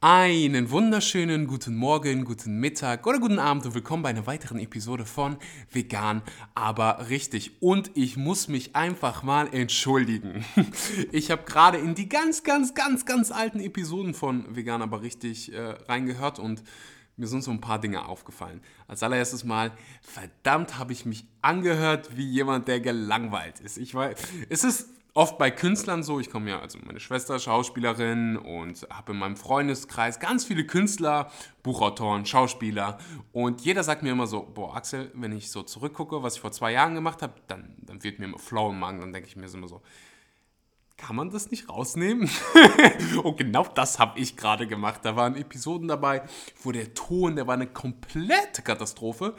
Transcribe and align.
Einen 0.00 0.70
wunderschönen 0.70 1.48
guten 1.48 1.74
Morgen, 1.74 2.24
guten 2.24 2.60
Mittag 2.60 3.04
oder 3.04 3.18
guten 3.18 3.40
Abend 3.40 3.66
und 3.66 3.74
willkommen 3.74 4.04
bei 4.04 4.10
einer 4.10 4.28
weiteren 4.28 4.60
Episode 4.60 5.04
von 5.04 5.38
Vegan, 5.72 6.22
aber 6.54 7.08
richtig. 7.08 7.60
Und 7.60 7.90
ich 7.94 8.16
muss 8.16 8.46
mich 8.46 8.76
einfach 8.76 9.24
mal 9.24 9.52
entschuldigen. 9.52 10.44
Ich 11.10 11.32
habe 11.32 11.42
gerade 11.42 11.78
in 11.78 11.96
die 11.96 12.08
ganz, 12.08 12.44
ganz, 12.44 12.74
ganz, 12.74 13.06
ganz 13.06 13.32
alten 13.32 13.58
Episoden 13.58 14.14
von 14.14 14.54
Vegan, 14.54 14.82
aber 14.82 15.02
richtig 15.02 15.52
äh, 15.52 15.58
reingehört 15.88 16.38
und 16.38 16.62
mir 17.16 17.26
sind 17.26 17.42
so 17.42 17.50
ein 17.50 17.60
paar 17.60 17.80
Dinge 17.80 18.06
aufgefallen. 18.06 18.60
Als 18.86 19.02
allererstes 19.02 19.42
mal, 19.42 19.72
verdammt 20.00 20.78
habe 20.78 20.92
ich 20.92 21.06
mich 21.06 21.26
angehört 21.42 22.16
wie 22.16 22.30
jemand, 22.30 22.68
der 22.68 22.78
gelangweilt 22.78 23.58
ist. 23.58 23.76
Ich 23.78 23.96
weiß, 23.96 24.16
es 24.48 24.62
ist 24.62 24.90
oft 25.14 25.38
bei 25.38 25.50
Künstlern 25.50 26.02
so, 26.02 26.20
ich 26.20 26.30
komme 26.30 26.50
ja, 26.50 26.60
also 26.60 26.78
meine 26.84 27.00
Schwester 27.00 27.36
ist 27.36 27.44
Schauspielerin 27.44 28.36
und 28.36 28.86
habe 28.90 29.12
in 29.12 29.18
meinem 29.18 29.36
Freundeskreis 29.36 30.20
ganz 30.20 30.44
viele 30.44 30.64
Künstler, 30.64 31.30
Buchautoren, 31.62 32.26
Schauspieler 32.26 32.98
und 33.32 33.60
jeder 33.62 33.82
sagt 33.82 34.02
mir 34.02 34.12
immer 34.12 34.26
so, 34.26 34.42
boah 34.42 34.76
Axel, 34.76 35.10
wenn 35.14 35.32
ich 35.32 35.50
so 35.50 35.62
zurückgucke, 35.62 36.22
was 36.22 36.36
ich 36.36 36.40
vor 36.40 36.52
zwei 36.52 36.72
Jahren 36.72 36.94
gemacht 36.94 37.22
habe, 37.22 37.34
dann, 37.46 37.74
dann 37.82 38.02
wird 38.02 38.18
mir 38.18 38.26
immer 38.26 38.38
flau 38.38 38.70
im 38.70 38.78
Magen, 38.78 39.00
dann 39.00 39.12
denke 39.12 39.28
ich 39.28 39.36
mir 39.36 39.46
immer 39.46 39.68
so, 39.68 39.82
kann 40.98 41.14
man 41.14 41.30
das 41.30 41.50
nicht 41.50 41.68
rausnehmen? 41.68 42.28
und 43.22 43.38
genau 43.38 43.64
das 43.64 44.00
habe 44.00 44.18
ich 44.18 44.36
gerade 44.36 44.66
gemacht. 44.66 45.00
Da 45.04 45.14
waren 45.14 45.36
Episoden 45.36 45.86
dabei, 45.86 46.22
wo 46.62 46.72
der 46.72 46.92
Ton, 46.92 47.36
der 47.36 47.46
war 47.46 47.54
eine 47.54 47.68
komplette 47.68 48.62
Katastrophe. 48.62 49.34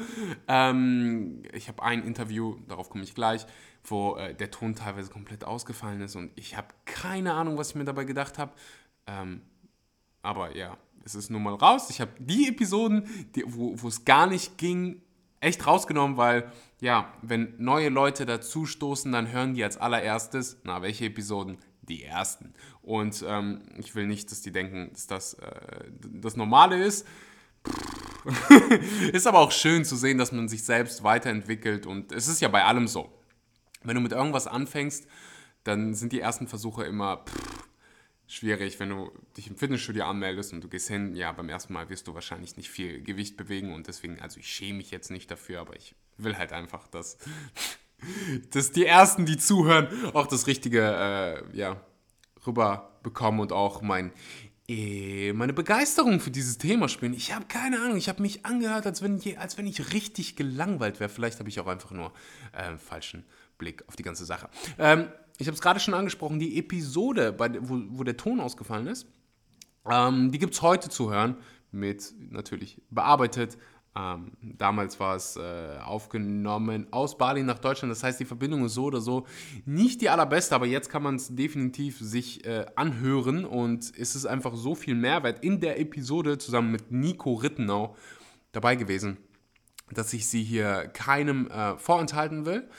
Ähm, 0.47 1.43
ich 1.53 1.67
habe 1.67 1.83
ein 1.83 2.03
Interview, 2.03 2.55
darauf 2.69 2.89
komme 2.89 3.03
ich 3.03 3.13
gleich, 3.13 3.45
wo 3.83 4.15
äh, 4.15 4.33
der 4.35 4.51
Ton 4.51 4.75
teilweise 4.75 5.09
komplett 5.09 5.43
ausgefallen 5.43 6.01
ist 6.01 6.15
und 6.15 6.31
ich 6.35 6.57
habe 6.57 6.67
keine 6.85 7.33
Ahnung, 7.33 7.57
was 7.57 7.69
ich 7.69 7.75
mir 7.75 7.85
dabei 7.85 8.03
gedacht 8.03 8.37
habe. 8.37 8.51
Ähm, 9.07 9.41
aber 10.21 10.55
ja, 10.55 10.77
es 11.05 11.15
ist 11.15 11.29
nun 11.29 11.43
mal 11.43 11.55
raus. 11.55 11.89
Ich 11.89 12.01
habe 12.01 12.11
die 12.19 12.49
Episoden, 12.49 13.07
die, 13.35 13.43
wo, 13.47 13.87
es 13.87 14.05
gar 14.05 14.27
nicht 14.27 14.57
ging, 14.57 15.01
echt 15.39 15.65
rausgenommen, 15.65 16.17
weil 16.17 16.51
ja, 16.81 17.13
wenn 17.21 17.55
neue 17.57 17.89
Leute 17.89 18.25
dazustoßen, 18.25 19.11
dann 19.11 19.31
hören 19.31 19.53
die 19.53 19.63
als 19.63 19.77
allererstes, 19.77 20.59
na, 20.63 20.81
welche 20.81 21.05
Episoden? 21.05 21.57
Die 21.81 22.03
ersten. 22.03 22.53
Und 22.83 23.25
ähm, 23.27 23.61
ich 23.79 23.95
will 23.95 24.05
nicht, 24.05 24.29
dass 24.29 24.41
die 24.41 24.51
denken, 24.51 24.91
dass 24.93 25.07
das 25.07 25.33
äh, 25.33 25.85
das 26.03 26.35
Normale 26.35 26.83
ist. 26.83 27.07
ist 29.11 29.25
aber 29.25 29.39
auch 29.39 29.51
schön 29.51 29.83
zu 29.83 29.95
sehen, 29.95 30.19
dass 30.19 30.31
man 30.31 30.47
sich 30.47 30.63
selbst 30.63 31.03
weiterentwickelt 31.03 31.87
und 31.87 32.11
es 32.11 32.27
ist 32.27 32.41
ja 32.41 32.47
bei 32.47 32.63
allem 32.63 32.87
so. 32.87 33.11
Wenn 33.83 33.95
du 33.95 34.01
mit 34.01 34.11
irgendwas 34.11 34.47
anfängst, 34.47 35.07
dann 35.63 35.93
sind 35.93 36.11
die 36.11 36.19
ersten 36.19 36.47
Versuche 36.47 36.83
immer 36.83 37.25
pff, 37.25 37.67
schwierig. 38.27 38.79
Wenn 38.79 38.89
du 38.89 39.11
dich 39.35 39.47
im 39.47 39.57
Fitnessstudio 39.57 40.05
anmeldest 40.05 40.53
und 40.53 40.63
du 40.63 40.69
gehst 40.69 40.87
hin, 40.87 41.15
ja, 41.15 41.31
beim 41.31 41.49
ersten 41.49 41.73
Mal 41.73 41.89
wirst 41.89 42.07
du 42.07 42.13
wahrscheinlich 42.13 42.57
nicht 42.57 42.69
viel 42.69 43.01
Gewicht 43.01 43.37
bewegen 43.37 43.73
und 43.73 43.87
deswegen, 43.87 44.19
also 44.21 44.39
ich 44.39 44.47
schäme 44.47 44.77
mich 44.77 44.91
jetzt 44.91 45.11
nicht 45.11 45.29
dafür, 45.29 45.61
aber 45.61 45.75
ich 45.75 45.95
will 46.17 46.37
halt 46.37 46.53
einfach, 46.53 46.87
dass, 46.87 47.17
dass 48.51 48.71
die 48.71 48.85
Ersten, 48.85 49.25
die 49.25 49.37
zuhören, 49.37 49.87
auch 50.13 50.27
das 50.27 50.47
Richtige, 50.47 50.81
äh, 50.81 51.57
ja, 51.57 51.81
rüberbekommen 52.45 53.41
und 53.41 53.51
auch 53.51 53.81
mein 53.81 54.11
äh, 54.69 55.33
meine 55.33 55.51
Begeisterung 55.51 56.19
für 56.19 56.29
dieses 56.29 56.59
Thema 56.59 56.87
spielen. 56.89 57.13
Ich 57.13 57.33
habe 57.33 57.45
keine 57.47 57.81
Ahnung, 57.81 57.97
ich 57.97 58.07
habe 58.07 58.21
mich 58.21 58.45
angehört, 58.45 58.85
als 58.85 59.01
wenn, 59.01 59.17
ich, 59.17 59.39
als 59.39 59.57
wenn 59.57 59.65
ich 59.65 59.93
richtig 59.93 60.35
gelangweilt 60.35 60.99
wäre. 60.99 61.09
Vielleicht 61.09 61.39
habe 61.39 61.49
ich 61.49 61.59
auch 61.59 61.65
einfach 61.65 61.89
nur 61.89 62.13
äh, 62.53 62.77
falschen 62.77 63.25
Blick 63.59 63.87
auf 63.87 63.95
die 63.95 64.03
ganze 64.03 64.25
Sache. 64.25 64.49
Ähm, 64.79 65.09
ich 65.37 65.45
habe 65.45 65.53
es 65.53 65.61
gerade 65.61 65.79
schon 65.79 65.93
angesprochen, 65.93 66.39
die 66.39 66.57
Episode, 66.57 67.31
bei, 67.31 67.51
wo, 67.61 67.79
wo 67.89 68.03
der 68.03 68.17
Ton 68.17 68.39
ausgefallen 68.39 68.87
ist, 68.87 69.07
ähm, 69.89 70.31
die 70.31 70.39
gibt 70.39 70.55
es 70.55 70.63
heute 70.63 70.89
zu 70.89 71.11
hören, 71.11 71.37
mit 71.71 72.13
natürlich 72.31 72.81
bearbeitet. 72.89 73.57
Ähm, 73.95 74.33
damals 74.41 74.99
war 74.99 75.15
es 75.15 75.35
äh, 75.35 75.77
aufgenommen 75.83 76.87
aus 76.91 77.17
Bali 77.17 77.41
nach 77.41 77.57
Deutschland, 77.57 77.91
das 77.91 78.03
heißt, 78.03 78.19
die 78.19 78.25
Verbindung 78.25 78.65
ist 78.65 78.75
so 78.75 78.85
oder 78.85 79.01
so 79.01 79.25
nicht 79.65 80.01
die 80.01 80.09
allerbeste, 80.09 80.53
aber 80.53 80.67
jetzt 80.67 80.89
kann 80.89 81.01
man 81.01 81.15
es 81.15 81.35
definitiv 81.35 81.97
sich 81.99 82.45
äh, 82.45 82.65
anhören 82.75 83.45
und 83.45 83.91
es 83.97 84.15
ist 84.15 84.25
einfach 84.27 84.55
so 84.55 84.75
viel 84.75 84.93
Mehrwert 84.93 85.43
in 85.43 85.59
der 85.59 85.79
Episode 85.79 86.37
zusammen 86.37 86.71
mit 86.71 86.91
Nico 86.91 87.33
Rittenau 87.33 87.95
dabei 88.51 88.75
gewesen, 88.75 89.17
dass 89.91 90.13
ich 90.13 90.27
sie 90.27 90.43
hier 90.43 90.89
keinem 90.93 91.47
äh, 91.47 91.75
vorenthalten 91.77 92.45
will. 92.45 92.69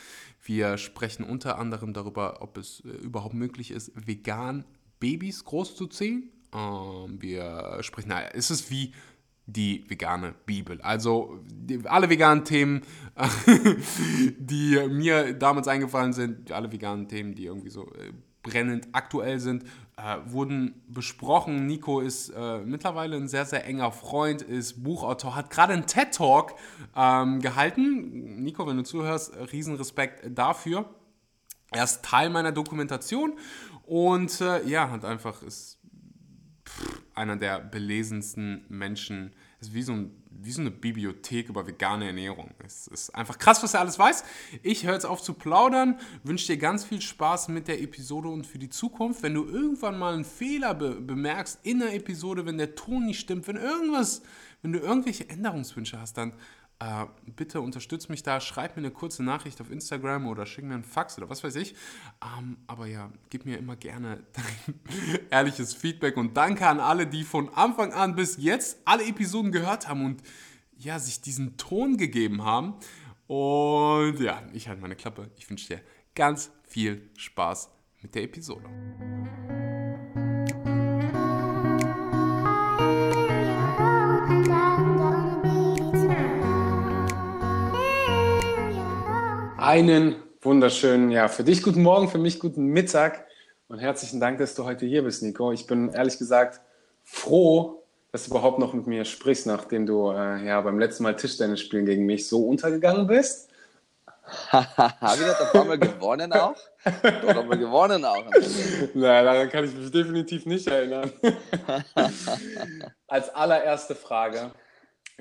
Wir 0.50 0.78
sprechen 0.78 1.22
unter 1.25 1.61
anderem 1.61 1.93
darüber, 1.93 2.43
ob 2.43 2.59
es 2.59 2.81
äh, 2.84 2.88
überhaupt 2.88 3.34
möglich 3.34 3.71
ist, 3.71 3.93
vegan 3.94 4.65
Babys 4.99 5.44
großzuziehen. 5.44 6.28
Ähm, 6.53 7.22
wir 7.22 7.78
sprechen, 7.83 8.09
naja, 8.09 8.27
ist 8.27 8.50
es 8.50 8.69
wie 8.69 8.93
die 9.47 9.84
vegane 9.88 10.34
Bibel. 10.47 10.81
Also 10.81 11.38
die, 11.47 11.87
alle 11.87 12.11
veganen 12.11 12.44
Themen, 12.44 12.83
die 14.41 14.77
mir 14.88 15.34
damals 15.34 15.69
eingefallen 15.69 16.12
sind, 16.12 16.50
alle 16.50 16.72
veganen 16.72 17.06
Themen, 17.06 17.37
die 17.37 17.44
irgendwie 17.44 17.71
so 17.71 17.84
äh, 17.93 18.12
brennend 18.43 18.88
aktuell 18.91 19.38
sind, 19.38 19.62
äh, 20.00 20.33
wurden 20.33 20.83
besprochen. 20.88 21.66
Nico 21.66 22.00
ist 22.00 22.31
äh, 22.31 22.59
mittlerweile 22.61 23.16
ein 23.16 23.28
sehr, 23.28 23.44
sehr 23.44 23.66
enger 23.66 23.93
Freund, 23.93 24.41
ist 24.41 24.83
Buchautor, 24.83 25.37
hat 25.37 25.50
gerade 25.50 25.75
einen 25.75 25.87
TED-Talk 25.87 26.55
ähm, 26.97 27.41
gehalten. 27.41 28.43
Nico, 28.43 28.66
wenn 28.66 28.78
du 28.78 28.83
zuhörst, 28.83 29.34
Riesenrespekt 29.53 30.37
dafür. 30.38 30.88
Er 31.72 31.84
ist 31.84 32.05
Teil 32.05 32.31
meiner 32.31 32.53
Dokumentation 32.53 33.34
und 33.84 34.41
äh, 34.41 34.66
ja, 34.66 34.91
hat 34.91 35.05
einfach 35.05 35.43
ist 35.43 35.78
pff, 36.67 37.03
einer 37.15 37.37
der 37.37 37.61
belesensten 37.61 38.65
Menschen. 38.69 39.34
Ist 39.61 39.75
wie 39.75 39.82
so 39.82 39.93
ein 39.93 40.19
wie 40.42 40.52
so 40.52 40.60
eine 40.60 40.70
Bibliothek 40.70 41.48
über 41.48 41.66
vegane 41.66 42.06
Ernährung. 42.06 42.50
Es 42.64 42.86
ist 42.86 43.14
einfach 43.14 43.38
krass, 43.38 43.62
was 43.62 43.74
er 43.74 43.80
alles 43.80 43.98
weiß. 43.98 44.24
Ich 44.62 44.86
höre 44.86 44.94
jetzt 44.94 45.06
auf 45.06 45.22
zu 45.22 45.34
plaudern, 45.34 45.98
wünsche 46.22 46.46
dir 46.46 46.56
ganz 46.56 46.84
viel 46.84 47.00
Spaß 47.00 47.48
mit 47.48 47.68
der 47.68 47.82
Episode 47.82 48.28
und 48.28 48.46
für 48.46 48.58
die 48.58 48.70
Zukunft. 48.70 49.22
Wenn 49.22 49.34
du 49.34 49.44
irgendwann 49.44 49.98
mal 49.98 50.14
einen 50.14 50.24
Fehler 50.24 50.74
be 50.74 51.00
bemerkst 51.00 51.60
in 51.62 51.80
der 51.80 51.94
Episode, 51.94 52.46
wenn 52.46 52.58
der 52.58 52.74
Ton 52.74 53.06
nicht 53.06 53.20
stimmt, 53.20 53.46
wenn 53.48 53.56
irgendwas, 53.56 54.22
wenn 54.62 54.72
du 54.72 54.78
irgendwelche 54.78 55.28
Änderungswünsche 55.28 56.00
hast, 56.00 56.16
dann 56.16 56.32
äh, 56.80 57.06
bitte 57.36 57.60
unterstütz 57.60 58.08
mich 58.08 58.22
da, 58.22 58.41
schreib 58.41 58.76
mir 58.76 58.82
eine 58.82 58.91
kurze 58.91 59.22
Nachricht 59.22 59.60
auf 59.60 59.70
Instagram 59.70 60.26
oder 60.26 60.46
schick 60.46 60.64
mir 60.64 60.74
einen 60.74 60.84
Fax 60.84 61.18
oder 61.18 61.28
was 61.28 61.44
weiß 61.44 61.56
ich. 61.56 61.74
Ähm, 62.38 62.56
aber 62.66 62.86
ja, 62.86 63.12
gib 63.28 63.44
mir 63.44 63.58
immer 63.58 63.76
gerne 63.76 64.24
dein 64.32 65.20
ehrliches 65.30 65.74
Feedback 65.74 66.16
und 66.16 66.36
danke 66.36 66.66
an 66.66 66.80
alle, 66.80 67.06
die 67.06 67.24
von 67.24 67.50
Anfang 67.50 67.92
an 67.92 68.16
bis 68.16 68.38
jetzt 68.38 68.78
alle 68.86 69.04
Episoden 69.06 69.52
gehört 69.52 69.88
haben 69.88 70.04
und 70.04 70.22
ja, 70.78 70.98
sich 70.98 71.20
diesen 71.20 71.58
Ton 71.58 71.98
gegeben 71.98 72.44
haben. 72.44 72.74
Und 73.26 74.19
ja, 74.19 74.42
ich 74.52 74.69
halte 74.69 74.80
meine 74.80 74.96
Klappe. 74.96 75.30
Ich 75.36 75.48
wünsche 75.50 75.69
dir 75.69 75.80
ganz 76.14 76.50
viel 76.66 77.10
Spaß 77.16 77.70
mit 78.00 78.14
der 78.14 78.22
Episode. 78.22 78.64
Einen 89.60 90.16
wunderschönen, 90.41 91.10
ja, 91.10 91.28
für 91.28 91.44
dich 91.44 91.62
guten 91.62 91.82
Morgen, 91.82 92.09
für 92.09 92.16
mich 92.16 92.41
guten 92.41 92.65
Mittag 92.69 93.26
und 93.69 93.78
herzlichen 93.78 94.19
Dank, 94.19 94.38
dass 94.38 94.54
du 94.54 94.65
heute 94.65 94.87
hier 94.87 95.04
bist, 95.04 95.22
Nico. 95.22 95.53
Ich 95.53 95.66
bin 95.66 95.93
ehrlich 95.93 96.16
gesagt 96.16 96.62
froh, 97.04 97.82
dass 98.10 98.25
du 98.25 98.31
überhaupt 98.31 98.59
noch 98.59 98.72
mit 98.72 98.87
mir 98.87 99.04
sprichst, 99.04 99.47
nachdem 99.47 99.84
du 99.84 100.12
äh, 100.12 100.47
ja 100.47 100.62
beim 100.62 100.78
letzten 100.78 101.03
Mal 101.03 101.15
Tischtennis 101.15 101.60
spielen 101.60 101.84
gegen 101.84 102.06
mich 102.06 102.26
so 102.26 102.49
untergegangen 102.49 103.06
bist. 103.06 103.50
Habe 104.49 105.20
ich 105.20 105.26
das 105.26 105.41
ein 105.43 105.53
paar 105.53 105.65
Mal 105.66 105.78
gewonnen 105.78 106.32
auch? 106.32 106.56
Haben 106.82 107.50
wir 107.50 107.59
gewonnen 107.59 108.03
auch. 108.03 108.25
Nein, 108.94 109.25
daran 109.26 109.50
kann 109.50 109.66
ich 109.66 109.75
mich 109.75 109.91
definitiv 109.91 110.47
nicht 110.47 110.69
erinnern. 110.69 111.12
Als 113.06 113.28
allererste 113.34 113.94
Frage, 113.94 114.52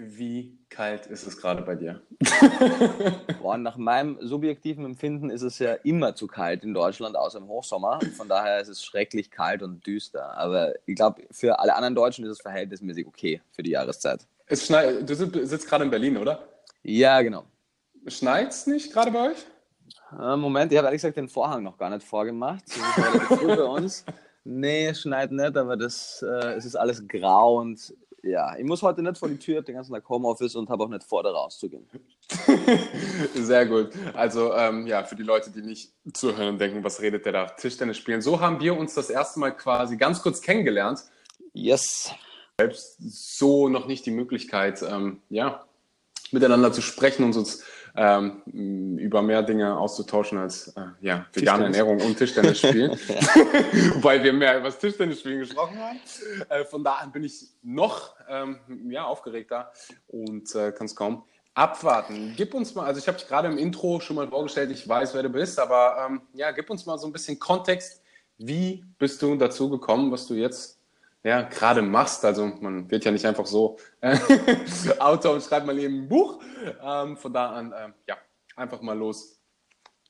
wie 0.02 0.58
kalt 0.70 1.08
ist 1.08 1.26
es 1.28 1.38
gerade 1.38 1.62
bei 1.62 1.76
dir? 1.76 2.02
Boah, 3.42 3.58
nach 3.58 3.78
meinem 3.78 4.18
subjektiven 4.22 4.86
Empfinden 4.86 5.30
ist 5.30 5.42
es 5.42 5.60
ja 5.60 5.74
immer 5.84 6.16
zu 6.16 6.28
kalt 6.28 6.64
in 6.64 6.74
Deutschland, 6.74 7.16
außer 7.16 7.40
im 7.40 7.48
Hochsommer. 7.48 8.00
Von 8.16 8.28
daher 8.28 8.60
ist 8.60 8.68
es 8.68 8.84
schrecklich 8.84 9.32
kalt 9.32 9.62
und 9.62 9.86
düster. 9.86 10.38
Aber 10.38 10.74
ich 10.86 10.96
glaube, 10.96 11.24
für 11.32 11.60
alle 11.60 11.76
anderen 11.76 11.96
Deutschen 11.96 12.26
ist 12.26 12.32
es 12.32 12.42
verhältnismäßig 12.42 13.08
okay 13.08 13.42
für 13.52 13.64
die 13.64 13.72
Jahreszeit. 13.72 14.26
Es 14.46 14.66
schneit, 14.66 15.08
du 15.10 15.16
sitzt 15.16 15.68
gerade 15.68 15.84
in 15.84 15.92
Berlin, 15.92 16.18
oder? 16.18 16.48
Ja, 16.84 17.22
genau. 17.22 17.44
Schneit 18.08 18.50
es 18.50 18.68
nicht 18.68 18.92
gerade 18.92 19.12
bei 19.12 19.32
euch? 19.32 19.46
Äh, 20.20 20.36
Moment, 20.36 20.72
ich 20.72 20.78
habe 20.78 20.88
ehrlich 20.88 21.02
gesagt 21.02 21.18
den 21.18 21.30
Vorhang 21.30 21.64
noch 21.64 21.78
gar 21.78 21.90
nicht 21.90 22.04
vorgemacht. 22.04 22.64
Das 22.68 22.78
ist 22.78 22.98
relativ 22.98 23.40
früh 23.40 23.56
bei 23.56 23.64
uns. 23.64 24.06
Nee, 24.44 24.88
es 24.88 25.02
schneit 25.02 25.32
nicht, 25.32 25.58
aber 25.58 25.78
das, 25.78 26.24
äh, 26.28 26.54
es 26.54 26.66
ist 26.66 26.76
alles 26.76 27.08
grau 27.08 27.60
und 27.60 27.94
ja, 28.24 28.58
ich 28.58 28.66
muss 28.66 28.82
heute 28.82 29.02
nicht 29.02 29.18
vor 29.18 29.30
die 29.30 29.38
Tür, 29.38 29.62
den 29.62 29.76
ganzen 29.76 29.94
Tag 29.94 30.08
Homeoffice 30.10 30.56
und 30.56 30.70
habe 30.70 30.84
auch 30.84 30.90
nicht 30.90 31.04
vor, 31.04 31.24
da 31.24 31.32
rauszugehen. 31.32 31.88
Sehr 33.34 33.66
gut. 33.66 33.92
Also 34.14 34.54
ähm, 34.54 34.88
ja, 34.88 35.04
für 35.04 35.16
die 35.16 35.24
Leute, 35.24 35.52
die 35.52 35.62
nicht 35.62 35.94
zuhören 36.14 36.50
und 36.50 36.58
denken, 36.60 36.84
was 36.84 37.02
redet 37.02 37.26
der 37.26 37.34
da? 37.34 37.46
Tischtennis 37.46 37.98
spielen. 37.98 38.22
So 38.22 38.40
haben 38.40 38.60
wir 38.60 38.78
uns 38.78 38.94
das 38.94 39.10
erste 39.10 39.40
Mal 39.40 39.52
quasi 39.52 39.98
ganz 39.98 40.22
kurz 40.22 40.42
kennengelernt. 40.42 41.00
Yes. 41.54 42.12
selbst 42.60 42.98
so 43.00 43.70
noch 43.70 43.88
nicht 43.88 44.06
die 44.06 44.12
Möglichkeit, 44.12 44.84
ähm, 44.84 45.22
ja, 45.30 45.66
miteinander 46.32 46.72
zu 46.72 46.82
sprechen 46.82 47.24
und 47.24 47.36
uns 47.36 47.64
ähm, 47.96 48.98
über 48.98 49.22
mehr 49.22 49.44
Dinge 49.44 49.78
auszutauschen 49.78 50.38
als 50.38 50.70
äh, 50.70 50.82
ja, 51.02 51.26
vegane 51.34 51.66
Ernährung 51.66 52.00
und 52.02 52.18
Tischtennis 52.18 52.60
spielen. 52.60 52.92
Wobei 53.94 54.24
wir 54.24 54.34
mehr 54.34 54.58
über 54.58 54.66
das 54.66 54.80
Tischtennis 54.80 55.20
spielen 55.20 55.40
gesprochen 55.40 55.78
haben. 55.80 56.00
Äh, 56.50 56.66
von 56.66 56.84
da 56.84 56.94
an 56.94 57.12
bin 57.12 57.24
ich 57.24 57.48
noch 57.62 58.16
ähm, 58.30 58.60
ja, 58.90 59.06
aufgeregter 59.06 59.72
und 60.08 60.54
äh, 60.56 60.72
kann 60.72 60.86
es 60.86 60.96
kaum 60.96 61.24
abwarten. 61.54 62.34
Gib 62.38 62.54
uns 62.54 62.74
mal, 62.76 62.86
also 62.86 63.00
ich 63.00 63.08
habe 63.08 63.18
dich 63.18 63.28
gerade 63.28 63.48
im 63.50 63.58
Intro 63.58 64.00
schon 64.00 64.16
mal 64.16 64.28
vorgestellt, 64.28 64.72
ich 64.72 64.88
weiß, 64.88 65.14
wer 65.14 65.24
du 65.24 65.30
bist, 65.30 65.60
aber 65.60 66.08
ähm, 66.08 66.22
ja, 66.34 66.52
gib 66.52 66.70
uns 66.70 66.86
mal 66.86 66.98
so 66.98 67.08
ein 67.08 67.12
bisschen 67.12 67.38
Kontext. 67.38 68.02
Wie 68.38 68.86
bist 68.98 69.22
du 69.22 69.36
dazu 69.36 69.70
gekommen, 69.70 70.12
was 70.12 70.26
du 70.28 70.36
jetzt 70.36 70.79
ja, 71.24 71.42
gerade 71.42 71.82
machst. 71.82 72.24
Also 72.26 72.46
man 72.46 72.90
wird 72.90 73.06
ja 73.06 73.12
nicht 73.12 73.26
einfach 73.26 73.46
so 73.46 73.78
äh, 74.02 74.18
Autor 75.00 75.34
und 75.34 75.44
schreibt 75.44 75.66
mal 75.66 75.78
eben 75.78 76.04
ein 76.04 76.08
Buch. 76.10 76.42
Ähm, 76.82 77.18
von 77.18 77.34
da 77.34 77.52
an, 77.52 77.72
äh, 77.72 77.90
ja, 78.08 78.18
einfach 78.56 78.82
mal 78.82 78.98
los. 78.98 79.40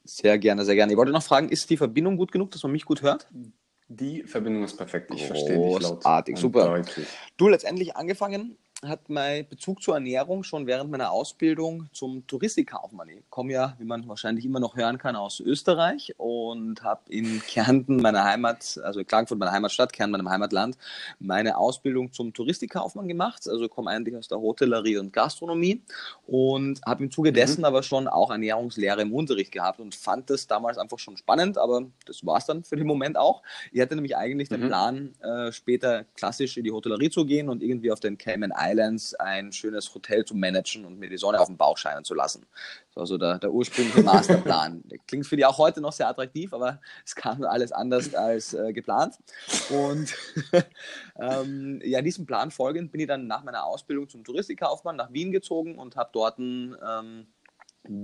Sehr 0.04 0.38
gerne, 0.38 0.66
sehr 0.66 0.76
gerne. 0.76 0.92
Ich 0.92 0.98
wollte 0.98 1.12
noch 1.12 1.24
fragen, 1.24 1.50
ist 1.50 1.70
die 1.70 1.78
Verbindung 1.78 2.18
gut 2.18 2.32
genug, 2.32 2.52
dass 2.52 2.64
man 2.64 2.72
mich 2.72 2.86
gut 2.86 3.02
hört? 3.02 3.28
Die 3.88 4.24
Verbindung 4.24 4.64
ist 4.64 4.78
perfekt. 4.78 5.12
Ich 5.14 5.26
verstehe 5.26 5.58
dich 5.58 5.82
laut. 5.82 5.96
Großartig, 5.96 6.38
super. 6.38 6.66
Deutlich. 6.66 7.08
Du 7.38 7.48
letztendlich 7.48 7.96
angefangen 7.96 8.58
hat 8.86 9.10
mein 9.10 9.46
Bezug 9.48 9.82
zur 9.82 9.96
Ernährung 9.96 10.44
schon 10.44 10.66
während 10.66 10.90
meiner 10.90 11.12
Ausbildung 11.12 11.90
zum 11.92 12.26
Touristikkaufmann. 12.28 13.10
Ich 13.10 13.30
komme 13.30 13.52
ja, 13.52 13.76
wie 13.78 13.84
man 13.84 14.08
wahrscheinlich 14.08 14.46
immer 14.46 14.62
noch 14.62 14.78
hören 14.78 14.98
kann, 14.98 15.18
aus 15.18 15.42
Österreich 15.42 16.14
und 16.18 16.82
habe 16.82 17.02
in 17.10 17.42
Kärnten, 17.42 17.98
meiner 17.98 18.24
Heimat, 18.24 18.80
also 18.84 19.02
in 19.02 19.06
Klagenfurt, 19.06 19.38
meiner 19.38 19.52
Heimatstadt, 19.52 19.92
Kärnten, 19.92 20.14
meinem 20.14 20.30
Heimatland, 20.30 20.78
meine 21.20 21.58
Ausbildung 21.58 22.14
zum 22.14 22.34
Touristikkaufmann 22.34 23.08
gemacht. 23.10 23.50
Also 23.50 23.68
komme 23.68 23.92
eigentlich 23.92 24.16
aus 24.16 24.30
der 24.30 24.40
Hotellerie 24.40 24.98
und 24.98 25.12
Gastronomie 25.12 25.82
und 26.26 26.80
habe 26.86 27.04
im 27.04 27.12
Zuge 27.12 27.32
mhm. 27.32 27.36
dessen 27.36 27.66
aber 27.66 27.84
schon 27.84 28.08
auch 28.08 28.32
Ernährungslehre 28.32 29.02
im 29.02 29.14
Unterricht 29.14 29.52
gehabt 29.52 29.82
und 29.82 29.94
fand 29.94 30.30
das 30.30 30.48
damals 30.48 30.78
einfach 30.78 31.00
schon 31.00 31.18
spannend, 31.18 31.58
aber 31.58 31.86
das 32.06 32.26
war 32.26 32.38
es 32.38 32.46
dann 32.46 32.64
für 32.64 32.78
den 32.78 32.88
Moment 32.88 33.18
auch. 33.18 33.44
Ich 33.74 33.82
hatte 33.82 33.96
nämlich 33.96 34.16
eigentlich 34.16 34.50
mhm. 34.50 34.56
den 34.56 34.68
Plan, 34.68 35.16
äh, 35.22 35.52
später 35.52 36.06
klassisch 36.16 36.56
in 36.56 36.64
die 36.64 36.72
Hotellerie 36.72 37.10
zu 37.10 37.26
gehen 37.26 37.50
und 37.50 37.62
irgendwie 37.62 37.92
auf 37.92 38.00
den 38.00 38.18
Cayman 38.18 38.52
Islands 38.52 38.69
Islands 38.72 39.16
ein 39.16 39.52
schönes 39.52 39.94
Hotel 39.94 40.26
zu 40.26 40.36
managen 40.36 40.86
und 40.86 41.00
mir 41.00 41.10
die 41.10 41.18
Sonne 41.18 41.40
auf 41.40 41.48
den 41.48 41.58
Bauch 41.58 41.78
scheinen 41.78 42.04
zu 42.04 42.14
lassen. 42.14 42.46
Das 42.88 42.96
war 42.96 43.06
so 43.06 43.18
der, 43.18 43.40
der 43.40 43.52
ursprüngliche 43.52 44.04
Masterplan. 44.04 44.84
Klingt 45.08 45.28
für 45.28 45.38
die 45.38 45.46
auch 45.46 45.58
heute 45.58 45.82
noch 45.82 45.92
sehr 45.92 46.08
attraktiv, 46.08 46.54
aber 46.54 46.80
es 47.06 47.16
kam 47.16 47.44
alles 47.44 47.72
anders 47.72 48.14
als 48.14 48.54
äh, 48.54 48.74
geplant. 48.74 49.16
Und 49.70 50.16
ähm, 51.20 51.82
ja, 51.84 52.02
diesem 52.02 52.26
Plan 52.26 52.52
folgend 52.52 52.92
bin 52.92 53.02
ich 53.02 53.08
dann 53.08 53.28
nach 53.28 53.44
meiner 53.44 53.66
Ausbildung 53.66 54.10
zum 54.10 54.24
Touristikkaufmann 54.24 54.96
nach 54.96 55.12
Wien 55.12 55.32
gezogen 55.32 55.78
und 55.78 55.96
habe 55.96 56.10
dort 56.14 56.40
ähm, 56.40 57.28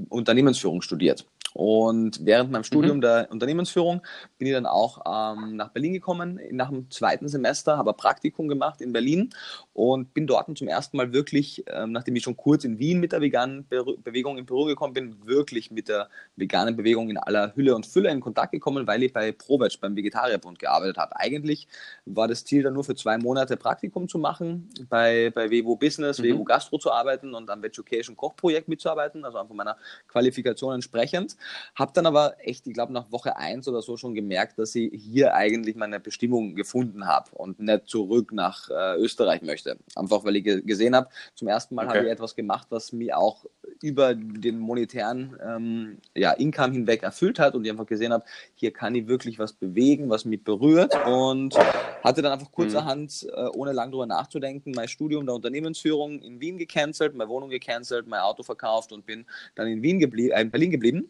Unternehmensführung 0.10 0.82
studiert. 0.82 1.26
Und 1.56 2.26
während 2.26 2.52
meinem 2.52 2.66
Studium 2.66 2.98
mhm. 2.98 3.02
der 3.02 3.28
Unternehmensführung 3.32 4.02
bin 4.38 4.50
ich 4.50 4.54
dann 4.54 4.66
auch 4.66 5.00
ähm, 5.08 5.56
nach 5.56 5.70
Berlin 5.70 5.94
gekommen, 5.94 6.38
nach 6.52 6.70
dem 6.70 6.92
zweiten 6.92 7.30
Semester, 7.30 7.78
habe 7.78 7.92
ein 7.92 7.96
Praktikum 7.96 8.50
gemacht 8.50 8.82
in 8.82 8.92
Berlin 8.92 9.30
und 9.72 10.14
bin 10.14 10.28
dort 10.28 10.46
zum 10.58 10.68
ersten 10.68 10.98
Mal 10.98 11.14
wirklich, 11.14 11.64
ähm, 11.72 11.94
nachdem 11.94 12.18
ich 12.18 12.24
schon 12.24 12.36
kurz 12.36 12.66
in 12.66 12.78
Wien 12.78 13.00
mit 13.00 13.14
der 13.14 13.22
veganen 13.22 13.66
Be 13.70 13.86
Bewegung 14.04 14.38
in 14.38 14.46
Büro 14.46 14.66
gekommen 14.66 14.94
bin, 14.94 15.26
wirklich 15.26 15.72
mit 15.72 15.88
der 15.88 16.10
veganen 16.36 16.76
Bewegung 16.76 17.10
in 17.10 17.18
aller 17.18 17.56
Hülle 17.56 17.74
und 17.74 17.86
Fülle 17.86 18.12
in 18.12 18.20
Kontakt 18.20 18.52
gekommen, 18.52 18.86
weil 18.86 19.02
ich 19.04 19.14
bei 19.14 19.32
Provetsch 19.32 19.80
beim 19.80 19.96
Vegetarierbund 19.96 20.60
gearbeitet 20.60 20.98
habe. 20.98 21.16
Eigentlich 21.16 21.70
war 22.04 22.28
das 22.28 22.44
Ziel 22.44 22.64
dann 22.64 22.74
nur 22.74 22.84
für 22.84 22.96
zwei 22.96 23.18
Monate 23.18 23.56
Praktikum 23.56 24.10
zu 24.10 24.18
machen, 24.18 24.68
bei, 24.90 25.32
bei 25.34 25.50
Vevo 25.50 25.78
Business, 25.78 26.20
mhm. 26.20 26.24
Vevo 26.24 26.44
Gastro 26.44 26.78
zu 26.80 26.92
arbeiten 26.92 27.34
und 27.34 27.50
am 27.50 27.64
Education 27.64 28.18
Kochprojekt 28.18 28.68
mitzuarbeiten, 28.68 29.24
also 29.24 29.38
einfach 29.38 29.56
meiner 29.56 29.78
Qualifikation 30.10 30.76
entsprechend. 30.76 31.38
Habe 31.76 31.92
dann 31.94 32.06
aber 32.06 32.36
echt, 32.40 32.68
ich 32.68 32.74
glaube, 32.74 32.94
nach 32.94 33.12
Woche 33.12 33.38
1 33.38 33.68
oder 33.68 33.82
so 33.82 33.98
schon 33.98 34.14
gemerkt, 34.14 34.60
dass 34.60 34.76
ich 34.76 34.92
hier 34.94 35.34
eigentlich 35.34 35.76
meine 35.76 36.00
Bestimmung 36.00 36.56
gefunden 36.56 37.08
habe 37.08 37.32
und 37.32 37.60
nicht 37.60 37.88
zurück 37.88 38.32
nach 38.32 38.70
äh, 38.70 38.96
Österreich 38.98 39.42
möchte. 39.42 39.78
Einfach 39.96 40.24
weil 40.24 40.36
ich 40.38 40.44
gesehen 40.44 40.96
habe, 40.96 41.10
zum 41.36 41.48
ersten 41.48 41.76
Mal 41.76 41.86
okay. 41.86 41.98
habe 41.98 42.08
ich 42.08 42.12
etwas 42.12 42.36
gemacht, 42.36 42.68
was 42.70 42.92
mir 42.92 43.18
auch 43.18 43.46
über 43.82 44.16
den 44.16 44.60
monetären 44.60 45.38
ähm, 45.44 45.98
ja, 46.16 46.32
Income 46.32 46.74
hinweg 46.74 47.04
erfüllt 47.04 47.40
hat 47.40 47.56
und 47.56 47.66
ich 47.66 47.72
einfach 47.72 47.86
gesehen 47.86 48.14
habe, 48.14 48.26
hier 48.56 48.72
kann 48.72 48.96
ich 48.96 49.08
wirklich 49.08 49.40
was 49.40 49.54
bewegen, 49.54 50.10
was 50.10 50.26
mich 50.26 50.44
berührt 50.44 50.96
und 51.06 51.56
hatte 52.04 52.22
dann 52.22 52.32
einfach 52.32 52.52
kurzerhand, 52.52 53.24
mhm. 53.24 53.30
äh, 53.30 53.48
ohne 53.50 53.74
lang 53.74 53.92
drüber 53.92 54.06
nachzudenken, 54.06 54.72
mein 54.76 54.88
Studium 54.88 55.26
der 55.26 55.36
Unternehmensführung 55.36 56.20
in 56.22 56.40
Wien 56.40 56.58
gecancelt, 56.58 57.16
meine 57.16 57.30
Wohnung 57.30 57.50
gecancelt, 57.50 58.08
mein 58.08 58.22
Auto 58.22 58.44
verkauft 58.44 58.92
und 58.92 59.06
bin 59.06 59.26
dann 59.56 59.68
in 59.68 59.82
Wien 59.82 60.00
geblieben, 60.00 60.32
äh, 60.32 60.42
in 60.42 60.52
Berlin 60.52 60.72
geblieben 60.72 61.10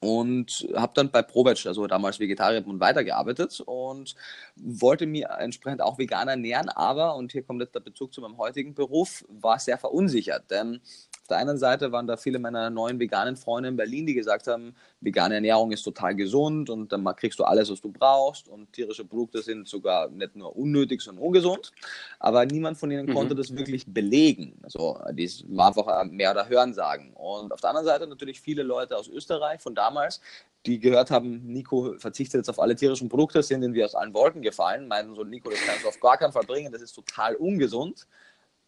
und 0.00 0.68
habe 0.74 0.92
dann 0.94 1.10
bei 1.10 1.22
Provetsch, 1.22 1.66
also 1.66 1.86
damals 1.86 2.20
Vegetarierbund, 2.20 2.80
weitergearbeitet 2.80 3.60
und 3.66 4.14
wollte 4.56 5.06
mir 5.06 5.28
entsprechend 5.38 5.82
auch 5.82 5.98
vegan 5.98 6.28
ernähren, 6.28 6.68
aber, 6.68 7.16
und 7.16 7.32
hier 7.32 7.42
kommt 7.42 7.60
jetzt 7.60 7.74
der 7.74 7.80
Bezug 7.80 8.14
zu 8.14 8.20
meinem 8.20 8.38
heutigen 8.38 8.74
Beruf, 8.74 9.24
war 9.28 9.58
sehr 9.58 9.78
verunsichert, 9.78 10.50
denn 10.50 10.80
der 11.28 11.38
einen 11.38 11.58
Seite 11.58 11.92
waren 11.92 12.06
da 12.06 12.16
viele 12.16 12.38
meiner 12.38 12.70
neuen 12.70 12.98
veganen 12.98 13.36
Freunde 13.36 13.68
in 13.68 13.76
Berlin, 13.76 14.06
die 14.06 14.14
gesagt 14.14 14.46
haben, 14.46 14.74
vegane 15.00 15.34
Ernährung 15.34 15.72
ist 15.72 15.82
total 15.82 16.14
gesund 16.14 16.70
und 16.70 16.92
dann 16.92 17.04
kriegst 17.16 17.38
du 17.38 17.44
alles, 17.44 17.70
was 17.70 17.80
du 17.80 17.92
brauchst 17.92 18.48
und 18.48 18.72
tierische 18.72 19.04
Produkte 19.04 19.42
sind 19.42 19.68
sogar 19.68 20.08
nicht 20.08 20.36
nur 20.36 20.56
unnötig, 20.56 21.00
sondern 21.00 21.24
ungesund. 21.24 21.72
Aber 22.18 22.44
niemand 22.46 22.78
von 22.78 22.90
ihnen 22.90 23.06
mhm. 23.06 23.14
konnte 23.14 23.34
das 23.34 23.54
wirklich 23.54 23.86
belegen. 23.86 24.58
Also 24.62 24.98
das 25.14 25.44
war 25.48 25.68
einfach 25.68 26.04
mehr 26.04 26.30
oder 26.30 26.48
Hörensagen. 26.48 27.12
Und 27.12 27.52
auf 27.52 27.60
der 27.60 27.70
anderen 27.70 27.86
Seite 27.86 28.06
natürlich 28.06 28.40
viele 28.40 28.62
Leute 28.62 28.96
aus 28.96 29.08
Österreich 29.08 29.60
von 29.60 29.74
damals, 29.74 30.20
die 30.66 30.80
gehört 30.80 31.10
haben, 31.10 31.46
Nico 31.46 31.94
verzichtet 31.98 32.40
jetzt 32.40 32.50
auf 32.50 32.58
alle 32.58 32.74
tierischen 32.74 33.08
Produkte, 33.08 33.42
sind 33.42 33.62
irgendwie 33.62 33.84
aus 33.84 33.94
allen 33.94 34.12
Wolken 34.12 34.42
gefallen, 34.42 34.88
meinen 34.88 35.14
so, 35.14 35.24
Nico, 35.24 35.50
das 35.50 35.60
kannst 35.64 35.84
du 35.84 35.88
auf 35.88 36.00
gar 36.00 36.16
keinen 36.16 36.32
Fall 36.32 36.44
bringen, 36.44 36.72
das 36.72 36.82
ist 36.82 36.92
total 36.92 37.36
ungesund. 37.36 38.06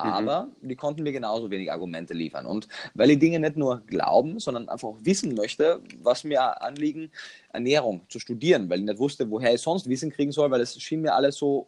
Mhm. 0.04 0.10
aber 0.10 0.48
mhm. 0.60 0.68
die 0.68 0.76
konnten 0.76 1.02
mir 1.02 1.12
genauso 1.12 1.50
wenig 1.50 1.70
Argumente 1.70 2.14
liefern. 2.14 2.46
Und 2.46 2.68
weil 2.94 3.10
ich 3.10 3.18
Dinge 3.18 3.40
nicht 3.40 3.56
nur 3.56 3.82
glauben, 3.86 4.38
sondern 4.38 4.68
einfach 4.68 4.94
wissen 5.00 5.34
möchte, 5.34 5.80
was 6.02 6.24
mir 6.24 6.62
anliegen, 6.62 7.10
Ernährung 7.52 8.02
zu 8.08 8.18
studieren, 8.18 8.68
weil 8.70 8.80
ich 8.80 8.84
nicht 8.84 8.98
wusste, 8.98 9.30
woher 9.30 9.54
ich 9.54 9.60
sonst 9.60 9.88
Wissen 9.88 10.10
kriegen 10.10 10.32
soll, 10.32 10.50
weil 10.50 10.60
es 10.60 10.80
schien 10.80 11.02
mir 11.02 11.14
alles 11.14 11.36
so 11.36 11.66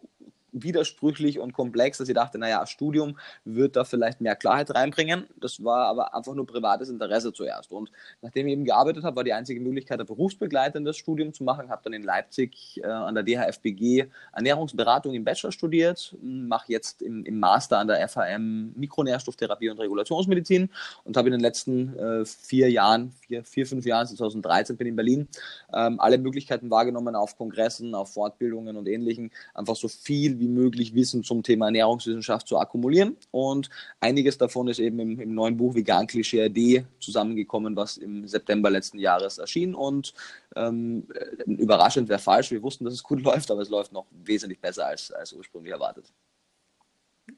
widersprüchlich 0.53 1.39
und 1.39 1.53
komplex, 1.53 1.99
dass 1.99 2.09
ich 2.09 2.15
dachte, 2.15 2.39
naja, 2.39 2.67
Studium 2.67 3.19
wird 3.45 3.77
da 3.77 3.85
vielleicht 3.85 4.21
mehr 4.21 4.37
Klarheit 4.37 4.75
reinbringen. 4.75 5.27
Das 5.41 5.65
war 5.65 5.87
aber 5.87 6.15
einfach 6.15 6.35
nur 6.35 6.47
privates 6.47 6.89
Interesse 6.89 7.33
zuerst. 7.33 7.73
Und 7.73 7.91
nachdem 8.21 8.47
ich 8.47 8.53
eben 8.53 8.65
gearbeitet 8.65 9.05
habe, 9.05 9.17
war 9.17 9.25
die 9.25 9.33
einzige 9.33 9.61
Möglichkeit, 9.61 10.01
ein 10.01 10.07
berufsbegleitendes 10.07 10.97
Studium 10.97 11.33
zu 11.33 11.45
machen. 11.45 11.71
Habe 11.71 11.83
dann 11.85 11.93
in 11.95 12.03
Leipzig 12.03 12.81
äh, 12.83 12.87
an 12.87 13.15
der 13.15 13.25
DHFBG 13.25 14.07
Ernährungsberatung 14.33 15.15
im 15.15 15.25
Bachelor 15.25 15.53
studiert, 15.53 16.17
mache 16.23 16.73
jetzt 16.73 17.03
im, 17.03 17.25
im, 17.25 17.41
Master 17.41 17.79
an 17.79 17.89
der 17.89 18.09
FHM 18.09 18.73
Mikronährstofftherapie 18.77 19.71
und 19.71 19.81
Regulationsmedizin 19.81 20.69
und 21.05 21.17
habe 21.17 21.29
in 21.29 21.33
den 21.33 21.41
letzten 21.41 21.99
äh, 21.99 22.25
vier 22.25 22.71
Jahren, 22.71 23.13
vier, 23.27 23.43
vier, 23.45 23.67
fünf 23.67 23.85
Jahren, 23.85 24.07
2013 24.07 24.77
bin 24.77 24.87
ich 24.87 24.91
in 24.91 24.97
Berlin, 24.97 25.29
ähm, 25.73 25.99
alle 25.99 26.19
Möglichkeiten 26.19 26.71
wahrgenommen 26.71 27.17
auf 27.17 27.37
Kongressen, 27.37 27.95
auf 27.95 28.13
Fortbildungen 28.13 28.77
und 28.77 28.87
Ähnlichen, 28.87 29.31
einfach 29.55 29.77
so 29.77 29.89
viel 29.89 30.39
wie 30.39 30.42
möglich 30.49 30.95
Wissen 30.95 31.23
zum 31.23 31.43
Thema 31.43 31.67
Ernährungswissenschaft 31.67 32.47
zu 32.47 32.59
akkumulieren. 32.59 33.17
Und 33.31 33.71
einiges 34.01 34.39
davon 34.39 34.69
ist 34.69 34.79
eben 34.79 34.99
im, 34.99 35.21
im 35.21 35.35
neuen 35.35 35.57
Buch 35.57 35.75
Vegan 35.75 36.07
Klischee 36.07 36.45
AD 36.45 36.85
zusammengekommen, 37.01 37.77
was 37.77 37.97
im 37.97 38.27
September 38.27 38.71
letzten 38.71 38.99
Jahres 38.99 39.39
erschien. 39.39 39.75
Und 39.75 40.15
ähm, 40.57 41.07
überraschend 41.47 42.09
wäre 42.09 42.19
falsch. 42.19 42.51
Wir 42.51 42.63
wussten, 42.63 42.85
dass 42.85 42.95
es 42.95 43.03
gut 43.03 43.23
läuft, 43.25 43.51
aber 43.51 43.63
es 43.63 43.71
läuft 43.71 43.93
noch 43.93 44.07
wesentlich 44.11 44.61
besser 44.61 44.87
als, 44.87 45.11
als 45.11 45.33
ursprünglich 45.33 45.73
erwartet. 45.73 46.13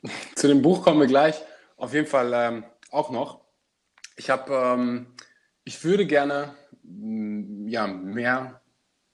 Zu 0.35 0.49
dem 0.49 0.63
Buch 0.63 0.83
kommen 0.83 1.01
wir 1.01 1.07
gleich 1.07 1.41
auf 1.77 1.93
jeden 1.93 2.07
Fall 2.07 2.33
ähm, 2.35 2.65
auch 2.91 3.11
noch. 3.11 3.41
Ich 4.17 4.31
habe, 4.31 4.53
ähm, 4.53 5.07
ich 5.65 5.83
würde 5.85 6.07
gerne 6.07 6.55
ja, 7.67 7.87
mehr 7.87 8.61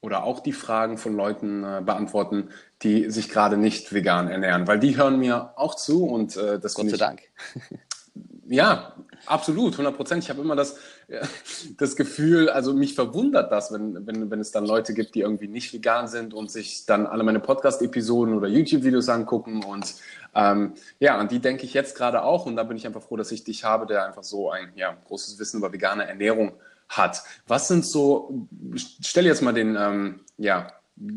oder 0.01 0.25
auch 0.25 0.41
die 0.41 0.53
Fragen 0.53 0.99
von 0.99 1.15
Leuten 1.15 1.63
äh, 1.65 1.83
beantworten, 1.85 2.51
die 2.83 3.11
sich 3.11 3.29
gerade 3.29 3.57
nicht 3.57 3.93
vegan 3.93 4.29
ernähren, 4.29 4.67
weil 4.67 4.79
die 4.79 4.97
hören 4.97 5.19
mir 5.19 5.53
auch 5.57 5.75
zu 5.75 6.07
und 6.07 6.37
äh, 6.37 6.59
das 6.59 6.75
Gott 6.75 6.91
sei 6.91 6.97
Dank. 6.97 7.23
ja, 8.49 8.95
absolut, 9.27 9.73
100 9.75 9.95
Prozent. 9.95 10.25
Ich 10.25 10.31
habe 10.31 10.41
immer 10.41 10.57
das, 10.57 10.77
das 11.77 11.95
Gefühl, 11.95 12.49
also 12.49 12.73
mich 12.73 12.95
verwundert 12.95 13.53
das, 13.53 13.73
wenn, 13.73 14.07
wenn, 14.07 14.31
wenn 14.31 14.41
es 14.41 14.51
dann 14.51 14.65
Leute 14.65 14.95
gibt, 14.95 15.15
die 15.15 15.21
irgendwie 15.21 15.49
nicht 15.49 15.73
vegan 15.73 16.09
sind 16.09 16.33
und 16.33 16.51
sich 16.51 16.87
dann 16.87 17.07
alle 17.07 17.23
meine 17.23 17.41
Podcast-Episoden 17.41 18.35
oder 18.35 18.49
YouTube-Videos 18.49 19.09
angucken 19.09 19.63
und 19.63 19.95
ähm, 20.35 20.75
ja, 21.01 21.19
an 21.19 21.29
die 21.29 21.41
denke 21.41 21.65
ich 21.65 21.75
jetzt 21.75 21.97
gerade 21.97 22.23
auch 22.23 22.47
und 22.47 22.57
da 22.57 22.63
bin 22.63 22.77
ich 22.77 22.87
einfach 22.87 23.03
froh, 23.03 23.17
dass 23.17 23.33
ich 23.33 23.45
dich 23.45 23.65
habe, 23.65 23.87
der 23.87 24.07
einfach 24.07 24.25
so 24.25 24.51
ein 24.51 24.73
ja, 24.75 24.97
großes 25.07 25.39
Wissen 25.39 25.59
über 25.59 25.73
vegane 25.73 26.07
Ernährung 26.07 26.53
hat. 26.89 27.23
Was 27.47 27.69
sind 27.69 27.85
so, 27.85 28.49
stell 28.75 29.27
jetzt 29.27 29.43
mal 29.43 29.53
den, 29.53 29.77
ähm, 29.77 30.21
ja, 30.39 30.69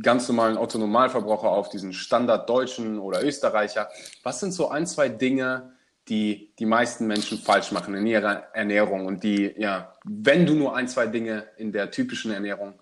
ganz 0.01 0.27
normalen 0.27 0.57
Otto-Normalverbraucher 0.57 1.49
auf 1.49 1.69
diesen 1.69 1.93
Standarddeutschen 1.93 2.99
oder 2.99 3.23
Österreicher. 3.23 3.89
Was 4.23 4.39
sind 4.39 4.53
so 4.53 4.69
ein, 4.69 4.85
zwei 4.85 5.09
Dinge, 5.09 5.73
die 6.09 6.53
die 6.59 6.65
meisten 6.65 7.07
Menschen 7.07 7.37
falsch 7.37 7.71
machen 7.71 7.95
in 7.95 8.05
ihrer 8.05 8.53
Ernährung 8.53 9.05
und 9.05 9.23
die, 9.23 9.53
ja, 9.57 9.93
wenn 10.03 10.45
du 10.45 10.53
nur 10.53 10.75
ein, 10.75 10.87
zwei 10.87 11.07
Dinge 11.07 11.47
in 11.57 11.71
der 11.71 11.91
typischen 11.91 12.31
Ernährung 12.31 12.79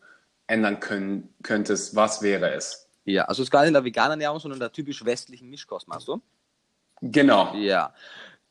ändern 0.47 0.79
können, 0.79 1.33
könntest, 1.43 1.95
was 1.95 2.21
wäre 2.21 2.53
es? 2.53 2.87
Ja, 3.05 3.25
also 3.25 3.41
es 3.41 3.47
ist 3.47 3.51
gar 3.51 3.61
nicht 3.61 3.69
in 3.69 3.73
der 3.73 3.85
veganen 3.85 4.11
Ernährung, 4.11 4.39
sondern 4.39 4.57
in 4.57 4.61
der 4.61 4.71
typisch 4.71 5.03
westlichen 5.05 5.49
Mischkost, 5.49 5.87
machst 5.87 6.07
du? 6.07 6.21
Genau. 7.01 7.53
Ja. 7.55 7.93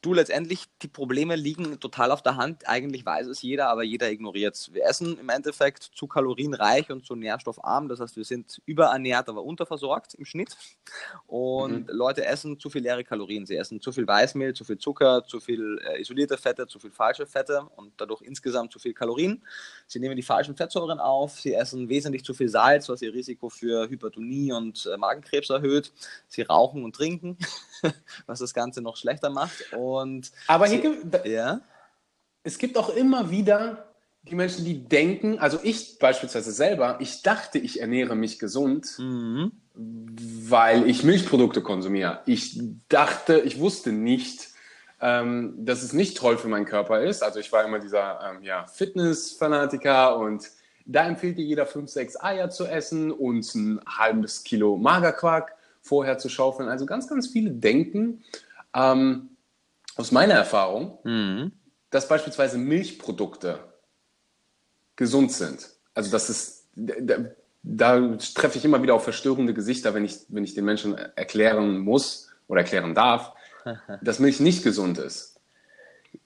Du, 0.03 0.15
letztendlich, 0.15 0.65
die 0.81 0.89
Probleme 0.89 1.37
liegen 1.37 1.79
total 1.79 2.11
auf 2.11 2.23
der 2.23 2.37
Hand. 2.37 2.67
Eigentlich 2.67 3.05
weiß 3.05 3.27
es 3.27 3.43
jeder, 3.43 3.69
aber 3.69 3.83
jeder 3.83 4.11
ignoriert 4.11 4.55
es. 4.55 4.73
Wir 4.73 4.87
essen 4.87 5.19
im 5.19 5.29
Endeffekt 5.29 5.83
zu 5.83 6.07
kalorienreich 6.07 6.91
und 6.91 7.05
zu 7.05 7.15
nährstoffarm. 7.15 7.89
Das 7.89 8.01
heißt, 8.01 8.17
wir 8.17 8.25
sind 8.25 8.63
überernährt, 8.65 9.29
aber 9.29 9.43
unterversorgt 9.43 10.15
im 10.15 10.25
Schnitt. 10.25 10.57
Und 11.27 11.89
mhm. 11.89 11.95
Leute 11.95 12.25
essen 12.25 12.59
zu 12.59 12.71
viel 12.71 12.83
leere 12.83 13.05
Kalorien. 13.05 13.45
Sie 13.45 13.57
essen 13.57 13.83
zu 13.83 13.93
viel 13.93 14.07
Weißmehl, 14.07 14.55
zu 14.55 14.65
viel 14.65 14.79
Zucker, 14.79 15.23
zu 15.27 15.39
viel 15.39 15.79
äh, 15.85 16.01
isolierte 16.01 16.39
Fette, 16.39 16.67
zu 16.67 16.79
viel 16.79 16.93
falsche 16.93 17.27
Fette 17.27 17.69
und 17.77 17.93
dadurch 17.99 18.23
insgesamt 18.23 18.73
zu 18.73 18.79
viel 18.79 18.95
Kalorien. 18.95 19.45
Sie 19.91 19.99
nehmen 19.99 20.15
die 20.15 20.23
falschen 20.23 20.55
Fettsäuren 20.55 21.01
auf. 21.01 21.41
Sie 21.41 21.53
essen 21.53 21.89
wesentlich 21.89 22.25
zu 22.25 22.33
viel 22.33 22.49
Salz, 22.49 22.89
was 22.89 23.03
ihr 23.03 23.13
Risiko 23.13 23.49
für 23.49 23.91
Hypertonie 23.91 24.53
und 24.53 24.89
äh, 24.93 24.97
Magenkrebs 24.97 25.51
erhöht. 25.51 25.93
Sie 26.29 26.43
rauchen 26.43 26.85
und 26.85 26.95
trinken, 26.95 27.37
was 28.27 28.39
das 28.39 28.55
Ganze 28.55 28.83
noch 28.83 28.97
schlechter 28.97 29.31
macht. 29.31 29.73
Und 29.73 30.31
Aber 30.47 30.69
hier 30.69 30.81
gibt, 30.81 31.27
ja? 31.27 31.61
es 32.45 32.59
gibt 32.59 32.79
auch 32.79 32.91
immer 32.91 33.33
wieder 33.33 33.93
die 34.23 34.37
Menschen, 34.37 34.65
die 34.65 34.85
denken, 34.85 35.41
also 35.41 35.59
ich 35.61 35.99
beispielsweise 35.99 36.53
selber, 36.53 36.99
ich 37.01 37.23
dachte, 37.23 37.59
ich 37.59 37.81
ernähre 37.81 38.15
mich 38.15 38.39
gesund, 38.39 38.97
mhm. 38.99 39.51
weil 39.75 40.89
ich 40.89 41.03
Milchprodukte 41.03 41.63
konsumiere. 41.63 42.21
Ich 42.27 42.61
dachte, 42.89 43.41
ich 43.41 43.59
wusste 43.59 43.91
nicht, 43.91 44.50
ähm, 45.01 45.55
dass 45.65 45.83
es 45.83 45.93
nicht 45.93 46.17
toll 46.17 46.37
für 46.37 46.49
meinen 46.49 46.67
Körper 46.67 47.03
ist. 47.03 47.23
Also 47.23 47.41
ich 47.41 47.51
war 47.53 47.65
immer 47.65 47.79
dieser 47.79 48.21
ähm, 48.23 48.43
ja, 48.43 48.67
Fitness-Fanatiker 48.67 50.19
und 50.19 50.51
da 50.85 51.07
empfiehlt 51.07 51.39
dir 51.39 51.45
jeder 51.45 51.67
fünf, 51.67 51.91
sechs 51.91 52.21
Eier 52.21 52.51
zu 52.51 52.67
essen 52.67 53.11
und 53.11 53.55
ein 53.55 53.81
halbes 53.87 54.45
Kilo 54.45 54.77
Magerquark 54.77 55.55
vorher 55.81 56.19
zu 56.19 56.29
schaufeln. 56.29 56.69
Also 56.69 56.85
ganz, 56.85 57.09
ganz 57.09 57.29
viele 57.29 57.51
denken, 57.51 58.23
ähm, 58.75 59.31
aus 59.97 60.13
meiner 60.13 60.35
Erfahrung, 60.35 60.99
mhm. 61.05 61.53
dass 61.91 62.09
beispielsweise 62.09 62.59
Milchprodukte 62.59 63.61
gesund 64.97 65.33
sind. 65.33 65.71
Also 65.95 66.11
das 66.11 66.29
ist, 66.29 66.69
da, 66.75 67.17
da, 67.63 68.17
treffe 68.35 68.59
ich 68.59 68.65
immer 68.65 68.83
wieder 68.83 68.95
auf 68.95 69.05
verstörende 69.05 69.55
Gesichter, 69.55 69.95
wenn 69.95 70.05
ich, 70.05 70.21
wenn 70.29 70.45
ich 70.45 70.55
den 70.55 70.65
Menschen 70.65 70.95
erklären 70.95 71.79
muss 71.79 72.31
oder 72.49 72.61
erklären 72.61 72.95
darf, 72.95 73.33
dass 74.03 74.19
Milch 74.19 74.41
nicht 74.41 74.63
gesund 74.63 74.99
ist. 74.99 75.41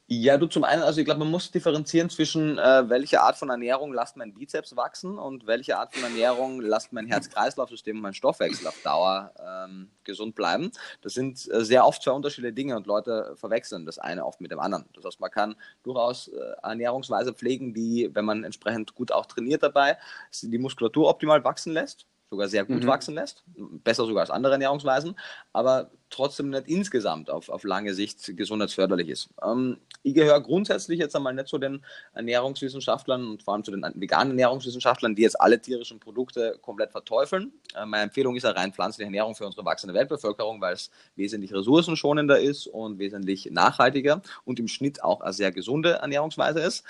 Ja, 0.07 0.37
du 0.37 0.47
zum 0.47 0.65
einen, 0.65 0.83
also 0.83 1.01
ich 1.01 1.07
glaube, 1.07 1.21
man 1.21 1.31
muss 1.31 1.51
differenzieren 1.51 2.11
zwischen, 2.11 2.59
äh, 2.59 2.89
welche 2.91 3.23
Art 3.23 3.37
von 3.37 3.49
Ernährung 3.49 3.91
lasst 3.95 4.19
mein 4.19 4.35
Bizeps 4.35 4.77
wachsen 4.77 5.19
und 5.19 5.47
welche 5.47 5.79
Art 5.79 5.95
von 5.95 6.05
Ernährung 6.05 6.61
lasst 6.61 6.93
mein 6.93 7.07
Herz-Kreislauf-System 7.07 7.97
und 7.97 8.03
mein 8.03 8.13
Stoffwechsel 8.13 8.67
auf 8.67 8.79
Dauer 8.83 9.33
ähm, 9.43 9.89
gesund 10.05 10.35
bleiben. 10.35 10.71
Das 11.01 11.15
sind 11.15 11.51
äh, 11.51 11.65
sehr 11.65 11.87
oft 11.87 12.03
zwei 12.03 12.11
unterschiedliche 12.13 12.53
Dinge 12.53 12.77
und 12.77 12.87
Leute 12.87 13.33
verwechseln 13.37 13.87
das 13.87 13.99
eine 13.99 14.27
oft 14.27 14.43
mit 14.43 14.51
dem 14.51 14.61
anderen. 14.61 14.85
Das 14.93 15.07
heißt, 15.07 15.21
man 15.21 15.31
kann 15.31 15.57
durchaus 15.83 16.29
äh, 16.29 16.39
Ernährungsweise 16.63 17.33
pflegen, 17.33 17.73
die, 17.73 18.11
wenn 18.13 18.27
man 18.27 18.45
entsprechend 18.45 18.95
gut 18.95 19.11
auch 19.11 19.25
trainiert 19.25 19.63
dabei, 19.63 19.97
die 20.43 20.59
Muskulatur 20.59 21.09
optimal 21.09 21.43
wachsen 21.45 21.73
lässt 21.73 22.07
sogar 22.31 22.49
sehr 22.49 22.65
gut 22.65 22.83
mhm. 22.83 22.89
wachsen 22.89 23.15
lässt, 23.15 23.45
besser 23.85 24.07
sogar 24.07 24.23
als 24.23 24.31
andere 24.31 24.55
Ernährungsweisen, 24.55 25.17
aber 25.53 25.91
trotzdem 26.15 26.51
nicht 26.51 26.69
insgesamt 26.69 27.29
auf, 27.29 27.49
auf 27.49 27.65
lange 27.65 27.93
Sicht 27.93 28.37
gesundheitsförderlich 28.37 29.09
ist. 29.09 29.29
Ähm, 29.43 29.79
ich 30.03 30.15
gehöre 30.15 30.41
grundsätzlich 30.41 31.01
jetzt 31.01 31.17
einmal 31.17 31.35
nicht 31.35 31.49
zu 31.49 31.59
den 31.59 31.83
Ernährungswissenschaftlern 32.15 33.27
und 33.27 33.43
vor 33.43 33.55
allem 33.55 33.65
zu 33.65 33.73
den 33.73 33.83
veganen 33.97 34.31
Ernährungswissenschaftlern, 34.31 35.15
die 35.17 35.23
jetzt 35.23 35.41
alle 35.41 35.61
tierischen 35.61 35.99
Produkte 35.99 36.59
komplett 36.63 36.93
verteufeln. 36.93 37.53
Äh, 37.75 37.85
meine 37.87 38.05
Empfehlung 38.05 38.37
ist 38.37 38.45
eine 38.45 38.57
rein 38.57 38.73
pflanzliche 38.73 39.07
Ernährung 39.07 39.35
für 39.35 39.45
unsere 39.45 39.65
wachsende 39.65 39.95
Weltbevölkerung, 39.95 40.61
weil 40.61 40.75
es 40.75 40.91
wesentlich 41.17 41.53
ressourcenschonender 41.53 42.39
ist 42.39 42.69
und 42.69 42.99
wesentlich 42.99 43.49
nachhaltiger 43.51 44.23
und 44.45 44.61
im 44.61 44.69
Schnitt 44.69 45.03
auch 45.03 45.21
eine 45.21 45.33
sehr 45.33 45.51
gesunde 45.51 45.95
Ernährungsweise 45.95 46.61
ist. 46.61 46.85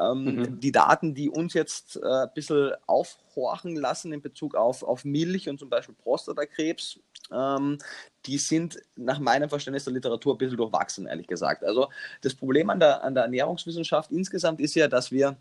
Ähm, 0.00 0.24
mhm. 0.24 0.60
Die 0.60 0.72
Daten, 0.72 1.14
die 1.14 1.28
uns 1.28 1.52
jetzt 1.52 1.96
äh, 1.96 2.06
ein 2.06 2.30
bisschen 2.34 2.72
aufhorchen 2.86 3.76
lassen 3.76 4.12
in 4.12 4.22
Bezug 4.22 4.54
auf, 4.54 4.82
auf 4.82 5.04
Milch 5.04 5.50
und 5.50 5.58
zum 5.58 5.68
Beispiel 5.68 5.94
Prostatakrebs, 6.02 6.98
ähm, 7.32 7.78
die 8.26 8.38
sind 8.38 8.69
nach 8.96 9.18
meinem 9.18 9.48
Verständnis 9.48 9.84
der 9.84 9.92
Literatur 9.92 10.34
ein 10.34 10.38
bisschen 10.38 10.56
durchwachsen, 10.56 11.06
ehrlich 11.06 11.26
gesagt. 11.26 11.64
Also 11.64 11.88
das 12.22 12.34
Problem 12.34 12.70
an 12.70 12.80
der, 12.80 13.02
an 13.02 13.14
der 13.14 13.24
Ernährungswissenschaft 13.24 14.10
insgesamt 14.10 14.60
ist 14.60 14.74
ja, 14.74 14.88
dass 14.88 15.10
wir 15.10 15.36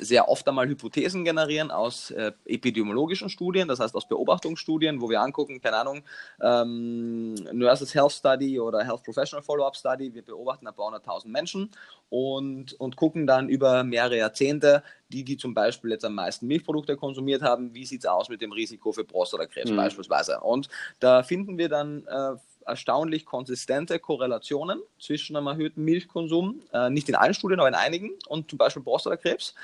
sehr 0.00 0.28
oft 0.28 0.46
einmal 0.46 0.68
Hypothesen 0.68 1.24
generieren 1.24 1.70
aus 1.70 2.10
äh, 2.10 2.32
epidemiologischen 2.44 3.30
Studien, 3.30 3.68
das 3.68 3.80
heißt 3.80 3.94
aus 3.94 4.06
Beobachtungsstudien, 4.06 5.00
wo 5.00 5.08
wir 5.08 5.22
angucken, 5.22 5.60
keine 5.62 5.76
Ahnung, 5.76 6.02
ähm, 6.42 7.34
Nurses 7.52 7.94
Health 7.94 8.12
Study 8.12 8.60
oder 8.60 8.84
Health 8.84 9.02
Professional 9.02 9.42
Follow-up 9.42 9.74
Study, 9.74 10.12
wir 10.12 10.22
beobachten 10.22 10.66
ein 10.66 10.74
paar 10.74 10.86
hunderttausend 10.86 11.32
Menschen 11.32 11.70
und, 12.10 12.74
und 12.74 12.96
gucken 12.96 13.26
dann 13.26 13.48
über 13.48 13.82
mehrere 13.82 14.18
Jahrzehnte, 14.18 14.82
die, 15.08 15.24
die 15.24 15.38
zum 15.38 15.54
Beispiel 15.54 15.90
jetzt 15.90 16.04
am 16.04 16.14
meisten 16.14 16.46
Milchprodukte 16.46 16.96
konsumiert 16.96 17.40
haben, 17.42 17.72
wie 17.74 17.86
sieht 17.86 18.00
es 18.00 18.06
aus 18.06 18.28
mit 18.28 18.42
dem 18.42 18.52
Risiko 18.52 18.92
für 18.92 19.04
Prostatakrebs 19.04 19.70
mhm. 19.70 19.76
beispielsweise. 19.76 20.40
Und 20.40 20.68
da 21.00 21.22
finden 21.22 21.56
wir 21.56 21.70
dann 21.70 22.04
äh, 22.06 22.34
erstaunlich 22.66 23.24
konsistente 23.24 23.98
Korrelationen 23.98 24.80
zwischen 24.98 25.36
einem 25.36 25.46
erhöhten 25.46 25.84
Milchkonsum, 25.84 26.62
äh, 26.72 26.90
nicht 26.90 27.08
in 27.08 27.14
allen 27.14 27.34
Studien, 27.34 27.60
aber 27.60 27.68
in 27.68 27.74
einigen, 27.74 28.10
und 28.28 28.50
zum 28.50 28.58
Beispiel 28.58 28.82
Prostatakrebs. 28.82 29.54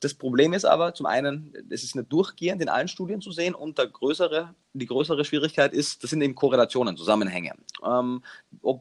Das 0.00 0.14
Problem 0.14 0.52
ist 0.52 0.64
aber 0.64 0.94
zum 0.94 1.06
einen, 1.06 1.52
es 1.70 1.82
ist 1.82 1.96
nicht 1.96 2.12
durchgehend 2.12 2.62
in 2.62 2.68
allen 2.68 2.88
Studien 2.88 3.20
zu 3.20 3.32
sehen 3.32 3.54
und 3.54 3.76
größere, 3.76 4.54
die 4.72 4.86
größere 4.86 5.24
Schwierigkeit 5.24 5.72
ist, 5.72 6.04
das 6.04 6.10
sind 6.10 6.22
eben 6.22 6.36
Korrelationen, 6.36 6.96
Zusammenhänge. 6.96 7.54
Ähm, 7.84 8.22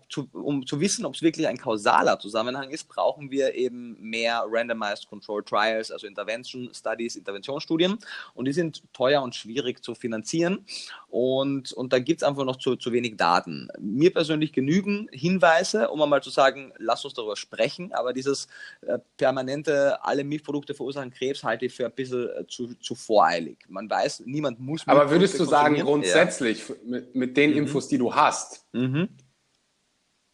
zu, 0.09 0.29
um 0.31 0.65
zu 0.67 0.79
wissen, 0.79 1.05
ob 1.05 1.15
es 1.15 1.23
wirklich 1.23 1.47
ein 1.47 1.57
kausaler 1.57 2.19
Zusammenhang 2.19 2.69
ist, 2.69 2.87
brauchen 2.87 3.31
wir 3.31 3.55
eben 3.55 3.97
mehr 3.99 4.43
Randomized 4.47 5.07
Control 5.07 5.43
Trials, 5.43 5.91
also 5.91 6.05
Intervention 6.05 6.69
Studies, 6.73 7.15
Interventionsstudien 7.15 7.97
und 8.35 8.45
die 8.45 8.53
sind 8.53 8.83
teuer 8.93 9.23
und 9.23 9.33
schwierig 9.33 9.83
zu 9.83 9.95
finanzieren 9.95 10.65
und, 11.07 11.73
und 11.73 11.93
da 11.93 11.99
gibt 11.99 12.21
es 12.21 12.27
einfach 12.27 12.45
noch 12.45 12.57
zu, 12.57 12.75
zu 12.75 12.91
wenig 12.91 13.17
Daten. 13.17 13.69
Mir 13.79 14.13
persönlich 14.13 14.53
genügen 14.53 15.07
Hinweise, 15.11 15.89
um 15.89 16.01
einmal 16.01 16.21
zu 16.21 16.29
sagen, 16.29 16.73
lass 16.77 17.05
uns 17.05 17.15
darüber 17.15 17.35
sprechen, 17.35 17.93
aber 17.93 18.13
dieses 18.13 18.47
äh, 18.81 18.99
permanente, 19.17 20.03
alle 20.03 20.23
Milchprodukte 20.23 20.75
verursachen 20.75 21.06
an 21.07 21.13
Krebs 21.13 21.43
halte 21.43 21.65
ich 21.65 21.73
für 21.73 21.85
ein 21.85 21.93
bisschen 21.93 22.29
äh, 22.29 22.45
zu, 22.47 22.73
zu 22.75 22.95
voreilig. 22.95 23.65
Man 23.69 23.89
weiß, 23.89 24.23
niemand 24.25 24.59
muss. 24.59 24.87
Aber 24.87 25.09
würdest 25.09 25.39
du 25.39 25.45
sagen, 25.45 25.75
grundsätzlich, 25.75 26.67
ja. 26.67 26.75
mit, 26.85 27.15
mit 27.15 27.37
den 27.37 27.51
mhm. 27.51 27.57
Infos, 27.57 27.87
die 27.87 27.97
du 27.97 28.13
hast, 28.13 28.65
mhm. 28.73 29.09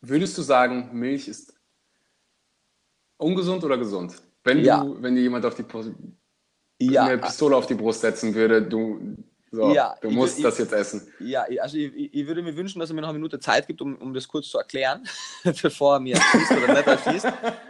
würdest 0.01 0.37
du 0.37 0.41
sagen, 0.41 0.89
Milch 0.93 1.27
ist 1.27 1.53
ungesund 3.17 3.63
oder 3.63 3.77
gesund? 3.77 4.15
Wenn, 4.43 4.63
ja. 4.63 4.83
du, 4.83 5.01
wenn 5.01 5.15
dir 5.15 5.21
jemand 5.21 5.45
auf 5.45 5.55
die 5.55 5.65
ja. 6.79 7.05
eine 7.05 7.17
Pistole 7.17 7.55
auf 7.55 7.67
die 7.67 7.75
Brust 7.75 8.01
setzen 8.01 8.33
würde, 8.35 8.61
du, 8.61 9.17
so, 9.53 9.71
ja, 9.71 9.95
du 10.01 10.09
musst 10.09 10.39
ich, 10.39 10.43
das 10.43 10.57
jetzt 10.57 10.73
essen. 10.73 11.13
Ja, 11.19 11.45
also 11.61 11.77
ich, 11.77 12.11
ich, 12.11 12.25
würde 12.25 12.41
mir 12.41 12.57
wünschen, 12.57 12.79
dass 12.79 12.89
er 12.89 12.95
mir 12.95 13.01
noch 13.01 13.09
eine 13.09 13.19
Minute 13.19 13.39
Zeit 13.39 13.67
gibt, 13.67 13.83
um, 13.83 13.95
um 13.97 14.11
das 14.11 14.27
kurz 14.27 14.47
zu 14.47 14.57
erklären, 14.57 15.03
bevor 15.61 15.97
er 15.97 15.99
mir 15.99 16.15
schießt 16.17 16.51
oder 16.53 16.73
nicht 16.73 16.87
erschießt. 16.87 17.27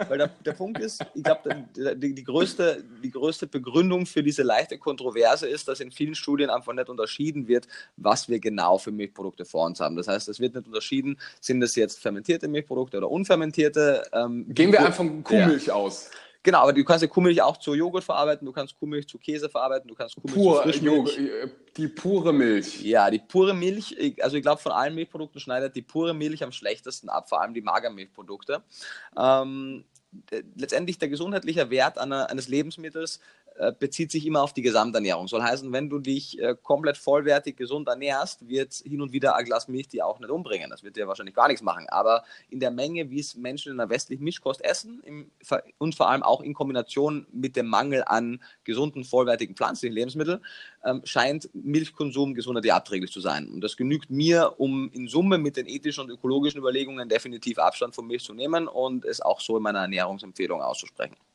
Weil 0.08 0.18
der, 0.18 0.28
der 0.28 0.54
Punkt 0.54 0.80
ist, 0.80 1.06
ich 1.14 1.22
glaube, 1.22 1.68
die, 1.76 2.16
die, 2.16 2.24
größte, 2.24 2.86
die 3.04 3.12
größte 3.12 3.48
Begründung 3.48 4.06
für 4.06 4.24
diese 4.24 4.44
leichte 4.44 4.78
Kontroverse 4.78 5.46
ist, 5.46 5.68
dass 5.68 5.82
in 5.82 5.92
vielen 5.92 6.16
Studien 6.16 6.50
einfach 6.50 6.72
nicht 6.72 6.88
unterschieden 6.88 7.50
wird, 7.50 7.68
was 7.98 8.30
wir 8.30 8.40
genau 8.40 8.78
für 8.78 8.94
Milchprodukte 8.94 9.44
vor 9.44 9.66
uns 9.66 9.82
haben. 9.82 9.98
Das 9.98 10.08
heißt, 10.08 10.30
es 10.30 10.40
wird 10.40 10.56
nicht 10.56 10.66
unterschieden, 10.66 11.20
sind 11.42 11.60
das 11.60 11.76
jetzt 11.76 12.00
fermentierte 12.00 12.48
Milchprodukte 12.48 12.96
oder 12.96 13.12
unfermentierte. 13.12 14.04
Ähm, 14.14 14.46
Gehen 14.48 14.72
wir 14.72 14.80
einfach 14.80 14.96
von 14.96 15.22
Kuhmilch 15.22 15.66
ja. 15.66 15.74
aus. 15.74 16.12
Genau, 16.44 16.60
aber 16.60 16.74
du 16.74 16.84
kannst 16.84 17.02
ja 17.02 17.08
Kuhmilch 17.08 17.42
auch 17.42 17.56
zu 17.56 17.74
Joghurt 17.74 18.04
verarbeiten, 18.04 18.46
du 18.46 18.52
kannst 18.52 18.78
Kuhmilch 18.78 19.08
zu 19.08 19.18
Käse 19.18 19.50
verarbeiten, 19.50 19.88
du 19.88 19.96
kannst 19.96 20.16
Kuhmilch 20.16 20.36
Pur, 20.36 20.58
zu 20.58 20.64
Frischmilch. 20.64 21.18
Äh, 21.18 21.48
die 21.78 21.88
pure 21.88 22.34
Milch. 22.34 22.82
Ja, 22.82 23.10
die 23.10 23.20
pure 23.20 23.54
Milch, 23.54 23.96
also 24.22 24.36
ich 24.36 24.44
glaube, 24.44 24.62
von 24.62 24.74
allen 24.74 24.94
Milchprodukten 24.94 25.40
schneidet 25.40 25.74
die 25.76 25.82
pure 25.82 26.14
Milch 26.14 26.44
am 26.44 26.52
schlechtesten 26.52 27.08
ab, 27.08 27.30
vor 27.30 27.42
allem 27.42 27.54
die 27.54 27.62
Magermilchprodukte. 27.62 28.62
Ähm, 29.18 29.86
letztendlich 30.56 31.00
der 31.00 31.10
gesundheitliche 31.10 31.70
Wert 31.70 31.98
einer, 31.98 32.30
eines 32.30 32.48
Lebensmittels 32.48 33.20
bezieht 33.80 34.12
sich 34.12 34.26
immer 34.26 34.42
auf 34.42 34.54
die 34.54 34.62
Gesamternährung. 34.62 35.28
Soll 35.28 35.42
heißen, 35.42 35.72
wenn 35.72 35.90
du 35.90 36.00
dich 36.00 36.40
äh, 36.40 36.56
komplett 36.62 36.98
vollwertig 36.98 37.56
gesund 37.56 37.88
ernährst, 37.88 38.48
wird 38.48 38.74
hin 38.74 39.02
und 39.02 39.12
wieder 39.12 39.36
ein 39.36 39.46
Glas 39.46 39.68
Milch 39.68 39.88
dir 39.88 40.06
auch 40.06 40.20
nicht 40.20 40.32
umbringen. 40.32 40.70
Das 40.70 40.84
wird 40.84 40.96
dir 40.96 41.08
wahrscheinlich 41.08 41.36
gar 41.36 41.48
nichts 41.48 41.62
machen. 41.62 41.86
Aber 41.90 42.24
in 42.50 42.60
der 42.60 42.72
Menge, 42.72 43.10
wie 43.10 43.20
es 43.20 43.36
Menschen 43.36 43.72
in 43.72 43.78
der 43.78 43.90
westlichen 43.90 44.24
Mischkost 44.24 44.64
essen 44.64 45.02
im, 45.06 45.32
und 45.78 45.96
vor 45.96 46.10
allem 46.10 46.24
auch 46.24 46.42
in 46.42 46.54
Kombination 46.54 47.28
mit 47.32 47.56
dem 47.56 47.68
Mangel 47.68 48.04
an 48.06 48.42
gesunden, 48.64 49.04
vollwertigen 49.04 49.56
pflanzlichen 49.56 49.96
Lebensmitteln, 49.96 50.40
ähm, 50.84 51.02
scheint 51.04 51.50
Milchkonsum 51.54 52.34
gesundheitlich 52.34 52.74
abträglich 52.74 53.12
zu 53.12 53.22
sein. 53.22 53.48
Und 53.48 53.62
das 53.62 53.78
genügt 53.78 54.10
mir, 54.10 54.56
um 54.58 54.90
in 54.92 55.08
Summe 55.08 55.38
mit 55.38 55.58
den 55.58 55.68
ethischen 55.68 56.04
und 56.04 56.10
ökologischen 56.10 56.60
Überlegungen 56.60 57.08
definitiv 57.08 57.60
Abstand 57.60 57.96
von 57.96 58.08
Milch 58.08 58.24
zu 58.24 58.34
nehmen 58.34 58.68
und 58.68 59.06
es 59.06 59.22
auch 59.22 59.42
so 59.42 59.58
in 59.58 59.64
meiner 59.64 59.82
Ernährungsempfehlung 59.82 60.62
auszusprechen. 60.62 61.16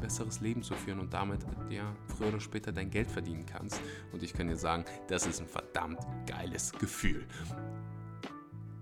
ein 0.00 0.02
besseres 0.02 0.40
Leben 0.40 0.62
zu 0.62 0.74
führen 0.74 0.98
und 0.98 1.12
damit 1.12 1.40
ja 1.68 1.94
früher 2.16 2.28
oder 2.28 2.40
später 2.40 2.72
dein 2.72 2.90
Geld 2.90 3.10
verdienen 3.10 3.44
kannst. 3.46 3.80
Und 4.12 4.22
ich 4.22 4.32
kann 4.32 4.48
dir 4.48 4.56
sagen, 4.56 4.84
das 5.08 5.26
ist 5.26 5.40
ein 5.40 5.46
verdammt 5.46 6.00
geiles 6.26 6.72
Gefühl. 6.72 7.26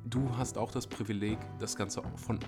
Du 0.04 0.36
hast 0.36 0.56
auch 0.56 0.70
das 0.70 0.86
Privileg, 0.86 1.38
das 1.58 1.76
Ganze 1.76 2.02
von 2.16 2.38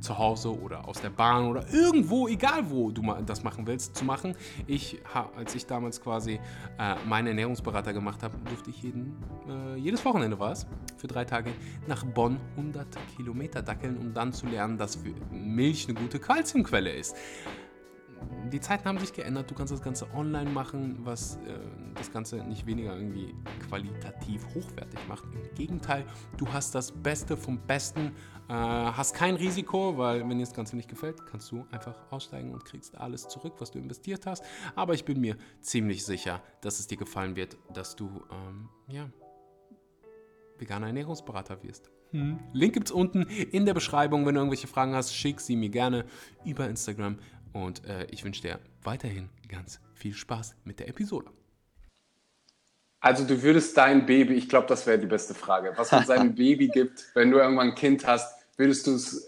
zu 0.00 0.18
Hause 0.18 0.60
oder 0.60 0.86
aus 0.86 1.00
der 1.00 1.10
Bahn 1.10 1.46
oder 1.46 1.66
irgendwo, 1.72 2.28
egal 2.28 2.68
wo 2.68 2.90
du 2.90 3.02
das 3.24 3.42
machen 3.42 3.66
willst, 3.66 3.96
zu 3.96 4.04
machen. 4.04 4.34
Ich, 4.66 5.00
als 5.34 5.54
ich 5.54 5.66
damals 5.66 6.00
quasi 6.00 6.40
äh, 6.78 6.94
meinen 7.06 7.28
Ernährungsberater 7.28 7.92
gemacht 7.92 8.22
habe, 8.22 8.36
durfte 8.48 8.70
ich 8.70 8.82
jeden, 8.82 9.16
äh, 9.48 9.76
jedes 9.76 10.04
Wochenende 10.04 10.38
war 10.38 10.52
es, 10.52 10.66
für 10.98 11.06
drei 11.06 11.24
Tage 11.24 11.52
nach 11.86 12.04
Bonn 12.04 12.38
100 12.56 12.86
Kilometer 13.16 13.62
dackeln, 13.62 13.96
um 13.96 14.12
dann 14.12 14.32
zu 14.32 14.46
lernen, 14.46 14.76
dass 14.76 14.98
Milch 15.30 15.88
eine 15.88 15.98
gute 15.98 16.18
Kalziumquelle 16.18 16.92
ist 16.92 17.16
die 18.50 18.60
Zeiten 18.60 18.84
haben 18.84 18.98
sich 18.98 19.12
geändert. 19.12 19.50
Du 19.50 19.54
kannst 19.54 19.72
das 19.72 19.82
Ganze 19.82 20.12
online 20.14 20.50
machen, 20.50 20.98
was 21.04 21.36
äh, 21.46 21.58
das 21.94 22.10
Ganze 22.12 22.36
nicht 22.44 22.66
weniger 22.66 22.96
irgendwie 22.96 23.34
qualitativ 23.68 24.46
hochwertig 24.54 25.00
macht. 25.08 25.24
Im 25.24 25.54
Gegenteil, 25.54 26.04
du 26.36 26.46
hast 26.52 26.74
das 26.74 26.92
Beste 26.92 27.36
vom 27.36 27.58
Besten, 27.58 28.12
äh, 28.48 28.52
hast 28.52 29.14
kein 29.14 29.36
Risiko, 29.36 29.96
weil 29.96 30.20
wenn 30.20 30.38
dir 30.38 30.44
das 30.44 30.54
Ganze 30.54 30.76
nicht 30.76 30.88
gefällt, 30.88 31.24
kannst 31.26 31.50
du 31.50 31.66
einfach 31.70 31.96
aussteigen 32.10 32.52
und 32.52 32.64
kriegst 32.64 32.96
alles 32.96 33.28
zurück, 33.28 33.54
was 33.58 33.70
du 33.70 33.78
investiert 33.78 34.26
hast. 34.26 34.44
Aber 34.74 34.94
ich 34.94 35.04
bin 35.04 35.20
mir 35.20 35.36
ziemlich 35.60 36.04
sicher, 36.04 36.42
dass 36.60 36.78
es 36.78 36.86
dir 36.86 36.98
gefallen 36.98 37.36
wird, 37.36 37.56
dass 37.72 37.96
du 37.96 38.22
ähm, 38.30 38.68
ja, 38.88 39.08
veganer 40.58 40.88
Ernährungsberater 40.88 41.62
wirst. 41.62 41.90
Hm. 42.14 42.38
Link 42.52 42.76
es 42.76 42.92
unten 42.92 43.22
in 43.22 43.66
der 43.66 43.74
Beschreibung. 43.74 44.24
Wenn 44.24 44.36
du 44.36 44.40
irgendwelche 44.40 44.68
Fragen 44.68 44.94
hast, 44.94 45.12
schick 45.12 45.40
sie 45.40 45.56
mir 45.56 45.68
gerne 45.68 46.04
über 46.44 46.68
Instagram 46.68 47.18
und 47.54 47.86
äh, 47.86 48.06
ich 48.10 48.24
wünsche 48.24 48.42
dir 48.42 48.58
weiterhin 48.82 49.30
ganz 49.48 49.80
viel 49.94 50.12
Spaß 50.12 50.56
mit 50.64 50.80
der 50.80 50.88
Episode. 50.88 51.30
Also 53.00 53.24
du 53.24 53.42
würdest 53.42 53.76
dein 53.76 54.06
Baby, 54.06 54.34
ich 54.34 54.48
glaube, 54.48 54.66
das 54.66 54.86
wäre 54.86 54.98
die 54.98 55.06
beste 55.06 55.34
Frage, 55.34 55.72
was 55.76 55.92
man 55.92 56.04
seinem 56.06 56.34
Baby 56.34 56.68
gibt, 56.68 57.06
wenn 57.14 57.30
du 57.30 57.38
irgendwann 57.38 57.70
ein 57.70 57.74
Kind 57.74 58.06
hast, 58.06 58.46
würdest, 58.56 58.86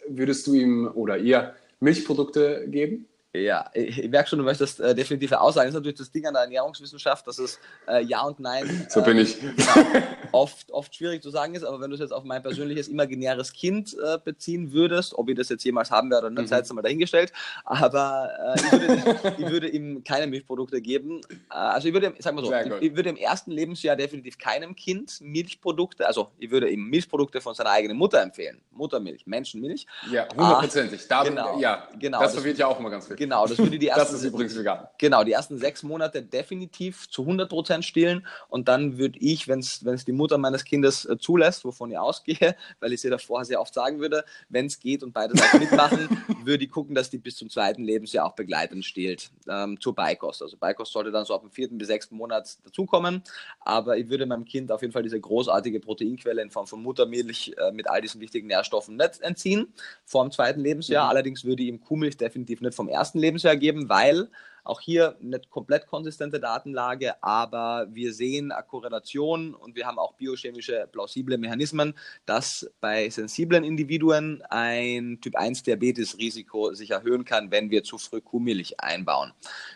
würdest 0.09 0.47
du 0.47 0.55
ihm 0.55 0.91
oder 0.93 1.17
ihr 1.19 1.55
Milchprodukte 1.81 2.67
geben? 2.69 3.07
Ja, 3.43 3.71
ich, 3.75 4.09
merke 4.09 4.29
schon, 4.29 4.39
du 4.39 4.45
möchtest 4.45 4.81
äh, 4.81 4.95
definitiv 4.95 5.33
aussagen. 5.33 5.67
Das 5.67 5.75
ist 5.75 5.81
natürlich 5.81 5.99
das 5.99 6.11
Ding 6.11 6.27
an 6.27 6.35
der 6.35 6.43
Ernährungswissenschaft, 6.43 7.27
dass 7.27 7.39
es 7.39 7.59
äh, 7.89 8.03
Ja 8.05 8.23
und 8.23 8.41
Nein. 8.41 8.87
So 8.89 9.03
bin 9.03 9.19
ich. 9.19 9.39
Genau, 9.41 10.03
oft, 10.33 10.71
oft 10.71 10.95
schwierig 10.95 11.23
zu 11.23 11.31
sagen 11.31 11.55
ist, 11.55 11.65
aber 11.65 11.81
wenn 11.81 11.91
du 11.91 11.95
es 11.95 12.01
jetzt 12.01 12.13
auf 12.13 12.25
mein 12.25 12.43
persönliches 12.43 12.89
imaginäres 12.89 13.53
Kind 13.53 13.95
äh, 13.95 14.19
beziehen 14.23 14.73
würdest, 14.73 15.15
ob 15.15 15.29
ich 15.29 15.37
das 15.37 15.49
jetzt 15.49 15.65
jemals 15.65 15.91
haben 15.91 16.11
werde 16.11 16.27
oder 16.27 16.35
nicht, 16.35 16.43
mhm. 16.43 16.47
sei 16.49 16.59
jetzt 16.59 16.73
mal 16.73 16.83
dahingestellt, 16.83 17.33
aber 17.65 18.31
äh, 18.55 18.61
ich, 18.61 18.73
würde, 18.73 19.35
ich, 19.39 19.51
würde, 19.51 19.69
ihm 19.69 20.05
keine 20.05 20.27
Milchprodukte 20.27 20.81
geben. 20.81 21.21
Äh, 21.51 21.55
also 21.55 21.89
ich 21.89 21.95
würde, 21.95 22.13
sag 22.19 22.35
mal 22.35 22.45
so, 22.45 22.53
ich, 22.53 22.91
ich, 22.91 22.97
würde 22.97 23.11
im 23.11 23.17
ersten 23.17 23.51
Lebensjahr 23.51 23.97
definitiv 23.97 24.39
keinem 24.39 24.77
Kind 24.77 25.21
Milchprodukte, 25.21 26.07
also 26.07 26.31
ich 26.39 26.51
würde 26.51 26.69
ihm 26.69 26.89
Milchprodukte 26.89 27.41
von 27.41 27.55
seiner 27.55 27.71
eigenen 27.71 27.97
Mutter 27.97 28.21
empfehlen. 28.23 28.61
Muttermilch, 28.73 29.27
Menschenmilch. 29.27 29.87
Ja, 30.11 30.29
hundertprozentig. 30.31 31.01
Ah, 31.09 31.25
genau, 31.25 31.59
ja, 31.59 31.89
genau, 31.99 32.21
das, 32.21 32.33
das 32.33 32.41
verwirrt 32.41 32.59
ja 32.59 32.67
auch 32.67 32.79
immer 32.79 32.91
ganz 32.91 33.07
viel. 33.07 33.17
Genau, 33.27 33.45
das 33.45 33.59
würde 33.59 33.77
die 33.77 33.89
ersten, 33.89 34.15
das 34.15 34.23
ist 34.23 34.25
übrigens 34.25 34.57
vegan. 34.57 34.87
Genau, 34.99 35.25
die 35.25 35.33
ersten 35.33 35.59
sechs 35.59 35.83
Monate 35.83 36.23
definitiv 36.23 37.11
zu 37.11 37.23
100% 37.23 37.83
stillen 37.83 38.25
und 38.49 38.69
dann 38.69 38.99
würde 38.99 39.19
ich, 39.19 39.49
wenn 39.49 39.59
es 39.59 40.05
die 40.05 40.13
Mutter 40.13 40.39
meines 40.39 40.65
Kindes 40.65 41.05
äh, 41.07 41.19
zulässt, 41.19 41.65
wovon 41.65 41.91
ich 41.91 41.99
ausgehe, 41.99 42.55
weil 42.81 42.93
ich 42.93 43.01
sie 43.01 43.11
davor 43.11 43.45
sehr 43.45 43.61
oft 43.61 43.75
sagen 43.75 43.99
würde, 43.99 44.25
wenn 44.49 44.67
es 44.67 44.79
geht 44.79 45.03
und 45.03 45.13
beide 45.13 45.37
Seiten 45.37 45.59
mitmachen, 45.59 46.23
würde 46.45 46.65
ich 46.65 46.71
gucken, 46.71 46.95
dass 46.95 47.11
die 47.11 47.19
bis 47.19 47.35
zum 47.35 47.51
zweiten 47.51 47.83
Lebensjahr 47.83 48.27
auch 48.27 48.37
begleitend 48.37 48.85
stillt 48.85 49.31
ähm, 49.49 49.81
zur 49.81 49.97
Beikost. 49.97 50.41
Also 50.41 50.57
Beikost 50.57 50.93
sollte 50.93 51.11
dann 51.11 51.25
so 51.25 51.35
ab 51.35 51.41
dem 51.41 51.51
vierten 51.51 51.79
bis 51.79 51.89
sechsten 51.89 52.17
Monat 52.17 52.59
dazukommen, 52.65 53.25
aber 53.59 53.97
ich 53.97 54.09
würde 54.09 54.25
meinem 54.27 54.45
Kind 54.45 54.71
auf 54.71 54.83
jeden 54.83 54.93
Fall 54.93 55.03
diese 55.03 55.21
großartige 55.21 55.81
Proteinquelle 55.81 56.43
in 56.43 56.51
Form 56.51 56.69
von 56.69 56.81
Muttermilch 56.81 57.57
äh, 57.59 57.73
mit 57.73 57.91
all 57.91 58.01
diesen 58.01 58.21
wichtigen 58.21 58.47
Nährstoffen 58.47 58.97
nicht 58.97 59.21
entziehen 59.21 59.73
vor 60.05 60.25
dem 60.25 60.31
zweiten 60.31 60.61
Lebensjahr. 60.61 61.07
Mhm. 61.07 61.11
Allerdings 61.11 61.45
würde 61.45 61.65
ich 61.65 61.69
ihm 61.71 61.81
Kuhmilch 61.81 62.17
definitiv 62.17 62.61
nicht 62.61 62.77
vom 62.77 62.89
ersten 62.89 63.16
Lebensjahr 63.19 63.57
geben, 63.57 63.89
weil 63.89 64.29
auch 64.67 64.81
hier 64.81 65.17
nicht 65.21 65.51
komplett 65.51 65.87
konsistente 65.87 66.41
Datenlage, 66.41 67.23
aber 67.23 67.87
wir 67.91 68.13
sehen 68.13 68.51
eine 68.53 68.65
Korrelation 68.65 69.55
und 69.55 69.77
wir 69.77 69.87
haben 69.87 69.99
auch 69.99 70.15
biochemische 70.15 70.89
plausible 70.91 71.39
Mechanismen, 71.39 71.95
dass 72.27 72.71
bei 72.81 73.09
sensiblen 73.09 73.65
Individuen 73.65 74.43
ein 74.51 75.19
Typ 75.21 75.37
1 75.37 75.63
Diabetes-Risiko 75.63 76.75
sich 76.75 76.91
erhöhen 76.91 77.25
kann, 77.25 77.51
wenn 77.51 77.71
wir 77.71 77.85
zu 77.85 77.99
früh 77.99 78.21
Kuhmilch 78.21 78.81
einbauen. 78.81 79.33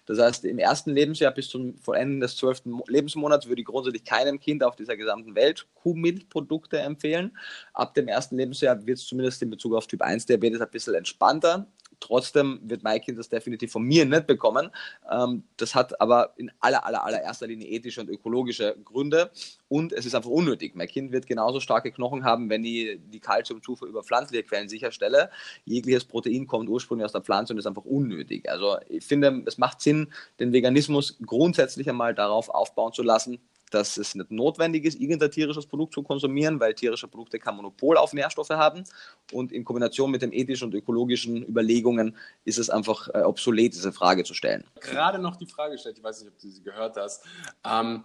Das 0.07 0.19
heißt, 0.19 0.45
im 0.45 0.59
ersten 0.59 0.91
Lebensjahr 0.91 1.33
bis 1.33 1.49
zum 1.49 1.77
Vollenden 1.79 2.21
des 2.21 2.37
zwölften 2.37 2.81
Lebensmonats 2.89 3.47
würde 3.47 3.61
ich 3.61 3.67
grundsätzlich 3.67 4.05
keinem 4.05 4.41
Kind 4.41 4.65
auf 4.65 4.77
dieser 4.77 4.97
gesamten 4.97 5.35
Welt 5.35 5.67
Kuhmilchprodukte 5.75 6.79
empfehlen. 6.79 7.37
Ab 7.73 7.95
dem 7.95 8.09
ersten 8.09 8.37
Lebensjahr 8.37 8.87
wird 8.87 8.99
es 8.99 9.07
zumindest 9.07 9.41
in 9.43 9.51
Bezug 9.51 9.75
auf 9.75 9.87
Typ 9.87 10.03
1 10.03 10.27
Diabetes 10.27 10.61
ein 10.61 10.71
bisschen 10.71 10.95
entspannter. 10.95 11.67
Trotzdem 12.01 12.61
wird 12.65 12.83
mein 12.83 13.01
Kind 13.01 13.19
das 13.19 13.29
definitiv 13.29 13.71
von 13.71 13.83
mir 13.83 14.07
nicht 14.07 14.27
bekommen. 14.27 14.71
Ähm, 15.11 15.45
das 15.57 15.75
hat 15.75 16.01
aber 16.01 16.33
in 16.37 16.51
aller, 16.61 16.85
aller, 16.85 17.05
allererster 17.05 17.47
Linie 17.47 17.69
ethische 17.69 18.01
und 18.01 18.09
ökologische 18.09 18.77
Gründe 18.85 19.31
und 19.69 19.93
es 19.93 20.07
ist 20.07 20.15
einfach 20.15 20.31
unnötig. 20.31 20.75
Mein 20.75 20.89
Kind 20.89 21.13
wird 21.13 21.27
genauso 21.27 21.61
starke 21.61 21.93
Knochen 21.93 22.25
haben, 22.25 22.51
wenn 22.51 22.65
ich 22.65 22.99
die 23.13 23.21
Kalziumzufuhr 23.21 23.87
über 23.87 24.03
pflanzliche 24.03 24.43
Quellen 24.43 24.69
sicherstelle. 24.69 25.31
Jegliches 25.65 26.05
Protein 26.05 26.47
kommt 26.47 26.69
ursprünglich 26.69 27.05
aus 27.05 27.13
der 27.13 27.21
Pflanze 27.21 27.53
und 27.53 27.59
ist 27.59 27.67
einfach 27.67 27.85
unnötig. 27.85 28.49
Also 28.49 28.79
ich 28.89 29.05
finde, 29.05 29.43
es 29.47 29.59
macht 29.59 29.81
Sinn, 29.81 30.13
den 30.41 30.53
Veganismus 30.53 31.19
grundsätzlich 31.25 31.89
einmal 31.89 32.15
darauf 32.15 32.49
aufbauen 32.49 32.93
zu 32.93 33.03
lassen, 33.03 33.39
dass 33.71 33.97
es 33.97 34.15
nicht 34.15 34.31
notwendig 34.31 34.85
ist, 34.85 35.01
irgendein 35.01 35.31
tierisches 35.31 35.67
Produkt 35.67 35.95
zu 35.95 36.03
konsumieren, 36.03 36.61
weil 36.61 36.75
tierische 36.75 37.09
Produkte 37.09 37.39
kein 37.39 37.57
Monopol 37.57 37.97
auf 37.97 38.13
Nährstoffe 38.13 38.51
haben. 38.51 38.85
Und 39.33 39.53
in 39.53 39.65
Kombination 39.65 40.11
mit 40.11 40.23
den 40.23 40.33
ethischen 40.33 40.67
und 40.67 40.75
ökologischen 40.75 41.47
Überlegungen 41.47 42.17
ist 42.45 42.59
es 42.59 42.71
einfach 42.71 43.09
äh, 43.15 43.23
obsolet, 43.23 43.75
diese 43.75 43.93
Frage 43.93 44.25
zu 44.25 44.35
stellen. 44.35 44.65
Gerade 44.81 45.19
noch 45.19 45.37
die 45.37 45.47
Frage 45.47 45.73
gestellt, 45.73 45.99
ich 45.99 46.05
weiß 46.05 46.23
nicht, 46.23 46.33
ob 46.33 46.39
du 46.39 46.49
sie 46.49 46.63
gehört 46.63 46.97
hast. 46.97 47.25
Ähm, 47.65 48.05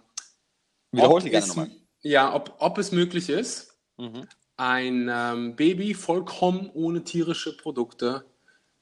Wiederhol 0.92 1.20
sie 1.20 1.30
gerne 1.30 1.46
nochmal. 1.46 1.70
Ja, 2.02 2.34
ob, 2.34 2.54
ob 2.58 2.78
es 2.78 2.92
möglich 2.92 3.28
ist, 3.28 3.76
mhm. 3.96 4.26
ein 4.56 5.10
ähm, 5.10 5.56
Baby 5.56 5.94
vollkommen 5.94 6.70
ohne 6.72 7.02
tierische 7.02 7.56
Produkte 7.56 8.24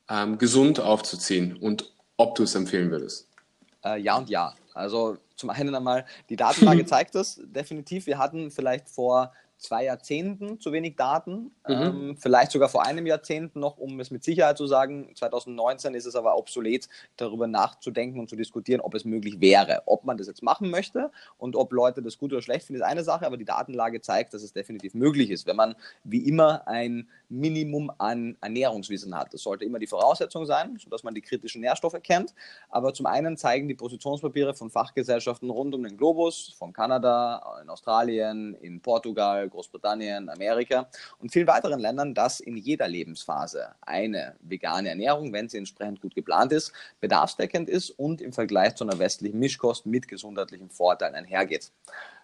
ähm, 0.08 0.38
gesund 0.38 0.80
aufzuziehen 0.80 1.56
und 1.56 1.94
ob 2.16 2.34
du 2.34 2.42
es 2.42 2.54
empfehlen 2.54 2.90
würdest. 2.90 3.28
Äh, 3.84 4.00
ja 4.00 4.16
und 4.16 4.28
ja. 4.28 4.54
Also 4.74 5.16
zum 5.36 5.50
einen 5.50 5.74
einmal, 5.74 6.04
die 6.28 6.36
Datenlage 6.36 6.84
zeigt 6.86 7.14
das 7.14 7.40
definitiv. 7.44 8.06
Wir 8.06 8.18
hatten 8.18 8.50
vielleicht 8.50 8.88
vor 8.88 9.32
zwei 9.58 9.84
Jahrzehnten 9.84 10.60
zu 10.60 10.72
wenig 10.72 10.96
Daten, 10.96 11.52
mhm. 11.66 11.74
ähm, 11.74 12.16
vielleicht 12.18 12.52
sogar 12.52 12.68
vor 12.68 12.84
einem 12.84 13.06
Jahrzehnt 13.06 13.56
noch, 13.56 13.78
um 13.78 13.98
es 14.00 14.10
mit 14.10 14.24
Sicherheit 14.24 14.58
zu 14.58 14.66
sagen. 14.66 15.10
2019 15.14 15.94
ist 15.94 16.06
es 16.06 16.14
aber 16.14 16.36
obsolet, 16.36 16.88
darüber 17.16 17.46
nachzudenken 17.46 18.20
und 18.20 18.28
zu 18.28 18.36
diskutieren, 18.36 18.80
ob 18.80 18.94
es 18.94 19.04
möglich 19.04 19.40
wäre. 19.40 19.82
Ob 19.86 20.04
man 20.04 20.16
das 20.16 20.26
jetzt 20.26 20.42
machen 20.42 20.70
möchte 20.70 21.10
und 21.38 21.56
ob 21.56 21.72
Leute 21.72 22.02
das 22.02 22.18
gut 22.18 22.32
oder 22.32 22.42
schlecht 22.42 22.66
finden, 22.66 22.82
ist 22.82 22.86
eine 22.86 23.04
Sache, 23.04 23.26
aber 23.26 23.36
die 23.36 23.44
Datenlage 23.44 24.00
zeigt, 24.00 24.34
dass 24.34 24.42
es 24.42 24.52
definitiv 24.52 24.94
möglich 24.94 25.30
ist, 25.30 25.46
wenn 25.46 25.56
man 25.56 25.74
wie 26.04 26.28
immer 26.28 26.66
ein 26.66 27.08
Minimum 27.28 27.90
an 27.98 28.36
Ernährungswissen 28.40 29.16
hat. 29.16 29.32
Das 29.32 29.42
sollte 29.42 29.64
immer 29.64 29.78
die 29.78 29.86
Voraussetzung 29.86 30.46
sein, 30.46 30.76
sodass 30.78 31.02
man 31.02 31.14
die 31.14 31.22
kritischen 31.22 31.60
Nährstoffe 31.60 32.00
kennt. 32.02 32.34
Aber 32.68 32.92
zum 32.92 33.06
einen 33.06 33.36
zeigen 33.36 33.68
die 33.68 33.74
Positionspapiere 33.74 34.54
von 34.54 34.70
Fachgesellschaften 34.70 35.50
rund 35.50 35.74
um 35.74 35.82
den 35.82 35.96
Globus, 35.96 36.54
von 36.58 36.72
Kanada, 36.72 37.60
in 37.62 37.70
Australien, 37.70 38.54
in 38.54 38.80
Portugal, 38.80 39.43
Großbritannien, 39.48 40.28
Amerika 40.28 40.88
und 41.20 41.32
vielen 41.32 41.46
weiteren 41.46 41.80
Ländern, 41.80 42.14
dass 42.14 42.40
in 42.40 42.56
jeder 42.56 42.88
Lebensphase 42.88 43.74
eine 43.82 44.36
vegane 44.40 44.90
Ernährung, 44.90 45.32
wenn 45.32 45.48
sie 45.48 45.58
entsprechend 45.58 46.00
gut 46.00 46.14
geplant 46.14 46.52
ist, 46.52 46.72
bedarfsdeckend 47.00 47.68
ist 47.68 47.90
und 47.90 48.20
im 48.20 48.32
Vergleich 48.32 48.74
zu 48.74 48.84
einer 48.84 48.98
westlichen 48.98 49.38
Mischkost 49.38 49.86
mit 49.86 50.08
gesundheitlichen 50.08 50.70
Vorteilen 50.70 51.14
einhergeht. 51.14 51.70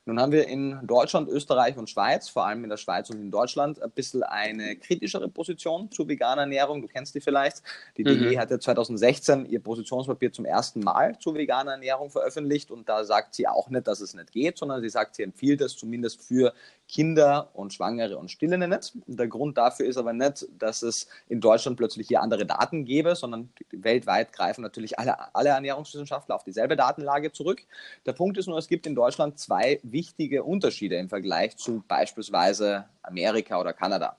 Nun 0.06 0.18
haben 0.18 0.32
wir 0.32 0.48
in 0.48 0.78
Deutschland, 0.86 1.28
Österreich 1.28 1.76
und 1.76 1.90
Schweiz, 1.90 2.28
vor 2.28 2.46
allem 2.46 2.64
in 2.64 2.70
der 2.70 2.78
Schweiz 2.78 3.10
und 3.10 3.20
in 3.20 3.30
Deutschland, 3.30 3.82
ein 3.82 3.90
bisschen 3.90 4.22
eine 4.22 4.76
kritischere 4.76 5.28
Position 5.28 5.90
zu 5.90 6.08
veganer 6.08 6.42
Ernährung. 6.42 6.80
Du 6.80 6.88
kennst 6.88 7.14
die 7.14 7.20
vielleicht. 7.20 7.62
Die 7.98 8.04
mhm. 8.04 8.18
DG 8.18 8.38
hatte 8.38 8.58
2016 8.58 9.46
ihr 9.46 9.62
Positionspapier 9.62 10.32
zum 10.32 10.46
ersten 10.46 10.80
Mal 10.80 11.18
zu 11.18 11.34
veganer 11.34 11.72
Ernährung 11.72 12.10
veröffentlicht 12.10 12.70
und 12.70 12.88
da 12.88 13.04
sagt 13.04 13.34
sie 13.34 13.46
auch 13.46 13.68
nicht, 13.68 13.86
dass 13.86 14.00
es 14.00 14.14
nicht 14.14 14.32
geht, 14.32 14.56
sondern 14.56 14.80
sie 14.80 14.88
sagt, 14.88 15.16
sie 15.16 15.22
empfiehlt 15.22 15.60
es 15.60 15.76
zumindest 15.76 16.22
für 16.22 16.54
Kinder 16.90 17.50
und 17.54 17.72
Schwangere 17.72 18.18
und 18.18 18.32
Stillende 18.32 18.66
nicht. 18.66 18.92
Der 19.06 19.28
Grund 19.28 19.56
dafür 19.56 19.86
ist 19.86 19.96
aber 19.96 20.12
nicht, 20.12 20.46
dass 20.58 20.82
es 20.82 21.06
in 21.28 21.40
Deutschland 21.40 21.76
plötzlich 21.76 22.08
hier 22.08 22.20
andere 22.20 22.44
Daten 22.44 22.84
gäbe, 22.84 23.14
sondern 23.14 23.48
weltweit 23.70 24.32
greifen 24.32 24.62
natürlich 24.62 24.98
alle, 24.98 25.32
alle 25.32 25.50
Ernährungswissenschaftler 25.50 26.34
auf 26.34 26.42
dieselbe 26.42 26.74
Datenlage 26.74 27.30
zurück. 27.30 27.62
Der 28.06 28.12
Punkt 28.12 28.38
ist 28.38 28.48
nur, 28.48 28.58
es 28.58 28.66
gibt 28.66 28.88
in 28.88 28.96
Deutschland 28.96 29.38
zwei 29.38 29.78
wichtige 29.84 30.42
Unterschiede 30.42 30.96
im 30.96 31.08
Vergleich 31.08 31.56
zu 31.56 31.84
beispielsweise 31.86 32.86
Amerika 33.02 33.60
oder 33.60 33.72
Kanada. 33.72 34.16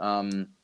Ähm, 0.00 0.54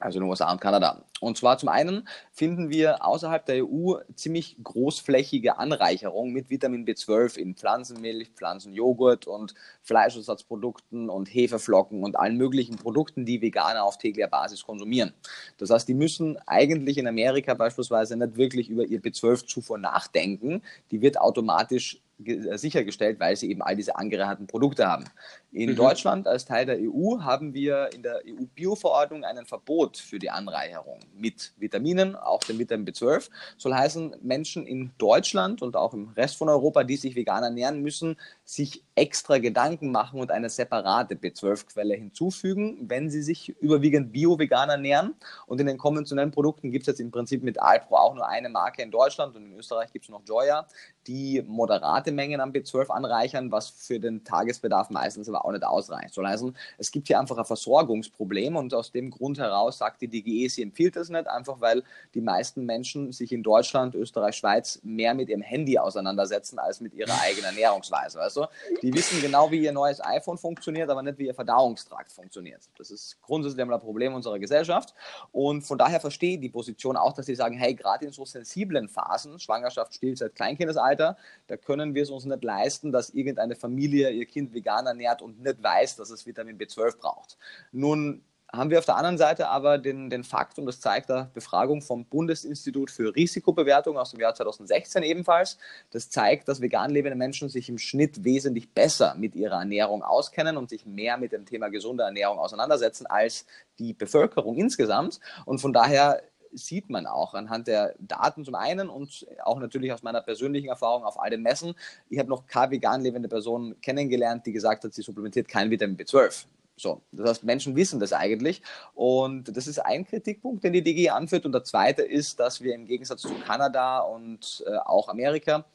also 0.00 0.18
in 0.18 0.24
den 0.24 0.30
USA 0.30 0.50
und 0.50 0.60
Kanada. 0.60 1.04
Und 1.20 1.36
zwar 1.36 1.58
zum 1.58 1.68
einen 1.68 2.08
finden 2.32 2.70
wir 2.70 3.04
außerhalb 3.04 3.44
der 3.44 3.64
EU 3.64 3.96
ziemlich 4.14 4.56
großflächige 4.62 5.58
Anreicherung 5.58 6.32
mit 6.32 6.50
Vitamin 6.50 6.86
B12 6.86 7.36
in 7.36 7.54
Pflanzenmilch, 7.54 8.30
Pflanzenjoghurt 8.30 9.26
und 9.26 9.54
Fleischersatzprodukten 9.82 11.10
und 11.10 11.26
Hefeflocken 11.26 12.02
und 12.02 12.16
allen 12.16 12.36
möglichen 12.36 12.76
Produkten, 12.76 13.26
die 13.26 13.42
Veganer 13.42 13.84
auf 13.84 13.98
täglicher 13.98 14.28
Basis 14.28 14.64
konsumieren. 14.64 15.12
Das 15.58 15.70
heißt, 15.70 15.86
die 15.86 15.94
müssen 15.94 16.38
eigentlich 16.46 16.96
in 16.96 17.06
Amerika 17.06 17.54
beispielsweise 17.54 18.16
nicht 18.16 18.36
wirklich 18.36 18.70
über 18.70 18.84
ihr 18.84 19.00
B12-Zufuhr 19.00 19.78
nachdenken. 19.78 20.62
Die 20.90 21.02
wird 21.02 21.20
automatisch 21.20 22.00
sichergestellt, 22.24 23.20
weil 23.20 23.36
sie 23.36 23.50
eben 23.50 23.62
all 23.62 23.76
diese 23.76 23.96
angereicherten 23.96 24.46
Produkte 24.46 24.86
haben. 24.86 25.04
In 25.52 25.70
mhm. 25.70 25.76
Deutschland 25.76 26.26
als 26.26 26.44
Teil 26.44 26.66
der 26.66 26.78
EU 26.78 27.20
haben 27.20 27.54
wir 27.54 27.90
in 27.92 28.02
der 28.02 28.22
EU-Bio-Verordnung 28.26 29.24
ein 29.24 29.46
Verbot 29.46 29.96
für 29.96 30.18
die 30.18 30.30
Anreicherung 30.30 31.00
mit 31.12 31.52
Vitaminen, 31.56 32.14
auch 32.14 32.40
dem 32.40 32.58
Vitamin 32.58 32.86
B12. 32.86 33.30
Soll 33.56 33.74
heißen, 33.74 34.16
Menschen 34.22 34.66
in 34.66 34.92
Deutschland 34.98 35.62
und 35.62 35.76
auch 35.76 35.94
im 35.94 36.08
Rest 36.10 36.36
von 36.36 36.48
Europa, 36.48 36.84
die 36.84 36.96
sich 36.96 37.14
vegan 37.14 37.42
ernähren, 37.42 37.82
müssen 37.82 38.16
sich 38.44 38.84
extra 38.94 39.38
Gedanken 39.38 39.90
machen 39.90 40.20
und 40.20 40.30
eine 40.30 40.50
separate 40.50 41.14
B12-Quelle 41.14 41.94
hinzufügen, 41.94 42.88
wenn 42.88 43.10
sie 43.10 43.22
sich 43.22 43.48
überwiegend 43.60 44.12
bio-vegan 44.12 44.68
ernähren. 44.68 45.14
Und 45.46 45.60
in 45.60 45.66
den 45.66 45.78
konventionellen 45.78 46.30
Produkten 46.30 46.70
gibt 46.70 46.82
es 46.82 46.88
jetzt 46.88 47.00
im 47.00 47.10
Prinzip 47.10 47.42
mit 47.42 47.60
Alpro 47.60 47.96
auch 47.96 48.14
nur 48.14 48.28
eine 48.28 48.48
Marke 48.48 48.82
in 48.82 48.90
Deutschland 48.90 49.36
und 49.36 49.46
in 49.46 49.58
Österreich 49.58 49.92
gibt 49.92 50.04
es 50.04 50.10
noch 50.10 50.22
Joya, 50.26 50.66
die 51.06 51.42
moderate 51.46 52.12
Mengen 52.12 52.40
an 52.40 52.52
B12 52.52 52.88
anreichern, 52.88 53.50
was 53.50 53.70
für 53.70 53.98
den 53.98 54.24
Tagesbedarf 54.24 54.90
meistens 54.90 55.28
aber 55.28 55.44
auch 55.44 55.52
nicht 55.52 55.64
ausreicht. 55.64 56.14
Soll 56.14 56.26
heißen, 56.26 56.56
es 56.78 56.90
gibt 56.90 57.08
hier 57.08 57.18
einfach 57.18 57.38
ein 57.38 57.44
Versorgungsproblem 57.44 58.56
und 58.56 58.74
aus 58.74 58.92
dem 58.92 59.10
Grund 59.10 59.38
heraus 59.38 59.78
sagt 59.78 60.02
die 60.02 60.08
DGE, 60.08 60.48
sie 60.48 60.62
empfiehlt 60.62 60.96
das 60.96 61.08
nicht, 61.08 61.26
einfach 61.26 61.60
weil 61.60 61.82
die 62.14 62.20
meisten 62.20 62.64
Menschen 62.64 63.12
sich 63.12 63.32
in 63.32 63.42
Deutschland, 63.42 63.94
Österreich, 63.94 64.36
Schweiz 64.36 64.80
mehr 64.82 65.14
mit 65.14 65.28
ihrem 65.28 65.42
Handy 65.42 65.78
auseinandersetzen 65.78 66.58
als 66.58 66.80
mit 66.80 66.94
ihrer 66.94 67.18
eigenen 67.22 67.46
Ernährungsweise. 67.46 68.20
Also 68.20 68.46
die 68.82 68.92
wissen 68.92 69.20
genau, 69.20 69.50
wie 69.50 69.64
ihr 69.64 69.72
neues 69.72 70.04
iPhone 70.04 70.38
funktioniert, 70.38 70.90
aber 70.90 71.02
nicht, 71.02 71.18
wie 71.18 71.26
ihr 71.26 71.34
Verdauungstrakt 71.34 72.12
funktioniert. 72.12 72.68
Das 72.76 72.90
ist 72.90 73.20
grundsätzlich 73.22 73.60
ein 73.60 73.80
Problem 73.80 74.14
unserer 74.14 74.38
Gesellschaft 74.38 74.94
und 75.32 75.62
von 75.62 75.78
daher 75.78 76.00
verstehe 76.00 76.34
ich 76.34 76.40
die 76.40 76.48
Position 76.48 76.96
auch, 76.96 77.12
dass 77.12 77.26
sie 77.26 77.34
sagen, 77.34 77.56
hey, 77.56 77.74
gerade 77.74 78.04
in 78.04 78.12
so 78.12 78.24
sensiblen 78.24 78.88
Phasen, 78.88 79.38
Schwangerschaft, 79.38 79.94
Stillzeit, 79.94 80.34
Kleinkindesalter, 80.34 80.99
da 81.46 81.56
können 81.56 81.94
wir 81.94 82.02
es 82.02 82.10
uns 82.10 82.24
nicht 82.24 82.44
leisten, 82.44 82.92
dass 82.92 83.10
irgendeine 83.10 83.56
Familie 83.56 84.10
ihr 84.10 84.26
Kind 84.26 84.54
vegan 84.54 84.86
ernährt 84.86 85.22
und 85.22 85.40
nicht 85.40 85.62
weiß, 85.62 85.96
dass 85.96 86.10
es 86.10 86.26
Vitamin 86.26 86.58
B12 86.58 86.98
braucht. 86.98 87.36
Nun 87.72 88.22
haben 88.52 88.70
wir 88.70 88.78
auf 88.78 88.84
der 88.84 88.96
anderen 88.96 89.18
Seite 89.18 89.48
aber 89.48 89.78
den, 89.78 90.10
den 90.10 90.24
Fakt, 90.24 90.58
und 90.58 90.66
das 90.66 90.80
zeigt 90.80 91.10
eine 91.10 91.30
Befragung 91.34 91.82
vom 91.82 92.04
Bundesinstitut 92.04 92.90
für 92.90 93.14
Risikobewertung 93.14 93.96
aus 93.96 94.10
dem 94.10 94.20
Jahr 94.20 94.34
2016 94.34 95.02
ebenfalls, 95.02 95.58
das 95.90 96.10
zeigt, 96.10 96.48
dass 96.48 96.60
vegan 96.60 96.90
lebende 96.90 97.16
Menschen 97.16 97.48
sich 97.48 97.68
im 97.68 97.78
Schnitt 97.78 98.24
wesentlich 98.24 98.72
besser 98.72 99.14
mit 99.16 99.36
ihrer 99.36 99.60
Ernährung 99.60 100.02
auskennen 100.02 100.56
und 100.56 100.70
sich 100.70 100.84
mehr 100.84 101.16
mit 101.16 101.32
dem 101.32 101.46
Thema 101.46 101.68
gesunde 101.68 102.04
Ernährung 102.04 102.38
auseinandersetzen 102.38 103.06
als 103.06 103.46
die 103.78 103.92
Bevölkerung 103.92 104.56
insgesamt. 104.56 105.20
Und 105.44 105.60
von 105.60 105.72
daher 105.72 106.22
sieht 106.52 106.90
man 106.90 107.06
auch 107.06 107.34
anhand 107.34 107.66
der 107.66 107.94
Daten 107.98 108.44
zum 108.44 108.54
einen 108.54 108.88
und 108.88 109.26
auch 109.44 109.58
natürlich 109.58 109.92
aus 109.92 110.02
meiner 110.02 110.20
persönlichen 110.20 110.68
Erfahrung 110.68 111.04
auf 111.04 111.20
all 111.20 111.30
den 111.30 111.42
Messen. 111.42 111.74
Ich 112.08 112.18
habe 112.18 112.28
noch 112.28 112.46
keine 112.46 112.72
vegan 112.72 113.02
lebende 113.02 113.28
Person 113.28 113.76
kennengelernt, 113.80 114.46
die 114.46 114.52
gesagt 114.52 114.84
hat, 114.84 114.94
sie 114.94 115.02
supplementiert 115.02 115.48
kein 115.48 115.70
Vitamin 115.70 115.96
B12. 115.96 116.46
So, 116.80 117.02
das 117.12 117.28
heißt, 117.28 117.44
Menschen 117.44 117.76
wissen 117.76 118.00
das 118.00 118.14
eigentlich. 118.14 118.62
Und 118.94 119.54
das 119.54 119.66
ist 119.66 119.78
ein 119.78 120.06
Kritikpunkt, 120.06 120.64
den 120.64 120.72
die 120.72 120.82
DG 120.82 121.10
anführt. 121.10 121.44
Und 121.44 121.52
der 121.52 121.62
zweite 121.62 122.02
ist, 122.02 122.40
dass 122.40 122.62
wir 122.62 122.74
im 122.74 122.86
Gegensatz 122.86 123.20
zu 123.20 123.34
Kanada 123.46 124.00
und 124.00 124.64
äh, 124.66 124.76
auch 124.78 125.08
Amerika 125.08 125.66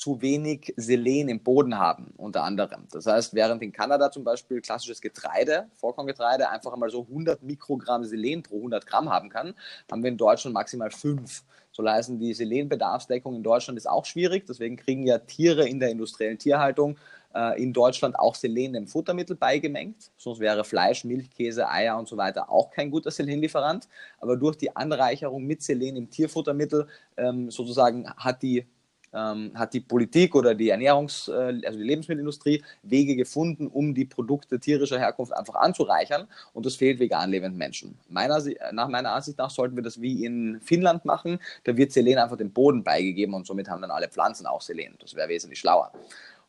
zu 0.00 0.22
wenig 0.22 0.72
Selen 0.78 1.28
im 1.28 1.40
Boden 1.40 1.78
haben, 1.78 2.14
unter 2.16 2.42
anderem. 2.42 2.86
Das 2.90 3.04
heißt, 3.04 3.34
während 3.34 3.62
in 3.62 3.70
Kanada 3.70 4.10
zum 4.10 4.24
Beispiel 4.24 4.62
klassisches 4.62 5.02
Getreide, 5.02 5.68
Vollkorngetreide, 5.74 6.48
einfach 6.48 6.72
einmal 6.72 6.88
so 6.88 7.02
100 7.02 7.42
Mikrogramm 7.42 8.04
Selen 8.04 8.42
pro 8.42 8.56
100 8.56 8.86
Gramm 8.86 9.10
haben 9.10 9.28
kann, 9.28 9.52
haben 9.90 10.02
wir 10.02 10.08
in 10.08 10.16
Deutschland 10.16 10.54
maximal 10.54 10.90
5. 10.90 11.44
So 11.70 11.82
leisten 11.82 12.18
die 12.18 12.32
Selenbedarfsdeckung 12.32 13.36
in 13.36 13.42
Deutschland 13.42 13.76
ist 13.76 13.86
auch 13.86 14.06
schwierig. 14.06 14.46
Deswegen 14.46 14.76
kriegen 14.76 15.06
ja 15.06 15.18
Tiere 15.18 15.68
in 15.68 15.80
der 15.80 15.90
industriellen 15.90 16.38
Tierhaltung 16.38 16.96
äh, 17.34 17.62
in 17.62 17.74
Deutschland 17.74 18.18
auch 18.18 18.34
Selen 18.34 18.74
im 18.74 18.86
Futtermittel 18.86 19.36
beigemengt. 19.36 20.12
Sonst 20.16 20.40
wäre 20.40 20.64
Fleisch, 20.64 21.04
Milch, 21.04 21.30
Käse, 21.30 21.68
Eier 21.68 21.98
und 21.98 22.08
so 22.08 22.16
weiter 22.16 22.50
auch 22.50 22.70
kein 22.70 22.90
guter 22.90 23.10
Selenlieferant. 23.10 23.86
Aber 24.18 24.38
durch 24.38 24.56
die 24.56 24.74
Anreicherung 24.74 25.44
mit 25.44 25.62
Selen 25.62 25.96
im 25.96 26.08
Tierfuttermittel 26.08 26.88
ähm, 27.18 27.50
sozusagen 27.50 28.10
hat 28.16 28.42
die 28.42 28.64
ähm, 29.12 29.52
hat 29.54 29.74
die 29.74 29.80
Politik 29.80 30.34
oder 30.34 30.54
die 30.54 30.72
Ernährungs-, 30.72 31.30
äh, 31.30 31.66
also 31.66 31.78
die 31.78 31.84
Lebensmittelindustrie 31.84 32.62
Wege 32.82 33.16
gefunden, 33.16 33.66
um 33.66 33.94
die 33.94 34.04
Produkte 34.04 34.60
tierischer 34.60 34.98
Herkunft 34.98 35.32
einfach 35.32 35.54
anzureichern. 35.54 36.26
Und 36.52 36.66
das 36.66 36.76
fehlt 36.76 37.00
vegan 37.00 37.30
lebenden 37.30 37.58
Menschen. 37.58 37.98
Meiner, 38.08 38.42
nach 38.72 38.88
meiner 38.88 39.12
Ansicht 39.12 39.38
nach 39.38 39.50
sollten 39.50 39.76
wir 39.76 39.82
das 39.82 40.00
wie 40.00 40.24
in 40.24 40.60
Finnland 40.60 41.04
machen. 41.04 41.38
Da 41.64 41.76
wird 41.76 41.92
Selen 41.92 42.18
einfach 42.18 42.36
dem 42.36 42.52
Boden 42.52 42.84
beigegeben 42.84 43.34
und 43.34 43.46
somit 43.46 43.68
haben 43.68 43.82
dann 43.82 43.90
alle 43.90 44.08
Pflanzen 44.08 44.46
auch 44.46 44.60
Selen. 44.60 44.96
Das 45.00 45.14
wäre 45.14 45.28
wesentlich 45.28 45.58
schlauer. 45.58 45.92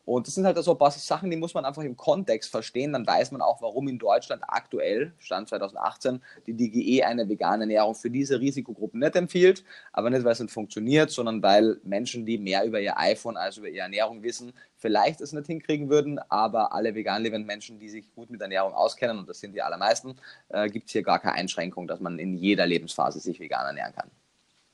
Und 0.06 0.28
das 0.28 0.36
sind 0.36 0.46
halt 0.46 0.58
so 0.58 0.72
ein 0.72 0.78
paar 0.78 0.92
Sachen, 0.92 1.30
die 1.30 1.38
muss 1.38 1.54
man 1.54 1.66
einfach 1.66 1.84
im 1.84 1.96
Kontext 1.96 2.50
verstehen. 2.50 2.94
Dann 2.94 3.06
weiß 3.06 3.32
man 3.32 3.42
auch, 3.42 3.62
warum 3.62 3.88
in 3.88 4.00
Deutschland 4.00 4.42
aktuell, 4.48 5.14
Stand 5.20 5.50
2018, 5.50 6.22
die 6.48 6.54
DGE 6.54 7.04
eine 7.04 7.30
vegane 7.30 7.64
Ernährung 7.64 7.96
für 7.96 8.10
diese 8.10 8.40
Risikogruppen 8.40 9.00
nicht 9.00 9.16
empfiehlt. 9.16 9.64
Aber 9.94 10.10
nicht, 10.10 10.24
weil 10.24 10.34
es 10.34 10.40
nicht 10.40 10.54
funktioniert, 10.54 11.12
sondern 11.12 11.44
weil 11.44 11.80
Menschen, 11.84 12.26
die 12.26 12.38
mehr 12.38 12.66
über 12.66 12.80
ihr 12.80 12.98
iPhone 12.98 13.38
als 13.38 13.58
über 13.58 13.70
ihre 13.70 13.84
Ernährung 13.84 14.24
wissen, 14.24 14.54
vielleicht 14.76 15.22
es 15.22 15.34
nicht 15.34 15.48
hinkriegen 15.48 15.90
würden. 15.90 16.20
Aber 16.30 16.74
alle 16.74 16.96
vegan 16.96 17.22
lebenden 17.22 17.48
Menschen, 17.48 17.80
die 17.80 17.90
sich 17.90 18.14
gut 18.16 18.30
mit 18.30 18.42
Ernährung 18.42 18.74
auskennen, 18.74 19.20
und 19.20 19.30
das 19.30 19.40
sind 19.40 19.54
die 19.54 19.62
allermeisten, 19.62 20.16
äh, 20.50 20.70
gibt 20.70 20.88
es 20.88 20.94
hier 20.94 21.04
gar 21.04 21.20
keine 21.20 21.36
Einschränkung, 21.36 21.88
dass 21.88 22.00
man 22.00 22.18
in 22.18 22.36
jeder 22.36 22.66
Lebensphase 22.66 23.20
sich 23.20 23.40
vegan 23.40 23.68
ernähren 23.68 23.94
kann. 23.94 24.10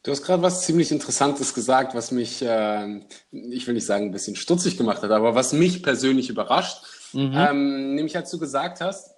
Du 0.07 0.13
hast 0.13 0.23
gerade 0.23 0.41
was 0.41 0.61
ziemlich 0.61 0.89
Interessantes 0.93 1.53
gesagt, 1.53 1.93
was 1.93 2.11
mich, 2.11 2.41
äh, 2.41 3.01
ich 3.29 3.67
will 3.67 3.73
nicht 3.73 3.85
sagen, 3.85 4.05
ein 4.05 4.11
bisschen 4.13 4.37
stutzig 4.37 4.77
gemacht 4.77 5.01
hat, 5.01 5.11
aber 5.11 5.35
was 5.35 5.51
mich 5.51 5.83
persönlich 5.83 6.29
überrascht. 6.29 6.81
Mhm. 7.11 7.33
Ähm, 7.35 7.95
nämlich 7.95 8.15
als 8.15 8.31
du 8.31 8.39
gesagt 8.39 8.79
hast, 8.79 9.15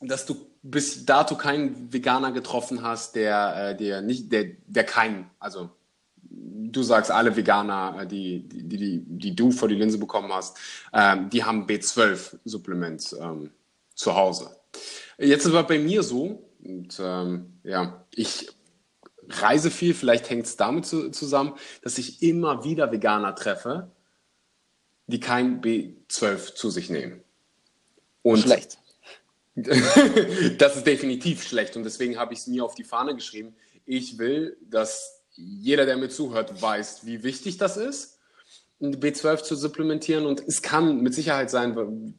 dass 0.00 0.24
du 0.24 0.36
bis 0.62 1.04
dato 1.04 1.34
keinen 1.34 1.92
Veganer 1.92 2.30
getroffen 2.30 2.82
hast, 2.82 3.16
der, 3.16 3.70
äh, 3.70 3.76
der 3.76 4.02
nicht, 4.02 4.30
der, 4.30 4.52
der 4.68 4.84
keinen, 4.84 5.28
also 5.40 5.70
du 6.22 6.84
sagst, 6.84 7.10
alle 7.10 7.34
Veganer, 7.34 8.02
äh, 8.02 8.06
die, 8.06 8.46
die, 8.48 8.68
die, 8.68 9.02
die 9.04 9.34
du 9.34 9.50
vor 9.50 9.66
die 9.66 9.74
Linse 9.74 9.98
bekommen 9.98 10.32
hast, 10.32 10.56
ähm, 10.92 11.28
die 11.28 11.42
haben 11.42 11.66
B12-Supplement 11.66 13.16
ähm, 13.20 13.50
zu 13.96 14.14
Hause. 14.14 14.50
Jetzt 15.18 15.44
ist 15.44 15.50
aber 15.50 15.66
bei 15.66 15.80
mir 15.80 16.04
so, 16.04 16.48
und 16.62 17.00
ähm, 17.02 17.54
ja, 17.64 18.04
ich 18.14 18.48
reise 19.28 19.70
viel, 19.70 19.94
vielleicht 19.94 20.30
hängt 20.30 20.46
es 20.46 20.56
damit 20.56 20.86
zu, 20.86 21.10
zusammen, 21.10 21.54
dass 21.82 21.98
ich 21.98 22.22
immer 22.22 22.64
wieder 22.64 22.92
Veganer 22.92 23.34
treffe, 23.34 23.90
die 25.06 25.20
kein 25.20 25.60
B12 25.60 26.54
zu 26.54 26.70
sich 26.70 26.90
nehmen. 26.90 27.22
Und 28.22 28.40
schlecht. 28.40 28.78
das 29.54 30.76
ist 30.76 30.86
definitiv 30.86 31.44
schlecht 31.44 31.76
und 31.76 31.84
deswegen 31.84 32.18
habe 32.18 32.32
ich 32.32 32.40
es 32.40 32.46
mir 32.48 32.64
auf 32.64 32.74
die 32.74 32.84
Fahne 32.84 33.14
geschrieben. 33.14 33.54
Ich 33.86 34.18
will, 34.18 34.56
dass 34.62 35.22
jeder, 35.36 35.86
der 35.86 35.96
mir 35.96 36.08
zuhört, 36.08 36.60
weiß, 36.60 37.06
wie 37.06 37.22
wichtig 37.22 37.58
das 37.58 37.76
ist, 37.76 38.18
B12 38.80 39.42
zu 39.42 39.54
supplementieren 39.54 40.26
und 40.26 40.40
es 40.46 40.62
kann 40.62 41.02
mit 41.02 41.14
Sicherheit 41.14 41.50
sein, 41.50 42.14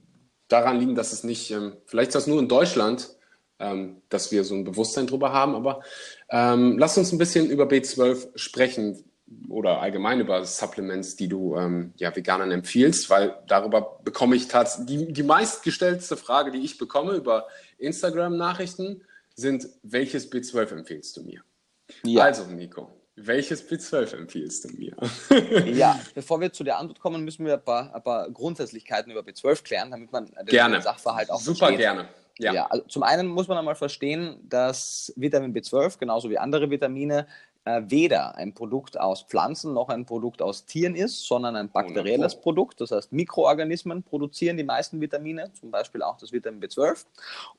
daran 0.48 0.80
liegen, 0.80 0.96
dass 0.96 1.12
es 1.12 1.24
nicht, 1.24 1.52
ähm, 1.52 1.78
vielleicht 1.86 2.10
ist 2.10 2.16
das 2.16 2.28
nur 2.28 2.40
in 2.40 2.48
Deutschland, 2.48 3.16
ähm, 3.60 4.02
dass 4.10 4.32
wir 4.32 4.44
so 4.44 4.56
ein 4.56 4.64
Bewusstsein 4.64 5.08
drüber 5.08 5.32
haben. 5.34 5.56
Aber 5.56 5.82
ähm, 6.30 6.78
lass 6.78 6.98
uns 6.98 7.12
ein 7.12 7.18
bisschen 7.18 7.50
über 7.50 7.66
B12 7.66 8.38
sprechen. 8.38 9.04
oder 9.50 9.82
allgemein 9.82 10.20
über 10.20 10.46
Supplements, 10.46 11.16
die 11.16 11.28
du 11.28 11.56
ähm, 11.56 11.94
ja, 11.98 12.16
Veganern 12.16 12.52
empfiehlst, 12.52 13.10
weil 13.10 13.36
darüber 13.48 14.00
bekomme 14.04 14.36
ich 14.36 14.48
tatsächlich 14.48 15.08
die, 15.08 15.14
die 15.14 15.24
meistgestellte 15.24 16.16
Frage, 16.16 16.52
die 16.52 16.60
ich 16.60 16.78
bekomme 16.78 17.14
über 17.14 17.48
Instagram-Nachrichten, 17.78 19.02
sind, 19.36 19.68
welches 19.84 20.32
B12 20.32 20.78
empfiehlst 20.78 21.18
du 21.18 21.24
mir? 21.24 21.42
Ja. 22.04 22.24
Also, 22.24 22.46
Nico, 22.46 22.90
welches 23.16 23.70
B12 23.70 24.16
empfiehlst 24.16 24.66
du 24.66 24.70
mir? 24.70 24.96
ja, 25.66 26.00
bevor 26.14 26.40
wir 26.42 26.52
zu 26.52 26.64
der 26.64 26.78
Antwort 26.78 27.00
kommen, 27.00 27.24
müssen 27.24 27.46
wir 27.46 27.54
ein 27.54 27.64
paar, 27.64 27.94
ein 27.94 28.04
paar 28.04 28.30
Grundsätzlichkeiten 28.30 29.12
über 29.12 29.22
B12 29.22 29.64
klären, 29.64 29.92
damit 29.92 30.12
man 30.12 30.26
den, 30.26 30.46
gerne. 30.48 30.82
Sachverhalt 30.82 31.30
auch 31.30 31.40
Super 31.40 31.60
versteht. 31.60 31.80
gerne. 31.80 32.10
Ja. 32.38 32.54
ja 32.54 32.66
also 32.68 32.84
zum 32.86 33.04
einen 33.04 33.28
muss 33.28 33.48
man 33.48 33.58
einmal 33.58 33.76
verstehen, 33.76 34.38
dass 34.50 35.14
Vitamin 35.16 35.54
B12 35.54 36.00
genauso 36.00 36.30
wie 36.30 36.38
andere 36.38 36.70
Vitamine 36.70 37.28
äh, 37.66 37.82
weder 37.88 38.36
ein 38.36 38.54
Produkt 38.54 39.00
aus 39.00 39.24
Pflanzen 39.24 39.74
noch 39.74 39.90
ein 39.90 40.06
Produkt 40.06 40.42
aus 40.42 40.66
Tieren 40.66 40.96
ist, 40.96 41.26
sondern 41.26 41.56
ein 41.56 41.70
bakterielles 41.70 42.40
Produkt. 42.40 42.80
Das 42.80 42.92
heißt, 42.92 43.12
Mikroorganismen 43.12 44.04
produzieren 44.04 44.58
die 44.58 44.64
meisten 44.64 45.02
Vitamine, 45.02 45.52
zum 45.60 45.72
Beispiel 45.72 46.04
auch 46.04 46.18
das 46.18 46.32
Vitamin 46.32 46.62
B12. 46.62 47.06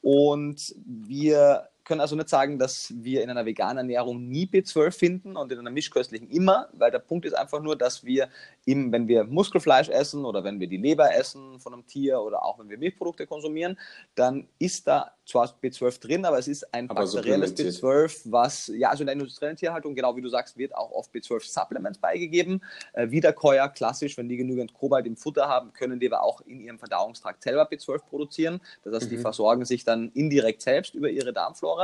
Und 0.02 0.74
wir 0.84 1.68
können 1.87 2.01
also 2.01 2.16
nicht 2.16 2.29
sagen, 2.29 2.59
dass 2.59 2.92
wir 2.96 3.22
in 3.22 3.31
einer 3.31 3.46
veganen 3.46 3.79
Ernährung 3.79 4.29
nie 4.29 4.44
B12 4.44 4.90
finden 4.90 5.37
und 5.37 5.51
in 5.53 5.59
einer 5.59 5.70
mischköstlichen 5.70 6.29
immer, 6.29 6.68
weil 6.72 6.90
der 6.90 6.99
Punkt 6.99 7.25
ist 7.25 7.35
einfach 7.35 7.62
nur, 7.62 7.77
dass 7.77 8.05
wir 8.05 8.29
im, 8.66 8.92
wenn 8.92 9.09
wir 9.09 9.25
Muskelfleisch 9.25 9.88
essen 9.88 10.25
oder 10.25 10.44
wenn 10.44 10.61
wir 10.61 10.66
die 10.66 10.77
Leber 10.77 11.14
essen 11.14 11.61
von 11.61 11.72
einem 11.72 11.87
Tier 11.87 12.20
oder 12.20 12.44
auch 12.44 12.59
wenn 12.59 12.68
wir 12.68 12.77
Milchprodukte 12.77 13.27
konsumieren, 13.27 13.79
dann 14.16 14.49
ist 14.59 14.87
da 14.88 15.12
zwar 15.25 15.53
B12 15.62 16.01
drin, 16.01 16.25
aber 16.25 16.38
es 16.38 16.49
ist 16.49 16.72
ein 16.72 16.88
aber 16.88 17.03
bakterielles 17.03 17.57
B12, 17.57 18.22
was, 18.27 18.68
ja, 18.75 18.90
also 18.90 19.03
in 19.03 19.07
der 19.07 19.14
industriellen 19.14 19.57
Tierhaltung, 19.57 19.94
genau 19.94 20.16
wie 20.16 20.22
du 20.22 20.29
sagst, 20.29 20.57
wird 20.57 20.75
auch 20.75 20.90
oft 20.92 21.12
B12-Supplements 21.12 21.99
beigegeben. 21.99 22.62
Äh, 22.92 23.11
Wiederkäuer, 23.11 23.68
klassisch, 23.68 24.16
wenn 24.16 24.29
die 24.29 24.37
genügend 24.37 24.75
Kobalt 24.75 25.07
im 25.07 25.16
Futter 25.16 25.49
haben, 25.49 25.72
können 25.72 25.99
die 25.99 26.07
aber 26.12 26.22
auch 26.22 26.40
in 26.42 26.61
ihrem 26.61 26.79
Verdauungstrakt 26.79 27.42
selber 27.42 27.68
B12 27.68 27.99
produzieren. 28.09 28.61
Das 28.85 28.94
heißt, 28.94 29.07
mhm. 29.07 29.16
die 29.16 29.18
versorgen 29.18 29.64
sich 29.64 29.85
dann 29.85 30.11
indirekt 30.14 30.62
selbst 30.62 30.94
über 30.94 31.11
ihre 31.11 31.33
Darmflora. 31.33 31.75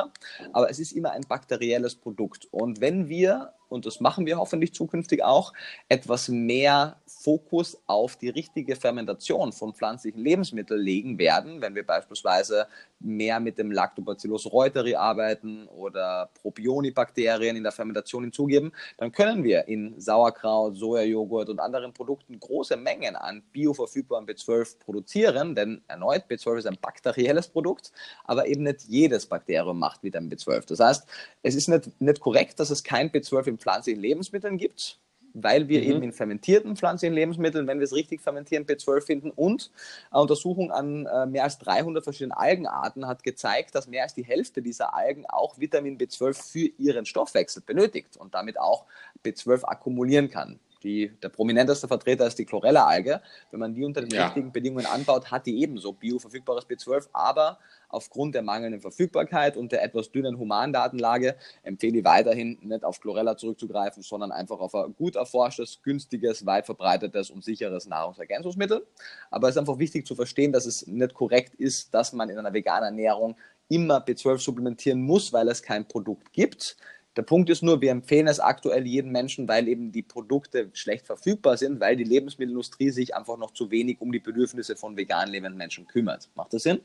Aber 0.52 0.70
es 0.70 0.78
ist 0.78 0.92
immer 0.92 1.12
ein 1.12 1.22
bakterielles 1.28 1.94
Produkt. 1.94 2.46
Und 2.50 2.81
wenn 2.81 3.09
wir 3.09 3.52
und 3.73 3.87
das 3.87 4.01
machen 4.01 4.27
wir 4.27 4.39
hoffentlich 4.39 4.75
zukünftig 4.75 5.25
auch, 5.25 5.53
etwas 5.89 6.29
mehr 6.29 6.97
Fokus 7.07 7.79
auf 7.87 8.17
die 8.17 8.29
richtige 8.29 8.77
Fermentation 8.77 9.53
von 9.53 9.75
pflanzlichen 9.75 10.21
Lebensmitteln 10.21 10.81
legen 10.81 11.19
werden, 11.19 11.61
wenn 11.61 11.75
wir 11.75 11.87
beispielsweise 11.87 12.67
mehr 13.01 13.41
mit 13.41 13.59
dem 13.59 13.71
Lactobacillus 13.71 14.53
reuteri 14.53 14.95
arbeiten 14.95 15.67
oder 15.69 16.31
Propionibakterien 16.41 17.57
in 17.57 17.63
der 17.63 17.73
Fermentation 17.73 18.25
hinzugeben, 18.25 18.73
dann 18.99 19.13
können 19.13 19.45
wir 19.45 19.67
in 19.69 20.01
Sauerkraut, 20.01 20.77
Sojajoghurt 20.77 21.49
und 21.49 21.61
anderen 21.61 21.93
Produkten 21.93 22.39
große 22.39 22.77
Mengen 22.77 23.17
an 23.17 23.43
bioverfügbarem 23.53 24.27
B12 24.27 24.79
produzieren, 24.79 25.55
denn 25.55 25.83
erneut, 25.89 26.25
B12 26.29 26.59
ist 26.59 26.67
ein 26.67 26.79
bakterielles 26.81 27.49
Produkt, 27.49 27.93
aber 28.25 28.47
eben 28.47 28.63
nicht 28.63 28.83
jedes 28.89 29.27
Bakterium 29.27 29.79
macht 29.79 30.03
Vitamin 30.03 30.31
B12. 30.31 30.67
Das 30.67 30.81
heißt, 30.81 31.07
es 31.43 31.55
ist 31.55 31.69
nicht, 31.69 32.01
nicht 32.01 32.21
korrekt, 32.21 32.61
dass 32.61 32.71
es 32.71 32.83
kein 32.83 33.11
B12 33.11 33.49
im 33.49 33.59
pflanzlichen 33.62 34.03
Lebensmitteln 34.03 34.59
gibt, 34.59 34.98
weil 35.35 35.68
wir 35.68 35.81
mhm. 35.81 35.87
eben 35.90 36.03
in 36.03 36.12
fermentierten 36.12 36.77
pflanzlichen 36.77 37.14
Lebensmitteln, 37.14 37.66
wenn 37.66 37.79
wir 37.79 37.85
es 37.85 37.94
richtig 37.94 38.20
fermentieren, 38.20 38.66
B12 38.66 39.01
finden. 39.01 39.31
Und 39.31 39.70
eine 40.11 40.22
Untersuchung 40.22 40.70
an 40.70 41.07
äh, 41.07 41.27
mehr 41.27 41.44
als 41.44 41.59
300 41.59 42.05
verschiedenen 42.05 42.33
Algenarten 42.33 43.07
hat 43.07 43.22
gezeigt, 43.22 43.75
dass 43.75 43.88
mehr 43.88 44.03
als 44.03 44.14
die 44.14 44.25
Hälfte 44.25 44.62
dieser 44.62 44.94
Algen 44.94 45.25
auch 45.27 45.59
Vitamin 45.59 45.98
B12 45.98 46.35
für 46.35 46.70
ihren 46.79 47.07
Stoffwechsel 47.07 47.62
benötigt 47.64 48.16
und 48.16 48.35
damit 48.35 48.59
auch 48.59 48.85
B12 49.25 49.64
akkumulieren 49.64 50.31
kann. 50.31 50.59
Die, 50.83 51.12
der 51.23 51.29
prominenteste 51.29 51.88
Vertreter 51.88 52.27
ist 52.27 52.38
die 52.38 52.45
Chlorella-Alge. 52.45 53.21
Wenn 53.51 53.61
man 53.61 53.75
die 53.75 53.85
unter 53.85 54.01
den 54.01 54.11
ja. 54.11 54.27
richtigen 54.27 54.53
Bedingungen 54.53 54.87
anbaut, 54.87 55.31
hat 55.31 55.47
die 55.47 55.61
ebenso 55.62 55.92
bioverfügbares 55.92 56.66
B12, 56.66 57.09
aber 57.12 57.59
aufgrund 57.88 58.35
der 58.35 58.42
mangelnden 58.42 58.81
Verfügbarkeit 58.81 59.57
und 59.57 59.71
der 59.71 59.83
etwas 59.83 60.11
dünnen 60.11 60.38
Humandatenlage 60.38 61.37
empfehle 61.62 61.99
ich 61.99 62.05
weiterhin 62.05 62.59
nicht 62.62 62.85
auf 62.85 63.01
Chlorella 63.01 63.37
zurückzugreifen, 63.37 64.03
sondern 64.03 64.33
einfach 64.33 64.59
auf 64.61 64.75
ein 64.75 64.95
gut 64.97 65.16
erforschtes, 65.16 65.81
günstiges, 65.83 66.47
weit 66.47 66.66
verbreitetes 66.66 67.31
und 67.31 67.45
sicheres 67.45 67.87
Nahrungsergänzungsmittel. 67.87 68.87
Aber 69.31 69.49
es 69.49 69.55
ist 69.55 69.59
einfach 69.59 69.79
wichtig 69.79 70.07
zu 70.07 70.14
verstehen, 70.14 70.53
dass 70.53 70.66
es 70.66 70.87
nicht 70.87 71.14
korrekt 71.14 71.55
ist, 71.55 71.95
dass 71.95 72.12
man 72.12 72.31
in 72.31 72.38
einer 72.38 72.53
veganen 72.53 72.85
Ernährung 72.85 73.37
immer 73.68 73.99
B12 74.05 74.38
supplementieren 74.38 75.01
muss, 75.01 75.33
weil 75.33 75.49
es 75.49 75.62
kein 75.62 75.87
Produkt 75.87 76.33
gibt. 76.33 76.77
Der 77.16 77.22
Punkt 77.22 77.51
ist 77.51 77.62
nur, 77.62 77.83
wir 77.83 77.90
empfehlen 77.90 78.27
es 78.27 78.40
aktuell 78.40 78.87
jedem 78.87 79.12
Menschen, 79.12 79.46
weil 79.46 79.68
eben 79.68 79.92
die 79.92 80.03
Produkte 80.03 80.70
schlecht 80.72 81.07
verfügbar 81.07 81.59
sind, 81.59 81.79
weil 81.79 81.96
die 81.96 82.05
Lebensmittelindustrie 82.05 82.90
sich 82.90 83.14
einfach 83.14 83.37
noch 83.37 83.51
zu 83.51 83.70
wenig 83.70 84.01
um 84.01 84.12
die 84.12 84.18
Bedürfnisse 84.20 84.77
von 84.77 84.96
vegan 84.96 85.29
lebenden 85.29 85.59
Menschen 85.59 85.87
kümmert. 85.87 86.31
Macht 86.35 86.55
das 86.55 86.62
Sinn? 86.62 86.81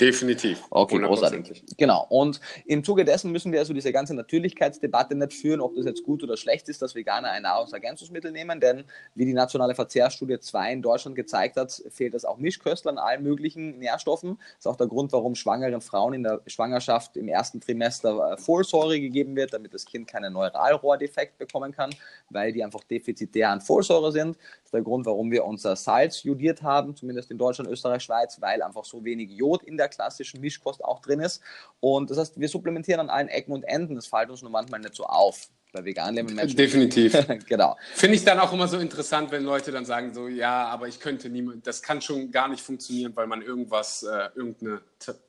Definitiv. 0.00 0.64
Okay, 0.70 0.98
großartig. 0.98 1.64
Genau. 1.76 2.06
Und 2.08 2.40
im 2.64 2.82
Zuge 2.82 3.04
dessen 3.04 3.30
müssen 3.30 3.52
wir 3.52 3.60
also 3.60 3.72
diese 3.72 3.92
ganze 3.92 4.14
Natürlichkeitsdebatte 4.14 5.14
nicht 5.14 5.34
führen, 5.34 5.60
ob 5.60 5.74
das 5.76 5.84
jetzt 5.84 6.02
gut 6.02 6.22
oder 6.22 6.36
schlecht 6.36 6.68
ist, 6.68 6.82
dass 6.82 6.94
Veganer 6.94 7.30
ein 7.30 7.42
Nahrungsergänzungsmittel 7.42 8.32
nehmen, 8.32 8.58
denn 8.58 8.84
wie 9.14 9.26
die 9.26 9.34
nationale 9.34 9.74
Verzehrstudie 9.74 10.40
2 10.40 10.72
in 10.72 10.82
Deutschland 10.82 11.14
gezeigt 11.14 11.56
hat, 11.56 11.82
fehlt 11.90 12.14
es 12.14 12.24
auch 12.24 12.38
Mischköstlern 12.38 12.98
allen 12.98 13.22
möglichen 13.22 13.78
Nährstoffen. 13.78 14.38
Das 14.38 14.60
ist 14.60 14.66
auch 14.66 14.76
der 14.76 14.86
Grund, 14.86 15.12
warum 15.12 15.34
schwangeren 15.34 15.80
Frauen 15.80 16.14
in 16.14 16.22
der 16.22 16.40
Schwangerschaft 16.46 17.16
im 17.16 17.28
ersten 17.28 17.60
Trimester 17.60 18.32
äh, 18.32 18.36
Folsäure 18.38 18.98
gegeben 18.98 19.36
wird, 19.36 19.52
damit 19.52 19.74
das 19.74 19.84
Kind 19.84 20.08
keinen 20.08 20.32
Neuralrohrdefekt 20.32 21.38
bekommen 21.38 21.72
kann, 21.72 21.90
weil 22.30 22.52
die 22.52 22.64
einfach 22.64 22.82
defizitär 22.84 23.50
an 23.50 23.60
Folsäure 23.60 24.10
sind. 24.10 24.36
Das 24.36 24.64
ist 24.64 24.74
der 24.74 24.82
Grund, 24.82 25.06
warum 25.06 25.30
wir 25.30 25.44
unser 25.44 25.76
Salz 25.76 26.22
jodiert 26.22 26.62
haben, 26.62 26.96
zumindest 26.96 27.30
in 27.30 27.38
Deutschland, 27.38 27.70
Österreich, 27.70 28.02
Schweiz, 28.02 28.40
weil 28.40 28.62
einfach 28.62 28.84
so 28.84 29.04
wenig 29.04 29.30
Jod 29.30 29.62
in 29.62 29.76
der 29.76 29.81
klassischen 29.88 30.40
Mischkost 30.40 30.84
auch 30.84 31.00
drin 31.00 31.20
ist. 31.20 31.42
Und 31.80 32.10
das 32.10 32.18
heißt, 32.18 32.40
wir 32.40 32.48
supplementieren 32.48 33.00
an 33.00 33.10
allen 33.10 33.28
Ecken 33.28 33.52
und 33.52 33.64
Enden. 33.64 33.94
Das 33.94 34.06
fällt 34.06 34.30
uns 34.30 34.42
nur 34.42 34.50
manchmal 34.50 34.80
nicht 34.80 34.94
so 34.94 35.04
auf 35.04 35.48
bei 35.72 35.84
vegan 35.84 36.14
lebenden 36.14 36.36
Menschen. 36.36 36.56
Definitiv. 36.56 37.16
genau. 37.48 37.76
Finde 37.94 38.16
ich 38.16 38.24
dann 38.24 38.38
auch 38.38 38.52
immer 38.52 38.68
so 38.68 38.78
interessant, 38.78 39.30
wenn 39.32 39.42
Leute 39.42 39.72
dann 39.72 39.84
sagen 39.84 40.12
so, 40.12 40.28
ja, 40.28 40.66
aber 40.66 40.86
ich 40.86 41.00
könnte 41.00 41.30
niemand, 41.30 41.66
das 41.66 41.82
kann 41.82 42.02
schon 42.02 42.30
gar 42.30 42.48
nicht 42.48 42.62
funktionieren, 42.62 43.12
weil 43.14 43.26
man 43.26 43.42
irgendwas, 43.42 44.02
äh, 44.02 44.28
irgendeine 44.34 44.82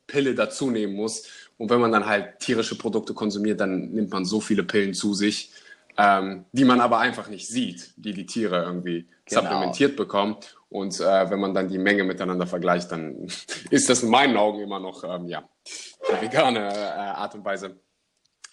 Pille 0.06 0.34
dazu 0.34 0.70
nehmen 0.70 0.94
muss. 0.94 1.28
Und 1.56 1.70
wenn 1.70 1.80
man 1.80 1.92
dann 1.92 2.06
halt 2.06 2.40
tierische 2.40 2.76
Produkte 2.76 3.14
konsumiert, 3.14 3.60
dann 3.60 3.90
nimmt 3.92 4.10
man 4.10 4.24
so 4.24 4.40
viele 4.40 4.64
Pillen 4.64 4.92
zu 4.92 5.14
sich, 5.14 5.50
ähm, 5.96 6.44
die 6.52 6.64
man 6.64 6.80
aber 6.80 6.98
einfach 6.98 7.28
nicht 7.28 7.48
sieht, 7.48 7.94
die 7.96 8.12
die 8.12 8.26
Tiere 8.26 8.62
irgendwie 8.62 9.06
genau. 9.26 9.42
supplementiert 9.42 9.96
bekommen. 9.96 10.36
Und 10.68 10.98
äh, 11.00 11.30
wenn 11.30 11.40
man 11.40 11.54
dann 11.54 11.68
die 11.68 11.78
Menge 11.78 12.04
miteinander 12.04 12.46
vergleicht, 12.46 12.90
dann 12.92 13.26
ist 13.70 13.88
das 13.88 14.02
in 14.02 14.10
meinen 14.10 14.36
Augen 14.36 14.60
immer 14.60 14.80
noch 14.80 15.04
ähm, 15.04 15.28
ja, 15.28 15.48
die 15.66 16.22
vegane 16.22 16.68
äh, 16.68 16.78
Art 16.78 17.34
und 17.34 17.44
Weise 17.44 17.80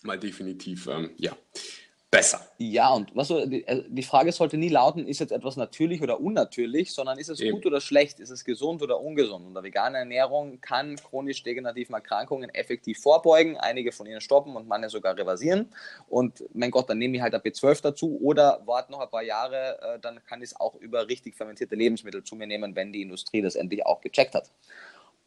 mal 0.04 0.20
definitiv 0.20 0.88
ähm, 0.88 1.12
ja, 1.18 1.36
besser. 2.12 2.46
Ja, 2.58 2.90
und 2.94 3.16
was 3.16 3.30
die, 3.30 3.66
äh, 3.66 3.84
die, 3.88 4.04
Frage 4.04 4.34
sollte 4.34 4.58
nie 4.58 4.68
lauten, 4.68 5.08
ist 5.08 5.20
jetzt 5.20 5.32
etwas 5.32 5.56
natürlich 5.56 6.02
oder 6.02 6.20
unnatürlich, 6.20 6.92
sondern 6.92 7.18
ist 7.18 7.30
es 7.30 7.40
Eben. 7.40 7.54
gut 7.54 7.66
oder 7.66 7.80
schlecht, 7.80 8.20
ist 8.20 8.30
es 8.30 8.44
gesund 8.44 8.84
oder 8.84 9.00
ungesund? 9.00 9.48
Und 9.48 9.54
der 9.54 9.64
vegane 9.64 10.00
Ernährung 10.00 10.60
kann 10.60 10.98
chronisch 10.98 11.42
degenerativen 11.42 11.96
Erkrankungen 11.96 12.50
effektiv 12.50 13.00
vorbeugen, 13.02 13.58
einige 13.58 13.94
von 13.94 14.06
ihnen 14.06 14.20
stoppen 14.20 14.58
und 14.58 14.68
manche 14.68 14.90
sogar 14.90 15.18
reversieren. 15.18 15.74
Und 16.10 16.44
mein 16.54 16.70
Gott, 16.70 16.90
dann 16.90 16.98
nehme 16.98 17.16
ich 17.16 17.24
halt 17.24 17.34
ein 17.34 17.42
B12 17.42 17.82
dazu 17.82 18.20
oder 18.22 18.62
warte 18.66 18.92
noch 18.92 19.00
ein 19.00 19.10
paar 19.10 19.24
Jahre, 19.24 19.80
äh, 19.82 20.00
dann 20.00 20.22
kann 20.26 20.42
ich 20.42 20.50
es 20.50 20.60
auch 20.60 20.76
über 20.76 21.08
richtig 21.08 21.38
fermentierte 21.38 21.76
Lebensmittel 21.76 22.26
zu 22.26 22.36
mir 22.36 22.46
nehmen, 22.46 22.76
wenn 22.76 22.92
die 22.92 23.02
Industrie 23.02 23.42
das 23.42 23.56
endlich 23.56 23.86
auch 23.86 24.02
gecheckt 24.02 24.36
hat. 24.36 24.52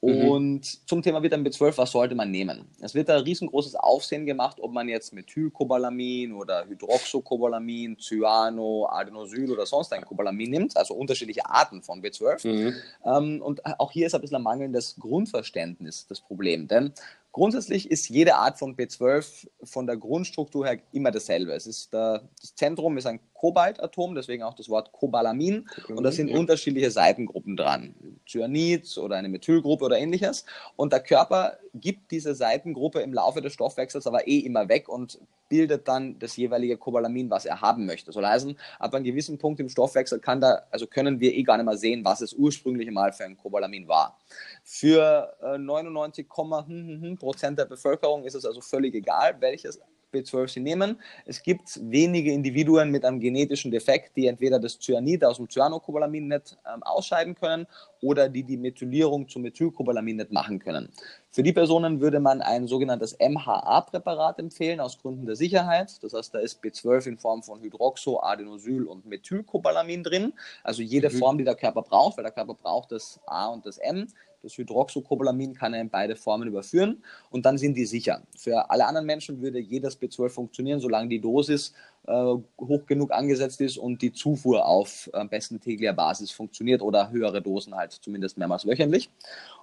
Mhm. 0.04 0.28
Und 0.28 0.88
zum 0.88 1.00
Thema 1.00 1.22
Vitamin 1.22 1.50
B12, 1.50 1.78
was 1.78 1.92
sollte 1.92 2.14
man 2.14 2.30
nehmen? 2.30 2.66
Es 2.80 2.94
wird 2.94 3.08
da 3.08 3.16
riesengroßes 3.16 3.74
Aufsehen 3.76 4.26
gemacht, 4.26 4.58
ob 4.60 4.72
man 4.72 4.88
jetzt 4.88 5.14
Methylcobalamin 5.14 6.32
oder 6.32 6.66
Hydroxocobalamin, 6.66 7.96
Cyano, 7.98 8.86
Adenosyl 8.90 9.50
oder 9.50 9.64
sonst 9.64 9.92
ein 9.94 10.04
Cobalamin 10.04 10.50
nimmt, 10.50 10.76
also 10.76 10.94
unterschiedliche 10.94 11.46
Arten 11.46 11.82
von 11.82 12.02
B12. 12.02 12.46
Mhm. 12.46 12.74
Ähm, 13.04 13.42
und 13.42 13.64
auch 13.80 13.90
hier 13.90 14.06
ist 14.06 14.14
ein 14.14 14.20
bisschen 14.20 14.36
ein 14.36 14.42
mangelndes 14.42 14.96
Grundverständnis 14.98 16.06
das 16.06 16.20
Problem, 16.20 16.68
denn 16.68 16.92
Grundsätzlich 17.34 17.90
ist 17.90 18.08
jede 18.10 18.36
Art 18.36 18.60
von 18.60 18.76
B12 18.76 19.48
von 19.64 19.88
der 19.88 19.96
Grundstruktur 19.96 20.66
her 20.68 20.78
immer 20.92 21.10
dasselbe. 21.10 21.52
Es 21.52 21.66
ist 21.66 21.92
der, 21.92 22.22
das 22.40 22.54
Zentrum 22.54 22.96
ist 22.96 23.06
ein 23.06 23.18
Kobaltatom, 23.32 24.14
deswegen 24.14 24.44
auch 24.44 24.54
das 24.54 24.68
Wort 24.68 24.92
Cobalamin. 24.92 25.68
Und 25.88 26.04
da 26.04 26.12
sind 26.12 26.28
ja. 26.28 26.38
unterschiedliche 26.38 26.92
Seitengruppen 26.92 27.56
dran. 27.56 27.92
Cyanid 28.24 28.96
oder 28.98 29.16
eine 29.16 29.28
Methylgruppe 29.28 29.84
oder 29.84 29.98
ähnliches. 29.98 30.44
Und 30.76 30.92
der 30.92 31.00
Körper 31.00 31.58
gibt 31.74 32.12
diese 32.12 32.36
Seitengruppe 32.36 33.00
im 33.00 33.12
Laufe 33.12 33.42
des 33.42 33.52
Stoffwechsels 33.52 34.06
aber 34.06 34.28
eh 34.28 34.38
immer 34.38 34.68
weg 34.68 34.88
und 34.88 35.18
bildet 35.54 35.86
dann 35.86 36.18
das 36.18 36.36
jeweilige 36.36 36.76
Cobalamin, 36.76 37.30
was 37.30 37.44
er 37.44 37.60
haben 37.60 37.86
möchte. 37.86 38.10
Soll 38.10 38.26
heißen, 38.26 38.58
ab 38.80 38.92
einem 38.92 39.04
gewissen 39.04 39.38
Punkt 39.38 39.60
im 39.60 39.68
Stoffwechsel 39.68 40.18
kann 40.18 40.40
da, 40.40 40.62
also 40.72 40.88
können 40.88 41.20
wir 41.20 41.32
eh 41.32 41.44
gar 41.44 41.56
nicht 41.56 41.66
mehr 41.66 41.76
sehen, 41.76 42.04
was 42.04 42.22
es 42.22 42.32
ursprünglich 42.32 42.90
mal 42.90 43.12
für 43.12 43.24
ein 43.24 43.36
Cobalamin 43.36 43.86
war. 43.86 44.18
Für 44.64 45.32
äh, 45.40 45.56
99, 45.56 46.26
hm, 46.36 46.66
hm, 46.66 47.02
hm, 47.02 47.18
Prozent 47.18 47.56
der 47.56 47.66
Bevölkerung 47.66 48.24
ist 48.24 48.34
es 48.34 48.44
also 48.44 48.60
völlig 48.60 48.96
egal, 48.96 49.36
welches 49.38 49.80
B12 50.14 50.48
sie 50.48 50.60
nehmen. 50.60 51.00
Es 51.26 51.42
gibt 51.42 51.80
wenige 51.90 52.32
Individuen 52.32 52.90
mit 52.90 53.04
einem 53.04 53.20
genetischen 53.20 53.70
Defekt, 53.70 54.16
die 54.16 54.26
entweder 54.26 54.58
das 54.58 54.78
Cyanid 54.78 55.24
aus 55.24 55.38
dem 55.38 55.48
Cyanocobalamin 55.48 56.28
nicht 56.28 56.56
ähm, 56.72 56.82
ausscheiden 56.82 57.34
können 57.34 57.66
oder 58.00 58.28
die 58.28 58.42
die 58.42 58.56
Methylierung 58.56 59.28
zu 59.28 59.38
Methylcobalamin 59.38 60.16
nicht 60.16 60.30
machen 60.30 60.58
können. 60.58 60.90
Für 61.30 61.42
die 61.42 61.52
Personen 61.52 62.00
würde 62.00 62.20
man 62.20 62.42
ein 62.42 62.68
sogenanntes 62.68 63.16
MHA-Präparat 63.18 64.38
empfehlen, 64.38 64.78
aus 64.78 64.98
Gründen 65.00 65.26
der 65.26 65.36
Sicherheit. 65.36 66.02
Das 66.02 66.12
heißt, 66.12 66.34
da 66.34 66.38
ist 66.38 66.62
B12 66.62 67.08
in 67.08 67.18
Form 67.18 67.42
von 67.42 67.60
Hydroxo, 67.60 68.20
Adenosyl 68.20 68.84
und 68.84 69.06
Methylcobalamin 69.06 70.04
drin. 70.04 70.32
Also 70.62 70.82
jede 70.82 71.10
mhm. 71.10 71.18
Form, 71.18 71.38
die 71.38 71.44
der 71.44 71.56
Körper 71.56 71.82
braucht, 71.82 72.16
weil 72.16 72.24
der 72.24 72.32
Körper 72.32 72.54
braucht 72.54 72.92
das 72.92 73.18
A 73.26 73.48
und 73.48 73.66
das 73.66 73.78
M. 73.78 74.06
Das 74.44 74.58
Hydroxocobalamin 74.58 75.54
kann 75.54 75.72
er 75.72 75.80
in 75.80 75.88
beide 75.88 76.16
Formen 76.16 76.46
überführen 76.46 77.02
und 77.30 77.46
dann 77.46 77.56
sind 77.56 77.78
die 77.78 77.86
sicher. 77.86 78.22
Für 78.36 78.70
alle 78.70 78.86
anderen 78.86 79.06
Menschen 79.06 79.40
würde 79.40 79.58
jedes 79.58 79.98
B12 79.98 80.28
funktionieren, 80.28 80.80
solange 80.80 81.08
die 81.08 81.18
Dosis 81.20 81.72
hoch 82.06 82.86
genug 82.86 83.12
angesetzt 83.12 83.60
ist 83.60 83.78
und 83.78 84.02
die 84.02 84.12
Zufuhr 84.12 84.66
auf 84.66 85.08
am 85.12 85.28
besten 85.28 85.60
täglicher 85.60 85.94
Basis 85.94 86.30
funktioniert 86.30 86.82
oder 86.82 87.10
höhere 87.10 87.40
Dosen 87.40 87.74
halt 87.74 87.92
zumindest 87.92 88.36
mehrmals 88.36 88.66
wöchentlich. 88.66 89.10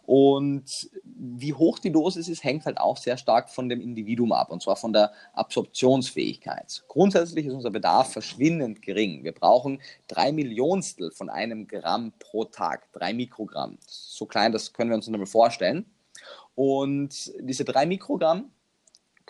Und 0.06 0.90
wie 1.04 1.54
hoch 1.54 1.78
die 1.78 1.92
Dosis 1.92 2.28
ist, 2.28 2.44
hängt 2.44 2.66
halt 2.66 2.80
auch 2.80 2.98
sehr 2.98 3.18
stark 3.18 3.50
von 3.50 3.70
dem 3.70 3.80
Individuum 3.80 4.32
ab, 4.32 4.50
und 4.50 4.62
zwar 4.64 4.76
von 4.76 4.92
der 4.92 5.12
Absorptionsfähigkeit. 5.34 6.84
Grundsätzlich 6.88 7.46
ist 7.46 7.54
unser 7.54 7.70
Bedarf 7.70 8.12
verschwindend 8.12 8.82
gering. 8.82 9.24
Wir 9.24 9.34
brauchen 9.34 9.80
drei 10.08 10.32
Millionstel 10.32 11.12
von 11.12 11.30
einem 11.30 11.68
Gramm 11.68 12.14
pro 12.18 12.46
Tag, 12.46 12.92
drei 12.92 13.14
Mikrogramm. 13.14 13.78
So 13.88 14.26
klein, 14.26 14.52
das 14.52 14.74
können 14.74 14.90
wir 14.90 14.96
uns 14.96 15.08
nicht 15.08 15.18
mal 15.18 15.26
vorstellen. 15.28 15.86
Und 16.56 17.32
diese 17.40 17.64
drei 17.64 17.86
Mikrogramm 17.86 18.52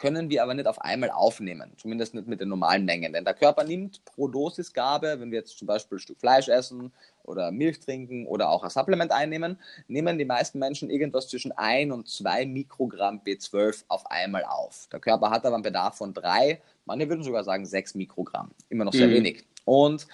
können 0.01 0.31
wir 0.31 0.41
aber 0.41 0.55
nicht 0.55 0.65
auf 0.65 0.81
einmal 0.81 1.11
aufnehmen, 1.11 1.73
zumindest 1.77 2.15
nicht 2.15 2.27
mit 2.27 2.41
den 2.41 2.49
normalen 2.49 2.85
Mengen. 2.85 3.13
Denn 3.13 3.23
der 3.23 3.35
Körper 3.35 3.63
nimmt 3.63 4.03
pro 4.03 4.27
Dosisgabe, 4.27 5.19
wenn 5.19 5.29
wir 5.29 5.37
jetzt 5.39 5.59
zum 5.59 5.67
Beispiel 5.67 5.97
ein 5.97 5.99
Stück 5.99 6.19
Fleisch 6.19 6.47
essen 6.47 6.91
oder 7.21 7.51
Milch 7.51 7.79
trinken 7.79 8.25
oder 8.25 8.49
auch 8.49 8.63
ein 8.63 8.71
Supplement 8.71 9.11
einnehmen, 9.11 9.59
nehmen 9.87 10.17
die 10.17 10.25
meisten 10.25 10.57
Menschen 10.57 10.89
irgendwas 10.89 11.27
zwischen 11.27 11.51
1 11.51 11.93
und 11.93 12.09
2 12.09 12.47
Mikrogramm 12.47 13.21
B12 13.23 13.83
auf 13.89 14.09
einmal 14.09 14.43
auf. 14.43 14.89
Der 14.91 14.99
Körper 14.99 15.29
hat 15.29 15.45
aber 15.45 15.53
einen 15.53 15.63
Bedarf 15.63 15.97
von 15.97 16.15
3, 16.15 16.59
manche 16.85 17.07
würden 17.07 17.23
sogar 17.23 17.43
sagen 17.43 17.63
6 17.63 17.93
Mikrogramm. 17.93 18.49
Immer 18.69 18.85
noch 18.85 18.93
sehr 18.93 19.07
mhm. 19.07 19.13
wenig. 19.13 19.45
Und 19.65 20.07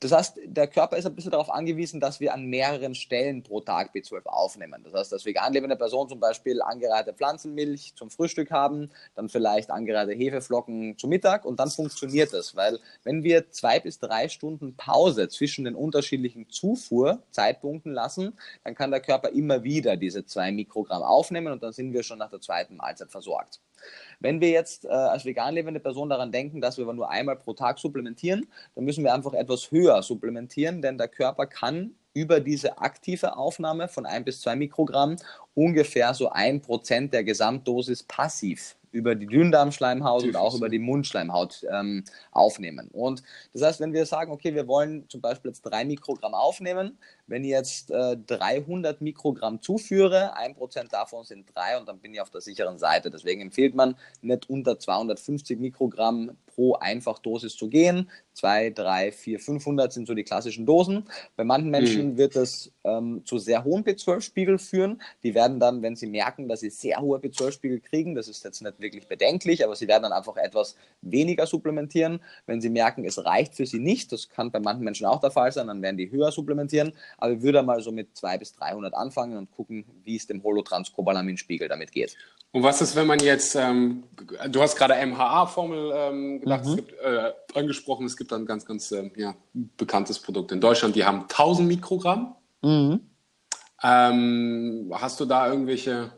das 0.00 0.12
heißt, 0.12 0.40
der 0.46 0.66
Körper 0.66 0.96
ist 0.96 1.04
ein 1.04 1.14
bisschen 1.14 1.30
darauf 1.30 1.50
angewiesen, 1.50 2.00
dass 2.00 2.20
wir 2.20 2.32
an 2.32 2.46
mehreren 2.46 2.94
Stellen 2.94 3.42
pro 3.42 3.60
Tag 3.60 3.94
B12 3.94 4.24
aufnehmen. 4.24 4.82
Das 4.82 4.94
heißt, 4.94 5.12
dass 5.12 5.26
vegan 5.26 5.52
lebende 5.52 5.76
Person 5.76 6.08
zum 6.08 6.18
Beispiel 6.18 6.62
angereihte 6.62 7.12
Pflanzenmilch 7.12 7.92
zum 7.96 8.10
Frühstück 8.10 8.50
haben, 8.50 8.90
dann 9.14 9.28
vielleicht 9.28 9.70
angereihte 9.70 10.12
Hefeflocken 10.12 10.96
zum 10.96 11.10
Mittag 11.10 11.44
und 11.44 11.60
dann 11.60 11.68
funktioniert 11.68 12.32
das. 12.32 12.56
Weil 12.56 12.80
wenn 13.04 13.22
wir 13.24 13.50
zwei 13.50 13.78
bis 13.78 13.98
drei 13.98 14.30
Stunden 14.30 14.74
Pause 14.74 15.28
zwischen 15.28 15.66
den 15.66 15.74
unterschiedlichen 15.74 16.48
Zufuhrzeitpunkten 16.48 17.92
lassen, 17.92 18.38
dann 18.64 18.74
kann 18.74 18.90
der 18.90 19.00
Körper 19.00 19.28
immer 19.28 19.64
wieder 19.64 19.98
diese 19.98 20.24
zwei 20.24 20.50
Mikrogramm 20.50 21.02
aufnehmen 21.02 21.52
und 21.52 21.62
dann 21.62 21.74
sind 21.74 21.92
wir 21.92 22.02
schon 22.04 22.18
nach 22.18 22.30
der 22.30 22.40
zweiten 22.40 22.76
Mahlzeit 22.76 23.10
versorgt. 23.10 23.60
Wenn 24.20 24.40
wir 24.40 24.50
jetzt 24.50 24.84
äh, 24.84 24.88
als 24.88 25.24
vegan 25.24 25.54
lebende 25.54 25.80
Person 25.80 26.08
daran 26.10 26.32
denken, 26.32 26.60
dass 26.60 26.76
wir 26.76 26.84
aber 26.84 26.94
nur 26.94 27.10
einmal 27.10 27.36
pro 27.36 27.54
Tag 27.54 27.78
supplementieren, 27.78 28.46
dann 28.74 28.84
müssen 28.84 29.04
wir 29.04 29.14
einfach 29.14 29.32
etwas 29.32 29.70
höher 29.70 30.02
supplementieren, 30.02 30.82
denn 30.82 30.98
der 30.98 31.08
Körper 31.08 31.46
kann 31.46 31.94
über 32.12 32.40
diese 32.40 32.78
aktive 32.78 33.36
Aufnahme 33.36 33.88
von 33.88 34.04
ein 34.04 34.24
bis 34.24 34.40
zwei 34.40 34.56
Mikrogramm 34.56 35.16
ungefähr 35.54 36.12
so 36.14 36.30
ein 36.30 36.60
Prozent 36.60 37.12
der 37.12 37.24
Gesamtdosis 37.24 38.02
passiv 38.02 38.76
über 38.92 39.14
die 39.14 39.26
Dünndarmschleimhaut 39.26 40.24
und 40.24 40.36
auch 40.36 40.56
über 40.56 40.68
die 40.68 40.78
Mundschleimhaut 40.78 41.64
ähm, 41.70 42.04
aufnehmen. 42.32 42.88
Und 42.92 43.22
das 43.52 43.62
heißt, 43.62 43.80
wenn 43.80 43.92
wir 43.92 44.04
sagen, 44.06 44.32
okay, 44.32 44.54
wir 44.54 44.66
wollen 44.66 45.08
zum 45.08 45.20
Beispiel 45.20 45.50
jetzt 45.50 45.62
drei 45.62 45.84
Mikrogramm 45.84 46.34
aufnehmen, 46.34 46.98
wenn 47.30 47.44
ich 47.44 47.50
jetzt 47.50 47.92
äh, 47.92 48.16
300 48.26 49.00
Mikrogramm 49.00 49.62
zuführe, 49.62 50.36
ein 50.36 50.54
Prozent 50.56 50.92
davon 50.92 51.24
sind 51.24 51.46
drei 51.54 51.78
und 51.78 51.88
dann 51.88 51.98
bin 52.00 52.12
ich 52.12 52.20
auf 52.20 52.30
der 52.30 52.40
sicheren 52.40 52.76
Seite. 52.76 53.10
Deswegen 53.10 53.40
empfiehlt 53.40 53.74
man 53.74 53.94
nicht 54.20 54.50
unter 54.50 54.78
250 54.78 55.58
Mikrogramm 55.60 56.32
pro 56.46 56.74
Einfachdosis 56.74 57.56
zu 57.56 57.68
gehen. 57.68 58.10
2, 58.34 58.70
3, 58.70 59.12
4, 59.12 59.38
500 59.38 59.92
sind 59.92 60.06
so 60.06 60.14
die 60.14 60.24
klassischen 60.24 60.66
Dosen. 60.66 61.04
Bei 61.36 61.44
manchen 61.44 61.70
Menschen 61.70 62.12
mhm. 62.12 62.16
wird 62.18 62.36
das 62.36 62.72
ähm, 62.84 63.22
zu 63.24 63.38
sehr 63.38 63.64
hohen 63.64 63.84
B12-Spiegel 63.84 64.58
führen. 64.58 65.00
Die 65.22 65.34
werden 65.34 65.60
dann, 65.60 65.82
wenn 65.82 65.94
sie 65.94 66.06
merken, 66.06 66.48
dass 66.48 66.60
sie 66.60 66.70
sehr 66.70 67.00
hohe 67.00 67.18
B12-Spiegel 67.18 67.80
kriegen, 67.80 68.14
das 68.14 68.28
ist 68.28 68.44
jetzt 68.44 68.62
nicht 68.62 68.80
wirklich 68.80 69.06
bedenklich, 69.06 69.64
aber 69.64 69.76
sie 69.76 69.88
werden 69.88 70.04
dann 70.04 70.12
einfach 70.12 70.36
etwas 70.36 70.74
weniger 71.02 71.46
supplementieren. 71.46 72.20
Wenn 72.46 72.60
sie 72.60 72.70
merken, 72.70 73.04
es 73.04 73.24
reicht 73.24 73.54
für 73.54 73.66
sie 73.66 73.78
nicht, 73.78 74.10
das 74.12 74.28
kann 74.28 74.50
bei 74.50 74.60
manchen 74.60 74.84
Menschen 74.84 75.06
auch 75.06 75.20
der 75.20 75.30
Fall 75.30 75.52
sein, 75.52 75.66
dann 75.66 75.82
werden 75.82 75.96
die 75.96 76.10
höher 76.10 76.32
supplementieren. 76.32 76.92
Aber 77.20 77.32
ich 77.32 77.42
würde 77.42 77.62
mal 77.62 77.80
so 77.80 77.92
mit 77.92 78.16
200 78.16 78.40
bis 78.40 78.54
300 78.54 78.94
anfangen 78.94 79.36
und 79.36 79.50
gucken, 79.50 79.84
wie 80.04 80.16
es 80.16 80.26
dem 80.26 80.42
Holotranscobalamin-Spiegel 80.42 81.68
damit 81.68 81.92
geht. 81.92 82.16
Und 82.52 82.64
was 82.64 82.80
ist, 82.80 82.96
wenn 82.96 83.06
man 83.06 83.20
jetzt, 83.20 83.54
ähm, 83.54 84.02
du 84.48 84.60
hast 84.60 84.74
gerade 84.74 84.94
MHA-Formel 85.06 85.92
ähm, 85.94 86.40
gedacht, 86.40 86.64
mhm. 86.64 86.70
es 86.70 86.76
gibt, 86.76 86.92
äh, 87.00 87.32
angesprochen, 87.54 88.06
es 88.06 88.16
gibt 88.16 88.32
ein 88.32 88.44
ganz, 88.44 88.66
ganz 88.66 88.90
äh, 88.90 89.08
ja, 89.16 89.36
bekanntes 89.52 90.18
Produkt 90.18 90.50
in 90.50 90.60
Deutschland, 90.60 90.96
die 90.96 91.04
haben 91.04 91.22
1000 91.22 91.68
Mikrogramm. 91.68 92.34
Mhm. 92.62 93.00
Ähm, 93.82 94.92
hast 94.92 95.20
du 95.20 95.26
da 95.26 95.48
irgendwelche, 95.48 96.12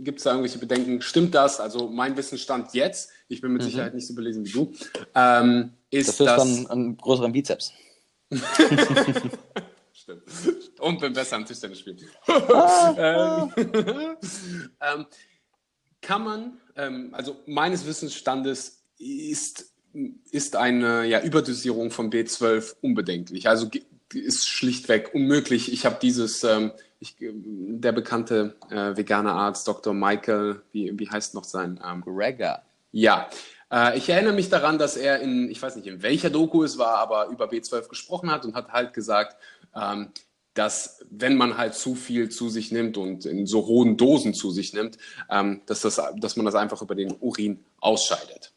gibt 0.00 0.18
es 0.18 0.24
da 0.24 0.30
irgendwelche 0.30 0.58
Bedenken? 0.58 1.02
Stimmt 1.02 1.34
das? 1.34 1.58
Also 1.58 1.88
mein 1.88 2.16
Wissensstand 2.16 2.72
jetzt, 2.74 3.10
ich 3.26 3.40
bin 3.40 3.52
mit 3.52 3.62
mhm. 3.62 3.66
Sicherheit 3.66 3.94
nicht 3.94 4.06
so 4.06 4.14
belesen 4.14 4.46
wie 4.46 4.52
du, 4.52 4.72
ähm, 5.16 5.72
ist 5.90 6.20
das... 6.20 6.36
dann 6.36 6.66
einen 6.68 6.96
größeren 6.96 7.32
Bizeps. 7.32 7.72
Stimmt. 10.08 10.80
Und 10.80 11.00
bin 11.00 11.12
besser 11.12 11.36
am 11.36 11.44
Tischtennis 11.44 11.80
spielen. 11.80 11.98
ähm, 12.96 13.52
ähm, 14.80 15.06
kann 16.00 16.24
man, 16.24 16.60
ähm, 16.76 17.10
also 17.12 17.36
meines 17.46 17.86
Wissensstandes 17.86 18.84
ist, 18.98 19.74
ist 20.30 20.56
eine 20.56 21.04
ja, 21.04 21.20
Überdosierung 21.22 21.90
von 21.90 22.10
B12 22.10 22.76
unbedenklich. 22.80 23.48
Also 23.48 23.68
ist 24.14 24.48
schlichtweg 24.48 25.14
unmöglich. 25.14 25.72
Ich 25.72 25.84
habe 25.84 25.98
dieses, 26.00 26.42
ähm, 26.44 26.72
ich, 27.00 27.16
der 27.20 27.92
bekannte 27.92 28.56
äh, 28.70 28.96
vegane 28.96 29.32
Arzt, 29.32 29.68
Dr. 29.68 29.92
Michael, 29.92 30.62
wie, 30.72 30.98
wie 30.98 31.10
heißt 31.10 31.34
noch 31.34 31.44
sein? 31.44 31.78
Ähm, 31.84 32.00
Greger. 32.00 32.62
Ja. 32.92 33.28
Äh, 33.70 33.98
ich 33.98 34.08
erinnere 34.08 34.32
mich 34.32 34.48
daran, 34.48 34.78
dass 34.78 34.96
er 34.96 35.20
in, 35.20 35.50
ich 35.50 35.60
weiß 35.60 35.76
nicht, 35.76 35.86
in 35.86 36.02
welcher 36.02 36.30
Doku 36.30 36.64
es 36.64 36.78
war, 36.78 36.96
aber 36.98 37.26
über 37.26 37.46
B12 37.46 37.88
gesprochen 37.88 38.30
hat 38.30 38.46
und 38.46 38.54
hat 38.54 38.72
halt 38.72 38.94
gesagt, 38.94 39.36
ähm, 39.74 40.12
dass 40.54 41.04
wenn 41.08 41.36
man 41.36 41.56
halt 41.56 41.74
zu 41.74 41.94
viel 41.94 42.30
zu 42.30 42.48
sich 42.48 42.72
nimmt 42.72 42.96
und 42.96 43.24
in 43.26 43.46
so 43.46 43.66
hohen 43.66 43.96
Dosen 43.96 44.34
zu 44.34 44.50
sich 44.50 44.72
nimmt, 44.72 44.98
ähm, 45.30 45.62
dass, 45.66 45.82
das, 45.82 46.00
dass 46.16 46.36
man 46.36 46.46
das 46.46 46.56
einfach 46.56 46.82
über 46.82 46.96
den 46.96 47.16
Urin 47.20 47.64
ausscheidet. 47.80 48.52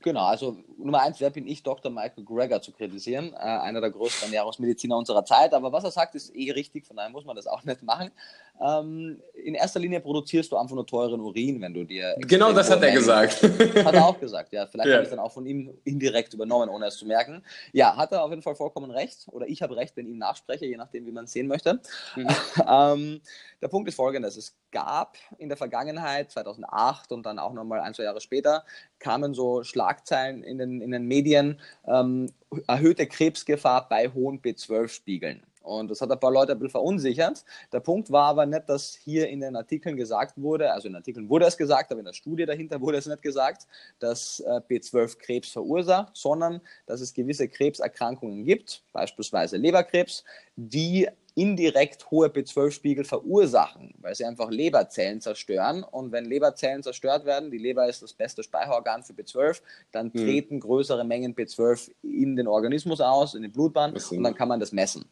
Genau, 0.00 0.24
also 0.24 0.56
Nummer 0.78 1.02
eins, 1.02 1.20
wer 1.20 1.30
bin 1.30 1.46
ich, 1.46 1.62
Dr. 1.62 1.92
Michael 1.92 2.24
Greger 2.24 2.62
zu 2.62 2.72
kritisieren, 2.72 3.34
äh, 3.34 3.36
einer 3.36 3.80
der 3.80 3.90
größten 3.90 4.24
Ernährungsmediziner 4.28 4.96
unserer 4.96 5.24
Zeit. 5.24 5.52
Aber 5.52 5.70
was 5.70 5.84
er 5.84 5.90
sagt, 5.90 6.14
ist 6.14 6.34
eh 6.34 6.50
richtig, 6.50 6.86
von 6.86 6.96
daher 6.96 7.10
muss 7.10 7.24
man 7.24 7.36
das 7.36 7.46
auch 7.46 7.62
nicht 7.64 7.82
machen. 7.82 8.10
Ähm, 8.60 9.20
in 9.34 9.54
erster 9.54 9.80
Linie 9.80 10.00
produzierst 10.00 10.52
du 10.52 10.56
einfach 10.56 10.74
nur 10.74 10.86
teuren 10.86 11.20
Urin, 11.20 11.60
wenn 11.60 11.74
du 11.74 11.84
dir. 11.84 12.14
Genau, 12.18 12.52
das 12.52 12.70
hat 12.70 12.82
er 12.82 12.92
gesagt. 12.92 13.42
Hat 13.42 13.94
er 13.94 14.06
auch 14.06 14.20
gesagt, 14.20 14.52
ja. 14.52 14.66
Vielleicht 14.66 14.88
ja. 14.88 14.94
habe 14.94 15.04
ich 15.04 15.10
dann 15.10 15.18
auch 15.18 15.32
von 15.32 15.46
ihm 15.46 15.70
indirekt 15.84 16.34
übernommen, 16.34 16.68
ohne 16.68 16.86
es 16.86 16.96
zu 16.96 17.06
merken. 17.06 17.42
Ja, 17.72 17.96
hat 17.96 18.12
er 18.12 18.22
auf 18.22 18.30
jeden 18.30 18.42
Fall 18.42 18.54
vollkommen 18.54 18.90
recht. 18.90 19.26
Oder 19.28 19.48
ich 19.48 19.62
habe 19.62 19.76
recht, 19.76 19.96
wenn 19.96 20.06
ich 20.06 20.12
ihm 20.12 20.18
nachspreche, 20.18 20.66
je 20.66 20.76
nachdem, 20.76 21.06
wie 21.06 21.12
man 21.12 21.24
es 21.24 21.32
sehen 21.32 21.48
möchte. 21.48 21.80
Mhm. 22.14 22.28
ähm, 22.68 23.20
der 23.60 23.68
Punkt 23.68 23.88
ist 23.88 23.96
folgendes: 23.96 24.36
Es 24.36 24.54
gab 24.70 25.16
in 25.38 25.48
der 25.48 25.56
Vergangenheit, 25.56 26.30
2008 26.30 27.12
und 27.12 27.24
dann 27.24 27.38
auch 27.38 27.52
nochmal 27.52 27.80
ein, 27.80 27.94
zwei 27.94 28.04
Jahre 28.04 28.20
später, 28.20 28.64
kamen 28.98 29.34
so 29.34 29.64
Schlagzeilen 29.64 30.42
in 30.44 30.58
den, 30.58 30.80
in 30.80 30.92
den 30.92 31.06
Medien, 31.06 31.60
ähm, 31.86 32.32
erhöhte 32.68 33.06
Krebsgefahr 33.06 33.88
bei 33.88 34.08
hohen 34.08 34.40
B12-Spiegeln. 34.40 35.42
Und 35.62 35.90
das 35.90 36.00
hat 36.00 36.10
ein 36.10 36.20
paar 36.20 36.32
Leute 36.32 36.52
ein 36.52 36.58
bisschen 36.58 36.70
verunsichert. 36.70 37.44
Der 37.72 37.80
Punkt 37.80 38.10
war 38.10 38.28
aber 38.28 38.46
nicht, 38.46 38.68
dass 38.68 38.94
hier 38.94 39.28
in 39.28 39.40
den 39.40 39.56
Artikeln 39.56 39.96
gesagt 39.96 40.40
wurde, 40.40 40.72
also 40.72 40.88
in 40.88 40.94
Artikeln 40.94 41.28
wurde 41.28 41.46
es 41.46 41.56
gesagt, 41.56 41.90
aber 41.90 42.00
in 42.00 42.06
der 42.06 42.12
Studie 42.12 42.46
dahinter 42.46 42.80
wurde 42.80 42.98
es 42.98 43.06
nicht 43.06 43.22
gesagt, 43.22 43.66
dass 43.98 44.40
äh, 44.40 44.60
B12 44.68 45.18
Krebs 45.18 45.50
verursacht, 45.50 46.16
sondern 46.16 46.60
dass 46.86 47.00
es 47.00 47.14
gewisse 47.14 47.48
Krebserkrankungen 47.48 48.44
gibt, 48.44 48.82
beispielsweise 48.92 49.56
Leberkrebs, 49.56 50.24
die 50.56 51.08
indirekt 51.34 52.10
hohe 52.10 52.28
B12-Spiegel 52.28 53.04
verursachen, 53.04 53.94
weil 54.00 54.14
sie 54.14 54.24
einfach 54.24 54.50
Leberzellen 54.50 55.20
zerstören. 55.20 55.82
Und 55.82 56.12
wenn 56.12 56.24
Leberzellen 56.24 56.82
zerstört 56.82 57.24
werden, 57.24 57.50
die 57.50 57.58
Leber 57.58 57.88
ist 57.88 58.02
das 58.02 58.12
beste 58.12 58.42
Speicherorgan 58.42 59.02
für 59.02 59.14
B12, 59.14 59.62
dann 59.92 60.12
hm. 60.12 60.20
treten 60.20 60.54
hm. 60.56 60.60
größere 60.60 61.04
Mengen 61.04 61.34
B12 61.34 61.90
in 62.02 62.36
den 62.36 62.46
Organismus 62.46 63.00
aus, 63.00 63.34
in 63.34 63.42
die 63.42 63.48
Blutbahn, 63.48 63.94
und 63.94 64.22
dann 64.22 64.34
kann 64.34 64.48
man 64.48 64.60
das 64.60 64.72
messen. 64.72 65.06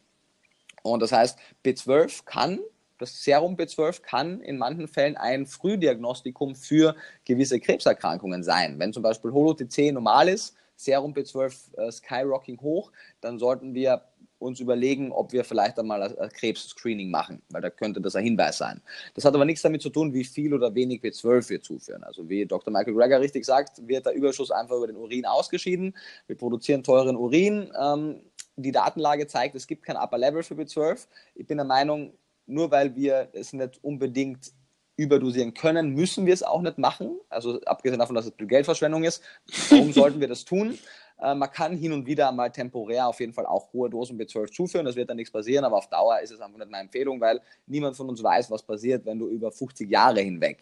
Und 0.83 1.01
das 1.01 1.11
heißt, 1.11 1.37
B12 1.63 2.25
kann 2.25 2.59
das 3.01 3.23
Serum 3.23 3.55
B12 3.55 4.03
kann 4.03 4.41
in 4.41 4.59
manchen 4.59 4.87
Fällen 4.87 5.17
ein 5.17 5.47
Frühdiagnostikum 5.47 6.53
für 6.53 6.95
gewisse 7.25 7.59
Krebserkrankungen 7.59 8.43
sein. 8.43 8.77
Wenn 8.77 8.93
zum 8.93 9.01
Beispiel 9.01 9.31
Holo-TC 9.31 9.91
normal 9.91 10.29
ist, 10.29 10.55
Serum 10.75 11.13
B12 11.13 11.77
äh, 11.77 11.91
skyrocking 11.91 12.61
hoch, 12.61 12.91
dann 13.19 13.39
sollten 13.39 13.73
wir 13.73 14.03
uns 14.41 14.59
überlegen, 14.59 15.11
ob 15.11 15.31
wir 15.33 15.43
vielleicht 15.43 15.77
einmal 15.79 16.01
ein 16.01 16.29
Krebs-Screening 16.29 17.09
machen, 17.11 17.41
weil 17.49 17.61
da 17.61 17.69
könnte 17.69 18.01
das 18.01 18.15
ein 18.15 18.23
Hinweis 18.23 18.57
sein. 18.57 18.81
Das 19.13 19.23
hat 19.23 19.35
aber 19.35 19.45
nichts 19.45 19.61
damit 19.61 19.81
zu 19.81 19.89
tun, 19.89 20.13
wie 20.13 20.23
viel 20.23 20.53
oder 20.53 20.73
wenig 20.73 21.01
B12 21.01 21.49
wir 21.49 21.61
zuführen. 21.61 22.03
Also 22.03 22.27
wie 22.27 22.45
Dr. 22.45 22.73
Michael 22.73 22.95
Greger 22.95 23.21
richtig 23.21 23.45
sagt, 23.45 23.87
wird 23.87 24.05
der 24.05 24.13
Überschuss 24.13 24.51
einfach 24.51 24.77
über 24.77 24.87
den 24.87 24.95
Urin 24.95 25.25
ausgeschieden. 25.25 25.95
Wir 26.27 26.35
produzieren 26.35 26.83
teuren 26.83 27.15
Urin. 27.15 27.71
Ähm, 27.79 28.21
die 28.55 28.71
Datenlage 28.71 29.27
zeigt, 29.27 29.55
es 29.55 29.67
gibt 29.67 29.83
kein 29.83 29.97
Upper 29.97 30.17
Level 30.17 30.43
für 30.43 30.55
B12. 30.55 31.07
Ich 31.35 31.47
bin 31.47 31.57
der 31.57 31.65
Meinung, 31.65 32.13
nur 32.45 32.71
weil 32.71 32.95
wir 32.95 33.29
es 33.33 33.53
nicht 33.53 33.83
unbedingt 33.83 34.51
überdosieren 34.97 35.53
können, 35.53 35.95
müssen 35.95 36.25
wir 36.25 36.33
es 36.33 36.43
auch 36.43 36.61
nicht 36.61 36.77
machen. 36.77 37.19
Also 37.29 37.59
abgesehen 37.61 37.99
davon, 37.99 38.15
dass 38.15 38.25
es 38.25 38.33
Geldverschwendung 38.37 39.03
ist, 39.03 39.23
warum 39.69 39.93
sollten 39.93 40.19
wir 40.19 40.27
das 40.27 40.45
tun? 40.45 40.77
Äh, 41.19 41.33
man 41.33 41.49
kann 41.49 41.75
hin 41.75 41.93
und 41.93 42.05
wieder 42.05 42.31
mal 42.31 42.49
temporär 42.49 43.07
auf 43.07 43.19
jeden 43.19 43.33
Fall 43.33 43.45
auch 43.45 43.71
hohe 43.73 43.89
Dosen 43.89 44.19
B12 44.19 44.51
zuführen, 44.51 44.85
das 44.85 44.95
wird 44.95 45.09
dann 45.09 45.17
nichts 45.17 45.31
passieren, 45.31 45.65
aber 45.65 45.77
auf 45.77 45.87
Dauer 45.89 46.19
ist 46.19 46.31
es 46.31 46.41
einfach 46.41 46.57
nicht 46.57 46.69
meine 46.69 46.83
Empfehlung, 46.83 47.19
weil 47.21 47.41
niemand 47.67 47.95
von 47.95 48.09
uns 48.09 48.21
weiß, 48.21 48.51
was 48.51 48.63
passiert, 48.63 49.05
wenn 49.05 49.19
du 49.19 49.27
über 49.27 49.51
50 49.51 49.89
Jahre 49.89 50.21
hinweg 50.21 50.59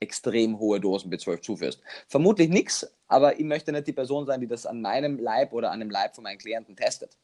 extrem 0.00 0.58
hohe 0.58 0.80
Dosen 0.80 1.10
B12 1.10 1.42
zuführst. 1.42 1.80
Vermutlich 2.06 2.48
nichts, 2.48 2.90
aber 3.08 3.38
ich 3.38 3.44
möchte 3.44 3.72
nicht 3.72 3.86
die 3.86 3.92
Person 3.92 4.26
sein, 4.26 4.40
die 4.40 4.46
das 4.46 4.66
an 4.66 4.80
meinem 4.80 5.18
Leib 5.18 5.52
oder 5.52 5.70
an 5.70 5.80
dem 5.80 5.90
Leib 5.90 6.14
von 6.14 6.24
meinen 6.24 6.38
Klienten 6.38 6.76
testet. 6.76 7.16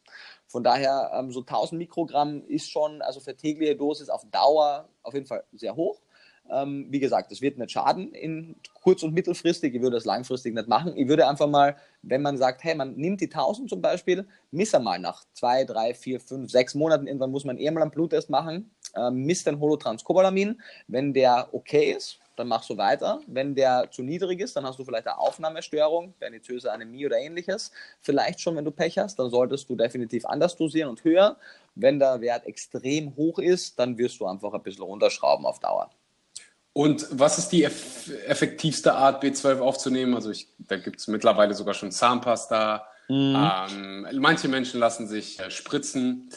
Von 0.46 0.64
daher, 0.64 1.10
ähm, 1.14 1.32
so 1.32 1.40
1000 1.40 1.78
Mikrogramm 1.78 2.42
ist 2.46 2.70
schon, 2.70 3.02
also 3.02 3.20
für 3.20 3.36
tägliche 3.36 3.76
Dosis 3.76 4.08
auf 4.08 4.24
Dauer 4.30 4.88
auf 5.02 5.14
jeden 5.14 5.26
Fall 5.26 5.44
sehr 5.52 5.76
hoch. 5.76 6.00
Ähm, 6.50 6.86
wie 6.90 6.98
gesagt, 6.98 7.30
das 7.30 7.40
wird 7.40 7.58
nicht 7.58 7.70
schaden 7.70 8.12
in 8.12 8.56
kurz- 8.74 9.02
und 9.02 9.14
mittelfristig. 9.14 9.74
Ich 9.74 9.80
würde 9.80 9.96
das 9.96 10.04
langfristig 10.04 10.54
nicht 10.54 10.68
machen. 10.68 10.96
Ich 10.96 11.08
würde 11.08 11.28
einfach 11.28 11.46
mal, 11.46 11.76
wenn 12.02 12.20
man 12.20 12.36
sagt, 12.36 12.64
hey, 12.64 12.74
man 12.74 12.94
nimmt 12.96 13.20
die 13.20 13.30
1000 13.30 13.70
zum 13.70 13.80
Beispiel, 13.80 14.26
miss 14.50 14.74
einmal 14.74 14.98
nach 14.98 15.24
zwei, 15.34 15.64
drei, 15.64 15.94
vier, 15.94 16.20
fünf, 16.20 16.50
sechs 16.50 16.74
Monaten. 16.74 17.06
Irgendwann 17.06 17.30
muss 17.30 17.44
man 17.44 17.58
eher 17.58 17.72
mal 17.72 17.82
einen 17.82 17.90
Bluttest 17.90 18.28
machen. 18.28 18.70
Ähm, 18.96 19.24
misst 19.24 19.46
den 19.46 19.60
Holotranscobalamin. 19.60 20.60
Wenn 20.88 21.14
der 21.14 21.48
okay 21.52 21.92
ist, 21.92 22.18
dann 22.36 22.48
machst 22.48 22.70
du 22.70 22.76
weiter. 22.76 23.20
Wenn 23.26 23.54
der 23.54 23.90
zu 23.90 24.02
niedrig 24.02 24.40
ist, 24.40 24.56
dann 24.56 24.64
hast 24.64 24.78
du 24.78 24.84
vielleicht 24.84 25.06
eine 25.06 25.18
Aufnahmestörung, 25.18 26.14
pernitöse 26.18 26.72
Anämie 26.72 27.06
oder 27.06 27.18
ähnliches. 27.18 27.70
Vielleicht 28.00 28.40
schon, 28.40 28.56
wenn 28.56 28.64
du 28.64 28.70
Pech 28.70 28.98
hast, 28.98 29.18
dann 29.18 29.30
solltest 29.30 29.68
du 29.68 29.76
definitiv 29.76 30.24
anders 30.24 30.56
dosieren 30.56 30.90
und 30.90 31.04
höher. 31.04 31.36
Wenn 31.74 31.98
der 31.98 32.20
Wert 32.20 32.46
extrem 32.46 33.16
hoch 33.16 33.38
ist, 33.38 33.78
dann 33.78 33.98
wirst 33.98 34.20
du 34.20 34.26
einfach 34.26 34.52
ein 34.52 34.62
bisschen 34.62 34.84
runterschrauben 34.84 35.46
auf 35.46 35.58
Dauer. 35.58 35.90
Und 36.74 37.06
was 37.10 37.38
ist 37.38 37.50
die 37.50 37.64
eff 37.64 38.10
effektivste 38.26 38.94
Art, 38.94 39.22
B12 39.22 39.58
aufzunehmen? 39.58 40.14
Also 40.14 40.30
ich, 40.30 40.48
da 40.58 40.76
gibt 40.76 41.00
es 41.00 41.08
mittlerweile 41.08 41.54
sogar 41.54 41.74
schon 41.74 41.92
Zahnpasta. 41.92 42.86
Mhm. 43.08 43.36
Ähm, 43.36 44.06
manche 44.14 44.48
Menschen 44.48 44.80
lassen 44.80 45.06
sich 45.06 45.38
äh, 45.38 45.50
spritzen. 45.50 46.30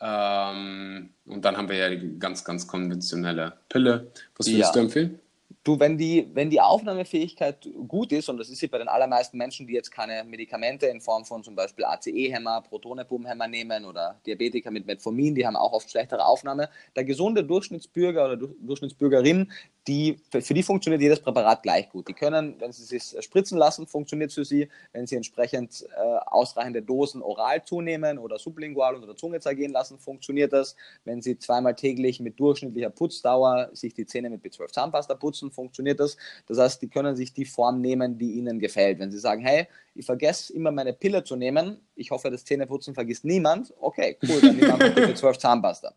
Ähm, 0.00 1.10
und 1.26 1.44
dann 1.44 1.56
haben 1.56 1.68
wir 1.68 1.76
ja 1.76 1.90
die 1.90 2.18
ganz, 2.18 2.44
ganz 2.44 2.66
konventionelle 2.66 3.58
Pille. 3.68 4.12
Was 4.36 4.46
würdest 4.46 4.68
ja. 4.68 4.72
du 4.72 4.78
empfehlen? 4.78 5.20
Du, 5.62 5.78
wenn 5.78 5.98
die, 5.98 6.26
wenn 6.32 6.48
die 6.48 6.60
Aufnahmefähigkeit 6.60 7.68
gut 7.86 8.12
ist, 8.12 8.30
und 8.30 8.38
das 8.38 8.48
ist 8.48 8.60
sie 8.60 8.68
bei 8.68 8.78
den 8.78 8.88
allermeisten 8.88 9.36
Menschen, 9.36 9.66
die 9.66 9.74
jetzt 9.74 9.90
keine 9.90 10.24
Medikamente 10.24 10.86
in 10.86 11.02
Form 11.02 11.26
von 11.26 11.44
zum 11.44 11.54
Beispiel 11.54 11.84
ACE-Hämmer, 11.84 12.62
Protonepumpenhämmer 12.62 13.46
nehmen 13.46 13.84
oder 13.84 14.18
Diabetiker 14.24 14.70
mit 14.70 14.86
Metformin, 14.86 15.34
die 15.34 15.46
haben 15.46 15.56
auch 15.56 15.74
oft 15.74 15.90
schlechtere 15.90 16.24
Aufnahme. 16.24 16.70
Der 16.96 17.04
gesunde 17.04 17.44
Durchschnittsbürger 17.44 18.24
oder 18.24 18.36
Durchschnittsbürgerin 18.38 19.52
die, 19.88 20.20
für 20.30 20.54
die 20.54 20.62
funktioniert 20.62 21.00
jedes 21.00 21.20
Präparat 21.20 21.62
gleich 21.62 21.88
gut. 21.88 22.08
Die 22.08 22.12
können, 22.12 22.56
wenn 22.58 22.70
sie 22.72 22.96
es 22.96 23.16
spritzen 23.24 23.56
lassen, 23.56 23.86
funktioniert 23.86 24.30
es 24.30 24.34
für 24.34 24.44
sie. 24.44 24.68
Wenn 24.92 25.06
sie 25.06 25.16
entsprechend 25.16 25.86
äh, 25.96 26.18
ausreichende 26.26 26.82
Dosen 26.82 27.22
oral 27.22 27.64
zunehmen 27.64 28.18
oder 28.18 28.38
sublingual 28.38 28.94
unter 28.94 29.06
der 29.06 29.16
Zunge 29.16 29.40
zergehen 29.40 29.72
lassen, 29.72 29.98
funktioniert 29.98 30.52
das. 30.52 30.76
Wenn 31.04 31.22
sie 31.22 31.38
zweimal 31.38 31.74
täglich 31.74 32.20
mit 32.20 32.38
durchschnittlicher 32.38 32.90
Putzdauer 32.90 33.70
sich 33.72 33.94
die 33.94 34.06
Zähne 34.06 34.28
mit 34.28 34.44
B12 34.44 34.70
Zahnpasta 34.70 35.14
putzen, 35.14 35.50
funktioniert 35.50 35.98
das. 35.98 36.16
Das 36.46 36.58
heißt, 36.58 36.82
die 36.82 36.88
können 36.88 37.16
sich 37.16 37.32
die 37.32 37.46
Form 37.46 37.80
nehmen, 37.80 38.18
die 38.18 38.32
ihnen 38.32 38.58
gefällt. 38.60 38.98
Wenn 38.98 39.10
sie 39.10 39.18
sagen, 39.18 39.42
hey, 39.42 39.66
ich 39.94 40.06
vergesse 40.06 40.52
immer 40.52 40.70
meine 40.70 40.92
Pille 40.92 41.24
zu 41.24 41.36
nehmen, 41.36 41.80
ich 41.96 42.10
hoffe, 42.10 42.30
das 42.30 42.44
Zähneputzen 42.44 42.94
vergisst 42.94 43.24
niemand, 43.24 43.74
okay, 43.80 44.16
cool, 44.28 44.40
dann 44.40 44.56
nehmen 44.56 44.78
wir 44.78 45.14
B12 45.14 45.38
Zahnpasta. 45.38 45.94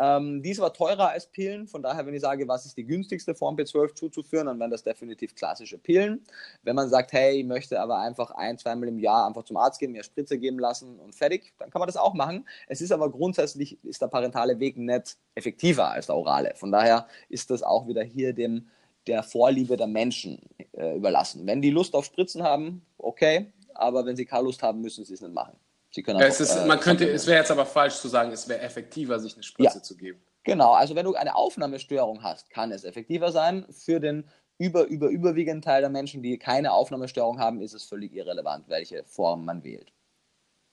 Ähm, 0.00 0.42
die 0.42 0.50
ist 0.50 0.60
aber 0.60 0.72
teurer 0.72 1.10
als 1.10 1.26
Pillen, 1.26 1.66
von 1.66 1.82
daher, 1.82 2.06
wenn 2.06 2.14
ich 2.14 2.20
sage, 2.20 2.46
was 2.46 2.66
ist 2.66 2.76
die 2.76 2.84
günstigste 2.84 3.34
Form 3.34 3.56
B12 3.56 3.94
zuzuführen, 3.94 4.46
dann 4.46 4.60
wären 4.60 4.70
das 4.70 4.84
definitiv 4.84 5.34
klassische 5.34 5.78
Pillen. 5.78 6.24
Wenn 6.62 6.76
man 6.76 6.88
sagt, 6.88 7.12
hey, 7.12 7.40
ich 7.40 7.46
möchte 7.46 7.80
aber 7.80 7.98
einfach 7.98 8.30
ein, 8.30 8.58
zweimal 8.58 8.88
im 8.88 8.98
Jahr 8.98 9.26
einfach 9.26 9.42
zum 9.44 9.56
Arzt 9.56 9.80
gehen, 9.80 9.92
mir 9.92 10.04
Spritze 10.04 10.38
geben 10.38 10.58
lassen 10.58 10.98
und 11.00 11.14
fertig, 11.14 11.52
dann 11.58 11.70
kann 11.70 11.80
man 11.80 11.88
das 11.88 11.96
auch 11.96 12.14
machen. 12.14 12.46
Es 12.68 12.80
ist 12.80 12.92
aber 12.92 13.10
grundsätzlich, 13.10 13.82
ist 13.84 14.00
der 14.00 14.06
parentale 14.06 14.60
Weg 14.60 14.76
nicht 14.76 15.16
effektiver 15.34 15.90
als 15.90 16.06
der 16.06 16.16
orale. 16.16 16.52
Von 16.54 16.70
daher 16.70 17.08
ist 17.28 17.50
das 17.50 17.62
auch 17.62 17.88
wieder 17.88 18.02
hier 18.02 18.32
dem 18.32 18.68
der 19.08 19.22
Vorliebe 19.22 19.76
der 19.76 19.86
Menschen 19.86 20.38
äh, 20.72 20.96
überlassen. 20.96 21.46
Wenn 21.46 21.62
die 21.62 21.70
Lust 21.70 21.94
auf 21.94 22.04
Spritzen 22.04 22.42
haben, 22.42 22.82
okay, 22.98 23.52
aber 23.74 24.04
wenn 24.04 24.16
sie 24.16 24.26
keine 24.26 24.44
Lust 24.44 24.62
haben, 24.62 24.80
müssen 24.80 25.04
sie 25.04 25.14
es 25.14 25.22
nicht 25.22 25.32
machen. 25.32 25.56
Sie 25.98 26.04
können 26.04 26.22
einfach, 26.22 26.30
es 26.32 26.38
ist, 26.38 26.64
man 26.64 26.78
äh, 26.78 26.80
könnte, 26.80 27.10
es 27.10 27.26
wäre 27.26 27.38
jetzt 27.38 27.50
aber 27.50 27.66
falsch 27.66 27.96
zu 27.96 28.06
sagen, 28.06 28.30
es 28.30 28.48
wäre 28.48 28.60
effektiver, 28.60 29.18
sich 29.18 29.34
eine 29.34 29.42
Spritze 29.42 29.78
ja. 29.78 29.82
zu 29.82 29.96
geben. 29.96 30.22
Genau, 30.44 30.70
also 30.70 30.94
wenn 30.94 31.04
du 31.04 31.16
eine 31.16 31.34
Aufnahmestörung 31.34 32.22
hast, 32.22 32.50
kann 32.50 32.70
es 32.70 32.84
effektiver 32.84 33.32
sein. 33.32 33.66
Für 33.72 33.98
den 33.98 34.28
über, 34.58 34.84
über, 34.84 35.08
überwiegenden 35.08 35.60
Teil 35.60 35.80
der 35.80 35.90
Menschen, 35.90 36.22
die 36.22 36.38
keine 36.38 36.70
Aufnahmestörung 36.70 37.40
haben, 37.40 37.60
ist 37.60 37.72
es 37.72 37.82
völlig 37.82 38.14
irrelevant, 38.14 38.68
welche 38.68 39.02
Form 39.06 39.44
man 39.44 39.64
wählt. 39.64 39.92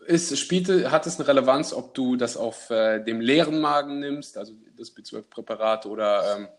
Ist, 0.05 0.37
spielte, 0.37 0.91
hat 0.91 1.07
es 1.07 1.17
eine 1.19 1.27
Relevanz, 1.27 1.73
ob 1.73 1.95
du 1.95 2.17
das 2.17 2.37
auf 2.37 2.69
äh, 2.69 2.99
dem 2.99 3.19
leeren 3.19 3.59
Magen 3.59 4.01
nimmst, 4.01 4.37
also 4.37 4.53
das 4.77 4.95
B12-Präparat, 4.95 5.87
oder 5.87 6.37
ähm, 6.37 6.49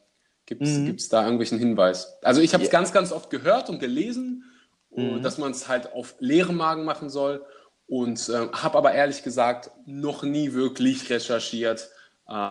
gibt 0.44 0.62
es 0.62 0.76
mhm. 0.76 0.96
da 1.08 1.22
irgendwelchen 1.22 1.60
Hinweis? 1.60 2.18
Also 2.20 2.40
ich 2.40 2.52
habe 2.52 2.64
es 2.64 2.72
ja. 2.72 2.76
ganz, 2.76 2.92
ganz 2.92 3.12
oft 3.12 3.30
gehört 3.30 3.70
und 3.70 3.78
gelesen, 3.78 4.42
mhm. 4.90 5.22
dass 5.22 5.38
man 5.38 5.52
es 5.52 5.68
halt 5.68 5.92
auf 5.92 6.16
leeren 6.18 6.56
Magen 6.56 6.84
machen 6.84 7.10
soll 7.10 7.46
und 7.88 8.28
äh, 8.28 8.48
habe 8.52 8.78
aber 8.78 8.92
ehrlich 8.92 9.22
gesagt 9.22 9.70
noch 9.86 10.22
nie 10.22 10.52
wirklich 10.52 11.08
recherchiert. 11.10 11.88
Äh. 12.28 12.50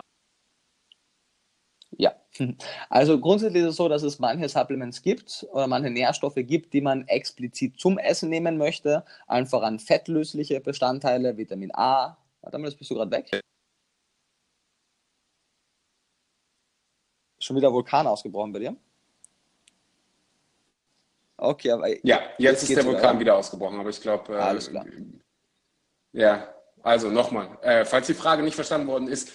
Ja, 1.98 2.14
also 2.88 3.20
grundsätzlich 3.20 3.62
ist 3.62 3.70
es 3.70 3.76
so, 3.76 3.88
dass 3.88 4.02
es 4.02 4.18
manche 4.18 4.48
Supplements 4.48 5.02
gibt 5.02 5.46
oder 5.52 5.66
manche 5.66 5.90
Nährstoffe 5.90 6.36
gibt, 6.36 6.72
die 6.72 6.80
man 6.80 7.06
explizit 7.08 7.78
zum 7.78 7.98
Essen 7.98 8.28
nehmen 8.28 8.56
möchte. 8.58 9.04
Einfach 9.26 9.62
an 9.62 9.78
fettlösliche 9.78 10.60
Bestandteile, 10.60 11.36
Vitamin 11.36 11.70
A. 11.74 12.16
Warte 12.42 12.58
mal, 12.58 12.66
das 12.66 12.76
bist 12.76 12.90
du 12.90 12.94
gerade 12.94 13.10
weg. 13.10 13.40
Schon 17.38 17.56
wieder 17.56 17.72
Vulkan 17.72 18.06
ausgebrochen 18.06 18.52
bei 18.52 18.58
dir? 18.60 18.76
Okay, 21.36 21.70
aber. 21.70 21.88
Ja, 21.88 22.20
jetzt, 22.38 22.38
jetzt 22.38 22.62
ist 22.70 22.76
der 22.76 22.84
Vulkan 22.86 23.16
wieder, 23.16 23.20
wieder 23.20 23.36
ausgebrochen, 23.36 23.78
aber 23.78 23.90
ich 23.90 24.00
glaube. 24.00 24.32
Äh, 24.34 24.38
Alles 24.38 24.70
klar. 24.70 24.86
Ja, 26.16 26.48
also 26.82 27.10
nochmal, 27.10 27.58
äh, 27.60 27.84
falls 27.84 28.06
die 28.06 28.14
Frage 28.14 28.42
nicht 28.42 28.54
verstanden 28.54 28.86
worden 28.86 29.06
ist, 29.06 29.32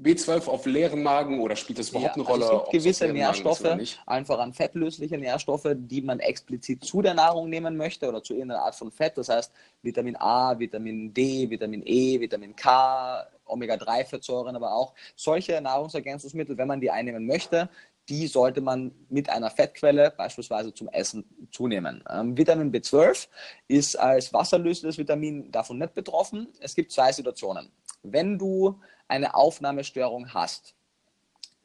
B12 0.00 0.48
auf 0.48 0.64
leeren 0.64 1.02
Magen 1.02 1.40
oder 1.40 1.56
spielt 1.56 1.78
das 1.78 1.90
überhaupt 1.90 2.16
ja, 2.16 2.22
eine 2.22 2.24
Rolle? 2.24 2.44
Also 2.44 2.56
es 2.56 2.70
gibt 2.70 2.84
gewisse 2.84 3.08
Nährstoffe, 3.08 3.64
einfach 4.06 4.38
an 4.38 4.54
fettlösliche 4.54 5.18
Nährstoffe, 5.18 5.68
die 5.74 6.00
man 6.00 6.20
explizit 6.20 6.84
zu 6.84 7.02
der 7.02 7.12
Nahrung 7.12 7.50
nehmen 7.50 7.76
möchte 7.76 8.08
oder 8.08 8.22
zu 8.22 8.32
irgendeiner 8.32 8.62
Art 8.62 8.74
von 8.74 8.90
Fett. 8.90 9.18
Das 9.18 9.28
heißt 9.28 9.52
Vitamin 9.82 10.16
A, 10.16 10.58
Vitamin 10.58 11.12
D, 11.12 11.50
Vitamin 11.50 11.82
E, 11.84 12.18
Vitamin 12.18 12.56
K, 12.56 13.26
Omega-3-Fettsäuren, 13.44 14.56
aber 14.56 14.74
auch 14.74 14.94
solche 15.14 15.60
Nahrungsergänzungsmittel, 15.60 16.56
wenn 16.56 16.68
man 16.68 16.80
die 16.80 16.90
einnehmen 16.90 17.26
möchte, 17.26 17.68
die 18.08 18.26
sollte 18.26 18.60
man 18.60 18.92
mit 19.08 19.28
einer 19.28 19.50
Fettquelle 19.50 20.12
beispielsweise 20.16 20.72
zum 20.72 20.88
Essen 20.88 21.24
zunehmen. 21.50 22.04
Ähm, 22.08 22.36
Vitamin 22.36 22.72
B12 22.72 23.28
ist 23.68 23.96
als 23.96 24.32
wasserlösliches 24.32 24.98
Vitamin 24.98 25.50
davon 25.50 25.78
nicht 25.78 25.94
betroffen. 25.94 26.48
Es 26.60 26.74
gibt 26.74 26.92
zwei 26.92 27.12
Situationen. 27.12 27.70
Wenn 28.02 28.38
du 28.38 28.80
eine 29.08 29.34
Aufnahmestörung 29.34 30.32
hast, 30.32 30.74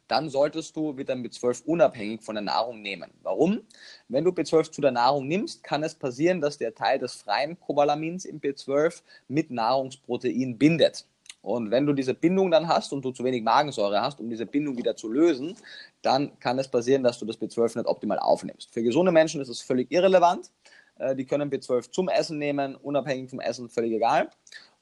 dann 0.08 0.30
solltest 0.30 0.76
du 0.76 0.98
Vitamin 0.98 1.30
B12 1.30 1.64
unabhängig 1.64 2.22
von 2.22 2.36
der 2.36 2.44
Nahrung 2.44 2.82
nehmen. 2.82 3.12
Warum? 3.22 3.62
Wenn 4.10 4.26
du 4.26 4.32
B12 4.32 4.72
zu 4.72 4.82
der 4.82 4.92
Nahrung 4.92 5.28
nimmst, 5.28 5.64
kann 5.64 5.84
es 5.84 5.96
passieren, 5.96 6.42
dass 6.42 6.58
der 6.58 6.76
Teil 6.76 7.00
des 7.00 7.16
freien 7.16 7.58
Cobalamins 7.58 8.26
im 8.26 8.42
B12 8.42 9.04
mit 9.30 9.52
Nahrungsprotein 9.52 10.58
bindet. 10.58 11.06
Und 11.42 11.72
wenn 11.72 11.86
du 11.86 11.94
diese 11.94 12.14
Bindung 12.14 12.52
dann 12.52 12.68
hast 12.68 12.94
und 12.94 13.04
du 13.04 13.12
zu 13.12 13.24
wenig 13.24 13.44
Magensäure 13.44 14.02
hast, 14.02 14.20
um 14.20 14.30
diese 14.30 14.46
Bindung 14.46 14.78
wieder 14.78 14.96
zu 14.96 15.10
lösen, 15.10 15.56
dann 16.02 16.38
kann 16.40 16.60
es 16.60 16.68
passieren, 16.68 17.04
dass 17.04 17.18
du 17.18 17.26
das 17.26 17.40
B12 17.40 17.80
nicht 17.80 17.88
optimal 17.88 18.20
aufnimmst. 18.20 18.72
Für 18.72 18.84
gesunde 18.84 19.12
Menschen 19.12 19.42
ist 19.42 19.50
es 19.50 19.62
völlig 19.62 19.92
irrelevant. 19.92 20.52
Äh, 21.00 21.16
die 21.16 21.26
können 21.26 21.50
B12 21.50 21.92
zum 21.92 22.10
Essen 22.10 22.38
nehmen, 22.38 22.76
unabhängig 22.76 23.30
vom 23.30 23.40
Essen, 23.40 23.70
völlig 23.70 23.94
egal. 23.94 24.30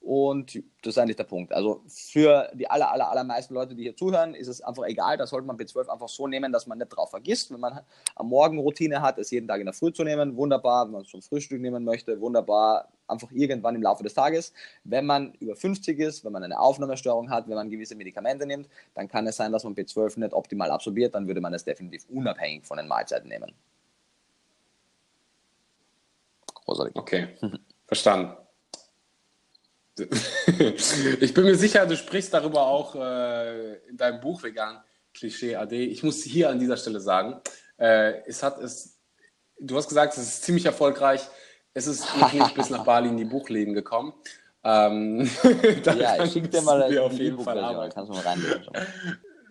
Und 0.02 0.56
das 0.82 0.96
ist 0.96 0.98
eigentlich 0.98 1.18
der 1.18 1.26
Punkt. 1.26 1.52
Also 1.52 1.84
für 1.88 2.50
die 2.54 2.70
aller, 2.70 2.90
aller, 2.90 3.10
allermeisten 3.10 3.54
Leute, 3.54 3.76
die 3.76 3.84
hier 3.84 3.98
zuhören, 3.98 4.34
ist 4.34 4.48
es 4.48 4.62
einfach 4.62 4.86
egal. 4.86 5.18
Da 5.18 5.28
sollte 5.28 5.46
man 5.46 5.58
B12 5.58 5.90
einfach 5.90 6.08
so 6.08 6.26
nehmen, 6.26 6.54
dass 6.54 6.68
man 6.68 6.78
nicht 6.78 6.88
drauf 6.88 7.10
vergisst. 7.10 7.52
Wenn 7.52 7.60
man 7.60 7.82
am 8.16 8.30
Morgen 8.30 8.60
Routine 8.60 9.02
hat, 9.02 9.18
es 9.18 9.30
jeden 9.30 9.48
Tag 9.48 9.60
in 9.60 9.66
der 9.66 9.74
Früh 9.74 9.92
zu 9.92 10.06
nehmen, 10.06 10.38
wunderbar. 10.38 10.86
Wenn 10.86 10.94
man 10.94 11.02
es 11.02 11.10
zum 11.10 11.22
Frühstück 11.22 11.60
nehmen 11.60 11.84
möchte, 11.84 12.20
wunderbar. 12.22 12.88
Einfach 13.08 13.32
irgendwann 13.32 13.76
im 13.76 13.82
Laufe 13.82 14.04
des 14.04 14.14
Tages. 14.14 14.54
Wenn 14.84 15.06
man 15.06 15.34
über 15.40 15.56
50 15.56 16.00
ist, 16.00 16.24
wenn 16.24 16.32
man 16.32 16.44
eine 16.44 16.60
Aufnahmestörung 16.60 17.30
hat, 17.30 17.48
wenn 17.50 17.56
man 17.56 17.70
gewisse 17.70 17.96
Medikamente 17.96 18.46
nimmt, 18.46 18.70
dann 18.94 19.08
kann 19.10 19.28
es 19.28 19.36
sein, 19.36 19.52
dass 19.52 19.64
man 19.64 19.76
B12 19.76 20.20
nicht 20.20 20.34
optimal 20.34 20.72
absorbiert. 20.72 21.14
Dann 21.14 21.28
würde 21.28 21.42
man 21.42 21.54
es 21.54 21.66
definitiv 21.66 22.06
unabhängig 22.10 22.66
von 22.66 22.78
den 22.78 22.88
Mahlzeiten 22.88 23.28
nehmen. 23.28 23.54
Rosalie. 26.68 26.94
Okay, 26.96 27.28
verstanden. 27.88 28.38
ich 31.20 31.34
bin 31.34 31.44
mir 31.46 31.56
sicher, 31.56 31.86
du 31.86 31.96
sprichst 31.96 32.34
darüber 32.34 32.68
auch 32.68 32.96
äh, 32.96 33.76
in 33.88 33.98
deinem 33.98 34.20
Buch 34.20 34.44
Vegan 34.44 34.82
Klischee 35.14 35.56
AD. 35.56 35.76
Ich 35.76 36.04
muss 36.04 36.24
hier 36.24 36.50
an 36.50 36.60
dieser 36.60 36.78
Stelle 36.78 37.00
sagen, 37.00 37.40
äh, 37.78 38.22
es 38.26 38.44
hat 38.44 38.60
es, 38.60 39.00
du 39.60 39.76
hast 39.78 39.88
gesagt, 39.88 40.18
es 40.18 40.24
ist 40.24 40.44
ziemlich 40.44 40.66
erfolgreich. 40.66 41.22
Es 41.74 41.88
ist 41.88 42.06
noch 42.20 42.34
nicht 42.34 42.56
bis 42.56 42.70
nach 42.70 42.84
Bali 42.84 43.10
in 43.10 43.18
die 43.18 43.26
Buchläden 43.26 43.74
gekommen. 43.74 44.14
Ähm, 44.64 45.30
ja, 45.86 46.24
ich 46.24 46.34
schicke 46.34 46.50
dir 46.50 46.62
mal 46.62 46.98
auf 47.00 47.14
jeden 47.14 47.40
Fall. 47.40 47.90
Kannst 47.94 48.10
du 48.10 48.16
mal 48.16 48.24
reinlegen. 48.24 48.66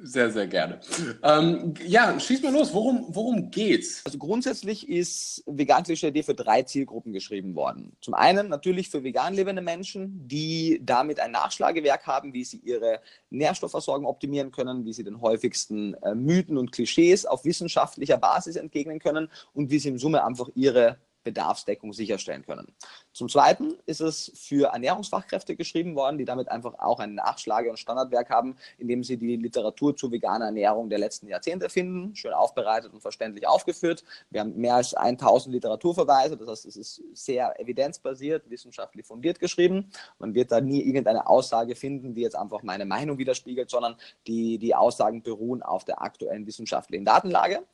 Sehr, 0.00 0.30
sehr 0.30 0.46
gerne. 0.46 0.80
Ähm, 1.22 1.74
ja, 1.84 2.18
schieß 2.18 2.42
mal 2.42 2.52
los. 2.52 2.72
Worum, 2.72 3.06
worum 3.08 3.50
geht's? 3.50 4.02
Also 4.04 4.18
grundsätzlich 4.18 4.88
ist 4.88 5.42
Vegan 5.46 5.82
Klischee 5.82 6.22
für 6.22 6.34
drei 6.34 6.62
Zielgruppen 6.62 7.12
geschrieben 7.12 7.54
worden. 7.54 7.96
Zum 8.00 8.14
einen 8.14 8.48
natürlich 8.48 8.90
für 8.90 9.02
vegan 9.02 9.34
lebende 9.34 9.60
Menschen, 9.60 10.28
die 10.28 10.80
damit 10.82 11.18
ein 11.18 11.32
Nachschlagewerk 11.32 12.06
haben, 12.06 12.32
wie 12.32 12.44
sie 12.44 12.58
ihre 12.58 13.00
Nährstoffversorgung 13.30 14.06
optimieren 14.06 14.52
können, 14.52 14.84
wie 14.84 14.92
sie 14.92 15.04
den 15.04 15.20
häufigsten 15.20 15.94
äh, 15.94 16.14
Mythen 16.14 16.58
und 16.58 16.70
Klischees 16.70 17.26
auf 17.26 17.44
wissenschaftlicher 17.44 18.18
Basis 18.18 18.56
entgegnen 18.56 19.00
können 19.00 19.28
und 19.52 19.70
wie 19.70 19.78
sie 19.80 19.88
in 19.88 19.98
Summe 19.98 20.24
einfach 20.24 20.48
ihre 20.54 20.98
Bedarfsdeckung 21.28 21.92
sicherstellen 21.92 22.44
können. 22.44 22.72
Zum 23.12 23.28
Zweiten 23.28 23.74
ist 23.84 24.00
es 24.00 24.32
für 24.34 24.68
Ernährungsfachkräfte 24.72 25.56
geschrieben 25.56 25.94
worden, 25.94 26.16
die 26.16 26.24
damit 26.24 26.50
einfach 26.50 26.78
auch 26.78 27.00
ein 27.00 27.14
Nachschlage- 27.14 27.68
und 27.68 27.78
Standardwerk 27.78 28.30
haben, 28.30 28.56
in 28.78 28.88
dem 28.88 29.04
sie 29.04 29.18
die 29.18 29.36
Literatur 29.36 29.94
zu 29.94 30.10
veganer 30.10 30.46
Ernährung 30.46 30.88
der 30.88 30.98
letzten 30.98 31.28
Jahrzehnte 31.28 31.68
finden, 31.68 32.14
schön 32.16 32.32
aufbereitet 32.32 32.94
und 32.94 33.02
verständlich 33.02 33.46
aufgeführt. 33.46 34.04
Wir 34.30 34.40
haben 34.40 34.56
mehr 34.56 34.76
als 34.76 34.94
1000 34.94 35.54
Literaturverweise, 35.54 36.36
das 36.36 36.48
heißt, 36.48 36.66
es 36.66 36.76
ist 36.76 37.02
sehr 37.12 37.60
evidenzbasiert, 37.60 38.48
wissenschaftlich 38.48 39.04
fundiert 39.04 39.38
geschrieben. 39.38 39.90
Man 40.18 40.34
wird 40.34 40.50
da 40.50 40.60
nie 40.60 40.80
irgendeine 40.80 41.26
Aussage 41.26 41.74
finden, 41.74 42.14
die 42.14 42.22
jetzt 42.22 42.36
einfach 42.36 42.62
meine 42.62 42.86
Meinung 42.86 43.18
widerspiegelt, 43.18 43.68
sondern 43.68 43.96
die, 44.26 44.58
die 44.58 44.74
Aussagen 44.74 45.22
beruhen 45.22 45.62
auf 45.62 45.84
der 45.84 46.00
aktuellen 46.00 46.46
wissenschaftlichen 46.46 47.04
Datenlage. 47.04 47.64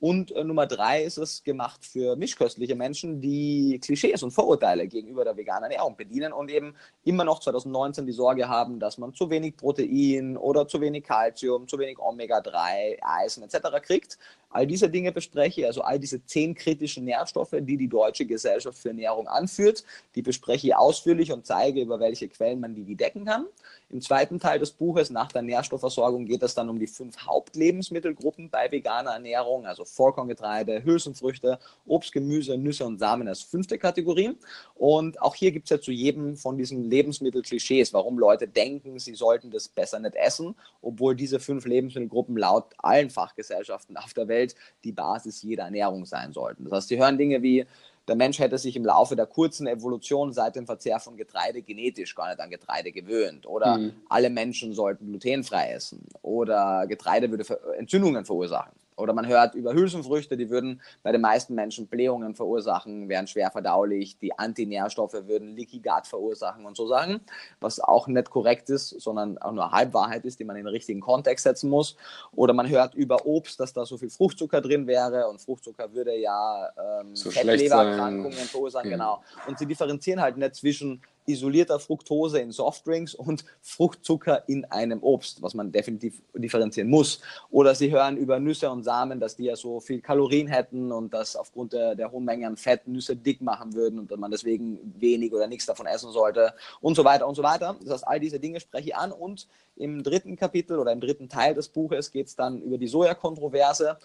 Und 0.00 0.32
äh, 0.32 0.44
Nummer 0.44 0.66
drei 0.66 1.04
ist 1.04 1.18
es 1.18 1.44
gemacht 1.44 1.84
für 1.84 2.16
mischköstliche 2.16 2.74
Menschen, 2.74 3.20
die 3.20 3.78
Klischees 3.82 4.22
und 4.22 4.30
Vorurteile 4.30 4.88
gegenüber 4.88 5.24
der 5.24 5.36
veganen 5.36 5.64
Ernährung 5.64 5.94
bedienen 5.94 6.32
und 6.32 6.50
eben 6.50 6.74
immer 7.04 7.24
noch 7.24 7.40
2019 7.40 8.06
die 8.06 8.12
Sorge 8.12 8.48
haben, 8.48 8.80
dass 8.80 8.96
man 8.96 9.12
zu 9.12 9.28
wenig 9.28 9.58
Protein 9.58 10.38
oder 10.38 10.66
zu 10.66 10.80
wenig 10.80 11.04
Kalzium, 11.04 11.68
zu 11.68 11.78
wenig 11.78 11.98
Omega-3, 11.98 12.98
Eisen 13.02 13.42
etc. 13.42 13.82
kriegt. 13.82 14.18
All 14.48 14.66
diese 14.66 14.88
Dinge 14.88 15.12
bespreche 15.12 15.60
ich, 15.60 15.66
also 15.66 15.82
all 15.82 16.00
diese 16.00 16.24
zehn 16.24 16.54
kritischen 16.54 17.04
Nährstoffe, 17.04 17.54
die 17.60 17.76
die 17.76 17.88
Deutsche 17.88 18.24
Gesellschaft 18.24 18.78
für 18.78 18.88
Ernährung 18.88 19.28
anführt, 19.28 19.84
die 20.14 20.22
bespreche 20.22 20.68
ich 20.68 20.74
ausführlich 20.74 21.30
und 21.30 21.46
zeige, 21.46 21.82
über 21.82 22.00
welche 22.00 22.26
Quellen 22.28 22.58
man 22.58 22.74
die, 22.74 22.84
die 22.84 22.96
decken 22.96 23.26
kann. 23.26 23.44
Im 23.92 24.00
zweiten 24.00 24.38
Teil 24.38 24.60
des 24.60 24.70
Buches, 24.70 25.10
nach 25.10 25.32
der 25.32 25.42
Nährstoffversorgung, 25.42 26.24
geht 26.24 26.44
es 26.44 26.54
dann 26.54 26.68
um 26.68 26.78
die 26.78 26.86
fünf 26.86 27.26
Hauptlebensmittelgruppen 27.26 28.48
bei 28.48 28.70
veganer 28.70 29.10
Ernährung, 29.10 29.66
also 29.66 29.84
Vollkorngetreide, 29.84 30.84
Hülsenfrüchte, 30.84 31.58
Obst, 31.86 32.12
Gemüse, 32.12 32.56
Nüsse 32.56 32.86
und 32.86 32.98
Samen 32.98 33.26
als 33.26 33.42
fünfte 33.42 33.78
Kategorie. 33.78 34.38
Und 34.76 35.20
auch 35.20 35.34
hier 35.34 35.50
gibt 35.50 35.64
es 35.66 35.70
ja 35.70 35.80
zu 35.80 35.90
jedem 35.90 36.36
von 36.36 36.56
diesen 36.56 36.84
Lebensmittelklischees, 36.84 37.92
warum 37.92 38.16
Leute 38.16 38.46
denken, 38.46 39.00
sie 39.00 39.14
sollten 39.14 39.50
das 39.50 39.66
besser 39.66 39.98
nicht 39.98 40.14
essen, 40.14 40.54
obwohl 40.82 41.16
diese 41.16 41.40
fünf 41.40 41.66
Lebensmittelgruppen 41.66 42.36
laut 42.36 42.66
allen 42.78 43.10
Fachgesellschaften 43.10 43.96
auf 43.96 44.14
der 44.14 44.28
Welt 44.28 44.54
die 44.84 44.92
Basis 44.92 45.42
jeder 45.42 45.64
Ernährung 45.64 46.06
sein 46.06 46.32
sollten. 46.32 46.62
Das 46.62 46.74
heißt, 46.74 46.88
sie 46.88 46.98
hören 46.98 47.18
Dinge 47.18 47.42
wie 47.42 47.66
der 48.10 48.16
Mensch 48.16 48.40
hätte 48.40 48.58
sich 48.58 48.74
im 48.74 48.84
Laufe 48.84 49.14
der 49.14 49.26
kurzen 49.26 49.68
Evolution 49.68 50.32
seit 50.32 50.56
dem 50.56 50.66
Verzehr 50.66 50.98
von 50.98 51.16
Getreide 51.16 51.62
genetisch 51.62 52.16
gar 52.16 52.28
nicht 52.28 52.40
an 52.40 52.50
Getreide 52.50 52.90
gewöhnt. 52.90 53.46
Oder 53.46 53.78
mhm. 53.78 53.92
alle 54.08 54.30
Menschen 54.30 54.74
sollten 54.74 55.06
glutenfrei 55.06 55.70
essen. 55.70 56.08
Oder 56.20 56.86
Getreide 56.88 57.30
würde 57.30 57.44
Entzündungen 57.78 58.24
verursachen. 58.24 58.72
Oder 59.00 59.12
man 59.12 59.26
hört 59.26 59.54
über 59.54 59.72
Hülsenfrüchte, 59.72 60.36
die 60.36 60.50
würden 60.50 60.80
bei 61.02 61.12
den 61.12 61.20
meisten 61.20 61.54
Menschen 61.54 61.88
Blähungen 61.88 62.34
verursachen, 62.34 63.08
wären 63.08 63.26
schwer 63.26 63.50
verdaulich, 63.50 64.18
die 64.18 64.38
Antinährstoffe 64.38 65.14
würden 65.26 65.56
Leaky 65.56 65.80
Gut 65.80 66.06
verursachen 66.06 66.64
und 66.66 66.76
so 66.76 66.86
Sachen, 66.86 67.20
was 67.60 67.80
auch 67.80 68.06
nicht 68.06 68.30
korrekt 68.30 68.70
ist, 68.70 68.88
sondern 68.88 69.38
auch 69.38 69.52
nur 69.52 69.70
Halbwahrheit 69.72 70.24
ist, 70.24 70.38
die 70.38 70.44
man 70.44 70.56
in 70.56 70.64
den 70.64 70.72
richtigen 70.72 71.00
Kontext 71.00 71.44
setzen 71.44 71.70
muss. 71.70 71.96
Oder 72.32 72.52
man 72.52 72.68
hört 72.68 72.94
über 72.94 73.26
Obst, 73.26 73.58
dass 73.60 73.72
da 73.72 73.84
so 73.84 73.96
viel 73.96 74.10
Fruchtzucker 74.10 74.60
drin 74.60 74.86
wäre 74.86 75.28
und 75.28 75.40
Fruchtzucker 75.40 75.92
würde 75.92 76.16
ja 76.16 76.68
ähm, 77.00 77.16
so 77.16 77.30
Fettlebererkrankungen 77.30 78.32
verursachen, 78.32 78.90
ja. 78.90 78.96
genau. 78.96 79.22
Und 79.46 79.58
sie 79.58 79.66
differenzieren 79.66 80.20
halt 80.20 80.36
nicht 80.36 80.54
zwischen 80.54 81.00
isolierter 81.32 81.78
Fructose 81.78 82.40
in 82.40 82.52
Softdrinks 82.52 83.14
und 83.14 83.44
Fruchtzucker 83.62 84.48
in 84.48 84.64
einem 84.66 85.02
Obst, 85.02 85.42
was 85.42 85.54
man 85.54 85.72
definitiv 85.72 86.22
differenzieren 86.34 86.88
muss. 86.88 87.20
Oder 87.50 87.74
sie 87.74 87.90
hören 87.90 88.16
über 88.16 88.38
Nüsse 88.38 88.70
und 88.70 88.82
Samen, 88.82 89.20
dass 89.20 89.36
die 89.36 89.44
ja 89.44 89.56
so 89.56 89.80
viel 89.80 90.00
Kalorien 90.00 90.48
hätten 90.48 90.92
und 90.92 91.12
dass 91.14 91.36
aufgrund 91.36 91.72
der, 91.72 91.94
der 91.94 92.10
hohen 92.10 92.24
Menge 92.24 92.46
an 92.46 92.56
Fett 92.56 92.86
Nüsse 92.86 93.16
dick 93.16 93.40
machen 93.40 93.74
würden 93.74 93.98
und 93.98 94.10
dass 94.10 94.18
man 94.18 94.30
deswegen 94.30 94.78
wenig 94.98 95.32
oder 95.32 95.46
nichts 95.46 95.66
davon 95.66 95.86
essen 95.86 96.10
sollte 96.12 96.54
und 96.80 96.94
so 96.94 97.04
weiter 97.04 97.26
und 97.26 97.34
so 97.34 97.42
weiter. 97.42 97.76
Das 97.82 97.94
heißt, 97.94 98.08
all 98.08 98.20
diese 98.20 98.40
Dinge 98.40 98.60
spreche 98.60 98.88
ich 98.88 98.96
an 98.96 99.12
und 99.12 99.46
im 99.76 100.02
dritten 100.02 100.36
Kapitel 100.36 100.78
oder 100.78 100.92
im 100.92 101.00
dritten 101.00 101.28
Teil 101.28 101.54
des 101.54 101.68
Buches 101.68 102.10
geht 102.10 102.26
es 102.26 102.36
dann 102.36 102.60
über 102.60 102.76
die 102.76 102.86
Sojakontroverse, 102.86 103.98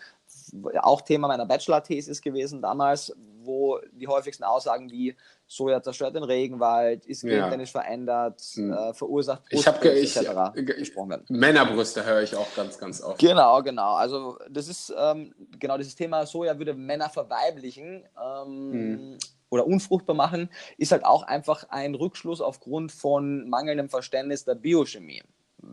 auch 0.82 1.02
Thema 1.02 1.28
meiner 1.28 1.46
Bachelor-Thesis 1.46 2.22
gewesen 2.22 2.62
damals, 2.62 3.14
wo 3.44 3.80
die 3.92 4.08
häufigsten 4.08 4.44
Aussagen 4.44 4.90
wie 4.90 5.16
Soja 5.48 5.82
zerstört 5.82 6.16
den 6.16 6.24
Regenwald, 6.24 7.06
ist 7.06 7.22
gentechnisch 7.22 7.74
ja. 7.74 7.82
verändert, 7.82 8.42
hm. 8.56 8.74
äh, 8.74 8.94
verursacht 8.94 9.44
ich 9.50 9.68
habe 9.68 9.88
ich, 9.90 10.18
etc. 10.18 10.54
gesprochen 10.56 11.10
werden. 11.10 11.26
Männerbrüste 11.30 12.06
höre 12.06 12.24
ich 12.24 12.36
auch 12.36 12.48
ganz, 12.56 12.78
ganz 12.78 13.02
oft. 13.02 13.20
Genau, 13.20 13.62
genau. 13.62 13.94
Also 13.94 14.38
das 14.50 14.68
ist 14.68 14.94
ähm, 14.98 15.34
genau 15.60 15.78
dieses 15.78 15.96
Thema 15.96 16.26
Soja 16.26 16.58
würde 16.58 16.74
Männer 16.74 17.10
verweiblichen. 17.10 18.04
Ähm, 18.18 18.72
hm 18.72 19.18
oder 19.50 19.68
unfruchtbar 19.68 20.16
machen, 20.16 20.50
ist 20.78 20.92
halt 20.92 21.06
auch 21.06 21.24
einfach 21.24 21.68
ein 21.70 21.96
Rückschluss 21.96 22.42
aufgrund 22.42 22.92
von 22.92 23.48
mangelndem 23.48 23.90
Verständnis 23.90 24.44
der 24.44 24.56
Biochemie 24.56 25.24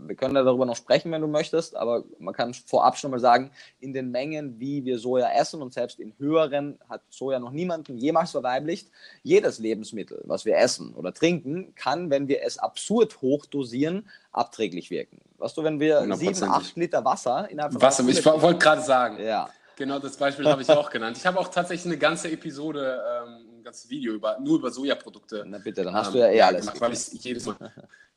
wir 0.06 0.16
können 0.16 0.34
darüber 0.34 0.66
noch 0.66 0.76
sprechen, 0.76 1.12
wenn 1.12 1.20
du 1.20 1.28
möchtest, 1.28 1.76
aber 1.76 2.04
man 2.18 2.34
kann 2.34 2.54
vorab 2.54 2.96
schon 2.96 3.10
mal 3.10 3.20
sagen, 3.20 3.50
in 3.80 3.92
den 3.92 4.10
Mengen, 4.10 4.58
wie 4.58 4.84
wir 4.84 4.98
Soja 4.98 5.30
essen 5.32 5.62
und 5.62 5.72
selbst 5.72 6.00
in 6.00 6.12
höheren 6.18 6.78
hat 6.88 7.02
Soja 7.10 7.38
noch 7.38 7.50
niemanden 7.50 7.98
jemals 7.98 8.32
verweiblicht. 8.32 8.88
Jedes 9.22 9.58
Lebensmittel, 9.58 10.22
was 10.24 10.44
wir 10.44 10.56
essen 10.56 10.94
oder 10.94 11.12
trinken, 11.12 11.74
kann, 11.74 12.10
wenn 12.10 12.28
wir 12.28 12.42
es 12.42 12.58
absurd 12.58 13.20
hoch 13.22 13.46
dosieren, 13.46 14.08
abträglich 14.32 14.90
wirken. 14.90 15.20
Weißt 15.38 15.56
du, 15.56 15.64
wenn 15.64 15.80
wir 15.80 16.00
7, 16.14 16.42
8 16.44 16.76
Liter 16.76 17.04
Wasser 17.04 17.48
innerhalb 17.50 17.72
von 17.72 17.82
Wasser, 17.82 18.06
ich 18.08 18.24
wollte 18.24 18.58
gerade 18.58 18.82
sagen. 18.82 19.22
Ja. 19.22 19.48
Genau, 19.76 19.98
das 19.98 20.16
Beispiel 20.16 20.46
habe 20.46 20.62
ich 20.62 20.70
auch 20.70 20.90
genannt. 20.90 21.16
Ich 21.16 21.26
habe 21.26 21.40
auch 21.40 21.48
tatsächlich 21.48 21.86
eine 21.86 21.98
ganze 21.98 22.30
Episode, 22.30 23.02
ähm, 23.24 23.41
ein 23.62 23.64
ganzes 23.64 23.88
Video 23.88 24.14
über, 24.14 24.38
nur 24.40 24.58
über 24.58 24.70
Sojaprodukte. 24.70 25.44
Na 25.46 25.58
bitte, 25.58 25.84
dann 25.84 25.94
hast 25.94 26.08
ähm, 26.08 26.12
du 26.14 26.18
ja 26.18 26.28
eh 26.28 26.42
alles. 26.42 26.66
Gemacht, 26.66 26.80
weil 26.80 26.92
ich 26.92 27.08
jedes 27.24 27.46
Mal 27.46 27.56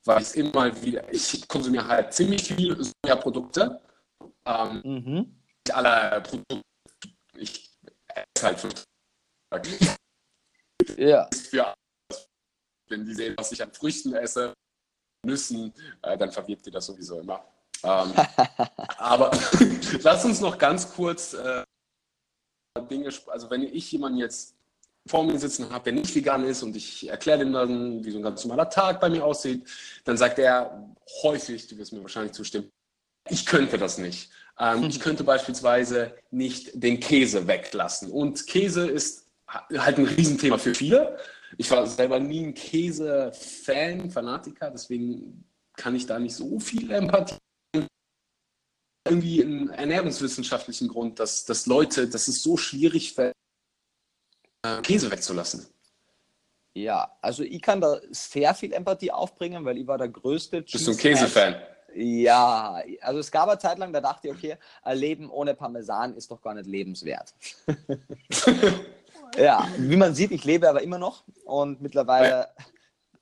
weil 0.03 0.21
ich 0.21 0.35
immer 0.35 0.83
wieder, 0.83 1.11
ich 1.11 1.47
konsumiere 1.47 1.87
halt 1.87 2.13
ziemlich 2.13 2.43
viel 2.43 2.77
Sojaprodukte. 3.03 3.81
Ähm, 4.45 4.81
mhm. 4.83 5.41
Alle 5.71 6.21
Produkte, 6.21 6.61
ich 7.37 7.71
esse 8.07 8.45
halt 8.45 8.59
fünf 8.59 8.83
Ja. 10.97 11.27
Für 11.49 11.73
wenn 12.87 13.03
die 13.03 13.15
sehen, 13.15 13.33
was 13.35 13.51
ich 13.51 13.63
an 13.63 13.73
Früchten 13.73 14.13
esse, 14.13 14.53
Nüssen, 15.25 15.73
äh, 16.03 16.15
dann 16.15 16.31
verwirbt 16.31 16.67
ihr 16.67 16.71
das 16.71 16.85
sowieso 16.85 17.19
immer. 17.19 17.43
Ähm, 17.81 18.13
aber 18.97 19.31
lass 20.03 20.23
uns 20.23 20.39
noch 20.39 20.55
ganz 20.59 20.93
kurz 20.93 21.33
äh, 21.33 21.63
Dinge, 22.91 23.09
also 23.27 23.49
wenn 23.49 23.63
ich 23.63 23.91
jemanden 23.91 24.19
jetzt 24.19 24.54
vor 25.07 25.23
mir 25.23 25.37
sitzen 25.37 25.69
habe, 25.69 25.85
der 25.85 25.93
nicht 25.93 26.15
vegan 26.15 26.43
ist 26.43 26.63
und 26.63 26.75
ich 26.75 27.07
erkläre 27.07 27.39
dem 27.39 27.53
dann, 27.53 28.03
wie 28.03 28.11
so 28.11 28.17
ein 28.17 28.23
ganz 28.23 28.43
normaler 28.43 28.69
Tag 28.69 28.99
bei 28.99 29.09
mir 29.09 29.23
aussieht, 29.23 29.67
dann 30.03 30.17
sagt 30.17 30.39
er 30.39 30.93
häufig, 31.21 31.67
du 31.67 31.77
wirst 31.77 31.93
mir 31.93 32.01
wahrscheinlich 32.01 32.33
zustimmen, 32.33 32.71
ich 33.29 33.45
könnte 33.45 33.77
das 33.77 33.97
nicht. 33.97 34.31
Ähm, 34.59 34.83
ich 34.89 34.99
könnte 34.99 35.23
beispielsweise 35.23 36.15
nicht 36.31 36.71
den 36.73 36.99
Käse 36.99 37.47
weglassen. 37.47 38.11
Und 38.11 38.47
Käse 38.47 38.87
ist 38.87 39.27
halt 39.47 39.99
ein 39.99 40.05
Riesenthema 40.05 40.57
für 40.57 40.73
viele. 40.73 41.17
Ich 41.57 41.69
war 41.69 41.85
selber 41.85 42.19
nie 42.19 42.47
ein 42.47 42.53
Käse-Fan, 42.53 44.09
Fanatiker, 44.09 44.71
deswegen 44.71 45.45
kann 45.77 45.95
ich 45.95 46.07
da 46.07 46.17
nicht 46.17 46.35
so 46.35 46.59
viel 46.59 46.91
Empathie. 46.91 47.37
Irgendwie 49.07 49.43
einen 49.43 49.69
ernährungswissenschaftlichen 49.69 50.87
Grund, 50.87 51.19
dass, 51.19 51.45
dass 51.45 51.67
Leute, 51.67 52.07
dass 52.07 52.27
es 52.27 52.41
so 52.41 52.57
schwierig 52.57 53.13
fällt, 53.13 53.35
äh, 54.65 54.81
Käse 54.81 55.09
wegzulassen. 55.11 55.67
Ja, 56.73 57.09
also 57.21 57.43
ich 57.43 57.61
kann 57.61 57.79
da 57.79 57.99
sehr 58.11 58.53
viel 58.53 58.73
Empathie 58.73 59.11
aufbringen, 59.11 59.63
weil 59.63 59.77
ich 59.77 59.87
war 59.87 59.97
der 59.97 60.09
größte 60.09 60.61
Bist 60.61 60.85
du 60.85 60.91
ein 60.91 60.97
Käsefan? 60.97 61.55
Ja, 61.95 62.81
also 62.99 63.19
es 63.19 63.31
gab 63.31 63.47
eine 63.47 63.57
Zeit 63.57 63.77
lang, 63.77 63.93
da 63.93 64.01
dachte 64.01 64.27
ich, 64.27 64.33
okay, 64.33 64.57
ein 64.83 64.97
Leben 64.97 65.29
ohne 65.29 65.53
Parmesan 65.53 66.13
ist 66.15 66.29
doch 66.29 66.41
gar 66.41 66.53
nicht 66.53 66.67
lebenswert. 66.67 67.33
ja, 69.37 69.65
wie 69.77 69.95
man 69.95 70.13
sieht, 70.13 70.31
ich 70.31 70.43
lebe 70.43 70.67
aber 70.67 70.81
immer 70.83 70.97
noch 70.97 71.23
und 71.45 71.81
mittlerweile 71.81 72.49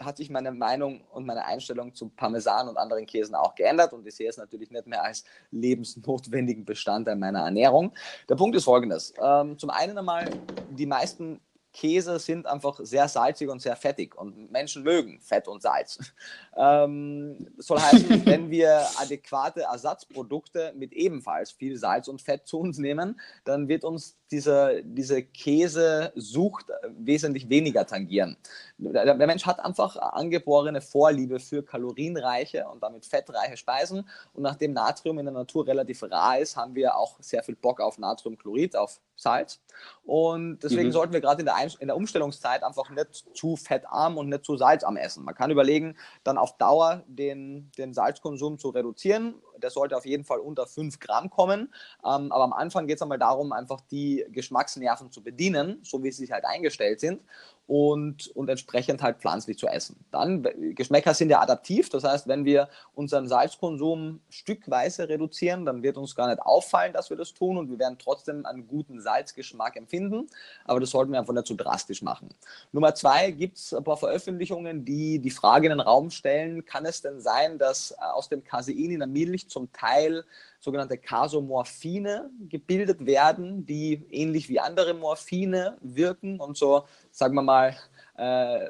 hat 0.06 0.18
sich 0.18 0.30
meine 0.30 0.52
Meinung 0.52 1.02
und 1.12 1.26
meine 1.26 1.46
Einstellung 1.46 1.94
zum 1.94 2.16
Parmesan 2.16 2.68
und 2.68 2.78
anderen 2.78 3.06
Käsen 3.06 3.36
auch 3.36 3.56
geändert 3.56 3.94
und 3.94 4.06
ich 4.08 4.16
sehe 4.16 4.30
es 4.30 4.38
natürlich 4.38 4.72
nicht 4.72 4.88
mehr 4.88 5.04
als 5.04 5.24
lebensnotwendigen 5.52 6.66
Bestandteil 6.66 7.16
meiner 7.16 7.46
Ernährung. 7.46 7.94
Der 8.30 8.36
Punkt 8.36 8.56
ist 8.56 8.66
folgendes. 8.66 9.14
Ähm, 9.22 9.58
zum 9.58 9.70
einen 9.70 9.98
einmal, 9.98 10.30
die 10.72 10.86
meisten 10.86 11.40
Käse 11.74 12.20
sind 12.20 12.46
einfach 12.46 12.80
sehr 12.84 13.08
salzig 13.08 13.50
und 13.50 13.62
sehr 13.62 13.76
fettig 13.76 14.16
und 14.16 14.52
Menschen 14.52 14.84
mögen 14.84 15.20
Fett 15.20 15.48
und 15.48 15.62
Salz. 15.62 16.00
Ähm, 16.56 17.48
soll 17.58 17.80
heißen, 17.80 18.26
wenn 18.28 18.52
wir 18.52 18.86
adäquate 19.02 19.62
Ersatzprodukte 19.62 20.72
mit 20.76 20.94
ebenfalls 20.94 21.52
viel 21.52 21.78
Salz 21.78 22.08
und 22.08 22.22
Fett 22.22 22.46
zu 22.46 22.60
uns 22.60 22.78
nehmen, 22.78 23.20
dann 23.44 23.68
wird 23.68 23.84
uns 23.84 24.20
diese, 24.34 24.82
diese 24.84 25.22
Käsesucht 25.22 26.66
wesentlich 26.98 27.48
weniger 27.50 27.86
tangieren. 27.86 28.36
Der, 28.78 29.16
der 29.16 29.28
Mensch 29.28 29.46
hat 29.46 29.64
einfach 29.64 29.96
angeborene 29.96 30.82
Vorliebe 30.82 31.40
für 31.40 31.64
kalorienreiche 31.64 32.68
und 32.68 32.82
damit 32.82 33.06
fettreiche 33.06 33.56
Speisen 33.56 34.10
und 34.34 34.42
nachdem 34.42 34.74
Natrium 34.74 35.20
in 35.20 35.26
der 35.26 35.34
Natur 35.34 35.68
relativ 35.68 36.04
rar 36.04 36.40
ist, 36.40 36.58
haben 36.58 36.74
wir 36.74 36.98
auch 36.98 37.18
sehr 37.20 37.44
viel 37.44 37.56
Bock 37.56 37.80
auf 37.80 38.00
Natriumchlorid, 38.00 38.76
auf 38.76 39.00
Salz. 39.16 39.62
Und 40.04 40.60
deswegen 40.64 40.88
mhm. 40.88 40.94
sollten 40.94 41.14
wir 41.14 41.22
gerade 41.22 41.42
in 41.42 41.46
der, 41.46 41.56
in 41.80 41.88
der 41.88 41.96
Umstellungszeit 41.96 42.64
einfach 42.64 42.90
nicht 42.90 43.26
zu 43.34 43.56
fettarm 43.56 44.18
und 44.18 44.30
nicht 44.30 44.44
zu 44.44 44.58
salzarm 44.58 44.98
essen. 44.98 45.24
Man 45.24 45.36
kann 45.36 45.52
überlegen, 45.52 45.96
dann 46.24 46.38
auf 46.38 46.58
Dauer 46.58 47.04
den, 47.08 47.72
den 47.78 47.94
Salzkonsum 47.94 48.58
zu 48.58 48.70
reduzieren. 48.70 49.36
Der 49.58 49.70
sollte 49.70 49.98
auf 49.98 50.06
jeden 50.06 50.24
Fall 50.24 50.40
unter 50.40 50.68
5 50.68 51.00
Gramm 51.00 51.30
kommen. 51.30 51.74
Ähm, 52.04 52.32
aber 52.32 52.44
am 52.44 52.54
Anfang 52.54 52.88
geht 52.88 52.98
es 52.98 53.02
einmal 53.02 53.20
darum, 53.20 53.52
einfach 53.54 53.82
die 53.92 54.26
Geschmacksnerven 54.30 55.12
zu 55.12 55.24
bedienen, 55.24 55.80
so 55.84 56.04
wie 56.04 56.12
sie 56.12 56.24
sich 56.24 56.32
halt 56.32 56.46
eingestellt 56.46 57.00
sind 57.00 57.22
und, 57.66 58.28
und 58.36 58.50
entsprechend 58.50 59.02
halt 59.02 59.20
pflanzlich 59.20 59.58
zu 59.58 59.68
essen. 59.68 60.04
Dann, 60.12 60.44
Geschmäcker 60.76 61.14
sind 61.14 61.30
ja 61.30 61.42
adaptiv, 61.42 61.90
das 61.90 62.04
heißt, 62.04 62.28
wenn 62.28 62.44
wir 62.44 62.68
unseren 62.94 63.28
Salzkonsum 63.28 64.20
stückweise 64.30 65.08
reduzieren, 65.08 65.66
dann 65.66 65.82
wird 65.82 65.98
uns 65.98 66.16
gar 66.16 66.28
nicht 66.28 66.42
auffallen, 66.42 66.92
dass 66.92 67.10
wir 67.10 67.18
das 67.18 67.34
tun 67.34 67.58
und 67.58 67.70
wir 67.70 67.80
werden 67.80 67.98
trotzdem 67.98 68.46
einen 68.46 68.68
guten 68.68 69.00
Salzgeschmack 69.00 69.78
empfinden, 69.78 70.28
aber 70.66 70.82
das 70.82 70.90
sollten 70.90 71.14
wir 71.14 71.20
einfach 71.20 71.34
nicht 71.34 71.48
zu 71.48 71.56
drastisch 71.56 72.02
machen. 72.02 72.30
Nummer 72.74 72.96
zwei 72.96 73.32
gibt 73.32 73.58
es 73.58 73.74
ein 73.74 73.84
paar 73.84 73.98
Veröffentlichungen, 73.98 74.84
die 74.84 75.20
die 75.20 75.32
Frage 75.32 75.68
in 75.68 75.72
den 75.72 75.80
Raum 75.80 76.10
stellen, 76.10 76.66
kann 76.66 76.86
es 76.86 77.02
denn 77.02 77.22
sein, 77.22 77.58
dass 77.58 77.94
aus 77.98 78.28
dem 78.28 78.44
Casein 78.44 78.92
in 78.92 79.00
der 79.00 79.08
Milch 79.08 79.50
zum 79.50 79.72
Teil 79.72 80.26
sogenannte 80.64 80.98
Casomorphine 80.98 82.32
gebildet 82.48 83.06
werden, 83.06 83.66
die 83.66 84.06
ähnlich 84.12 84.48
wie 84.48 84.62
andere 84.62 84.94
Morphine 84.94 85.78
wirken 85.82 86.40
und 86.40 86.56
so, 86.56 86.86
sagen 87.12 87.36
wir 87.36 87.42
mal, 87.42 87.76
äh, 88.16 88.70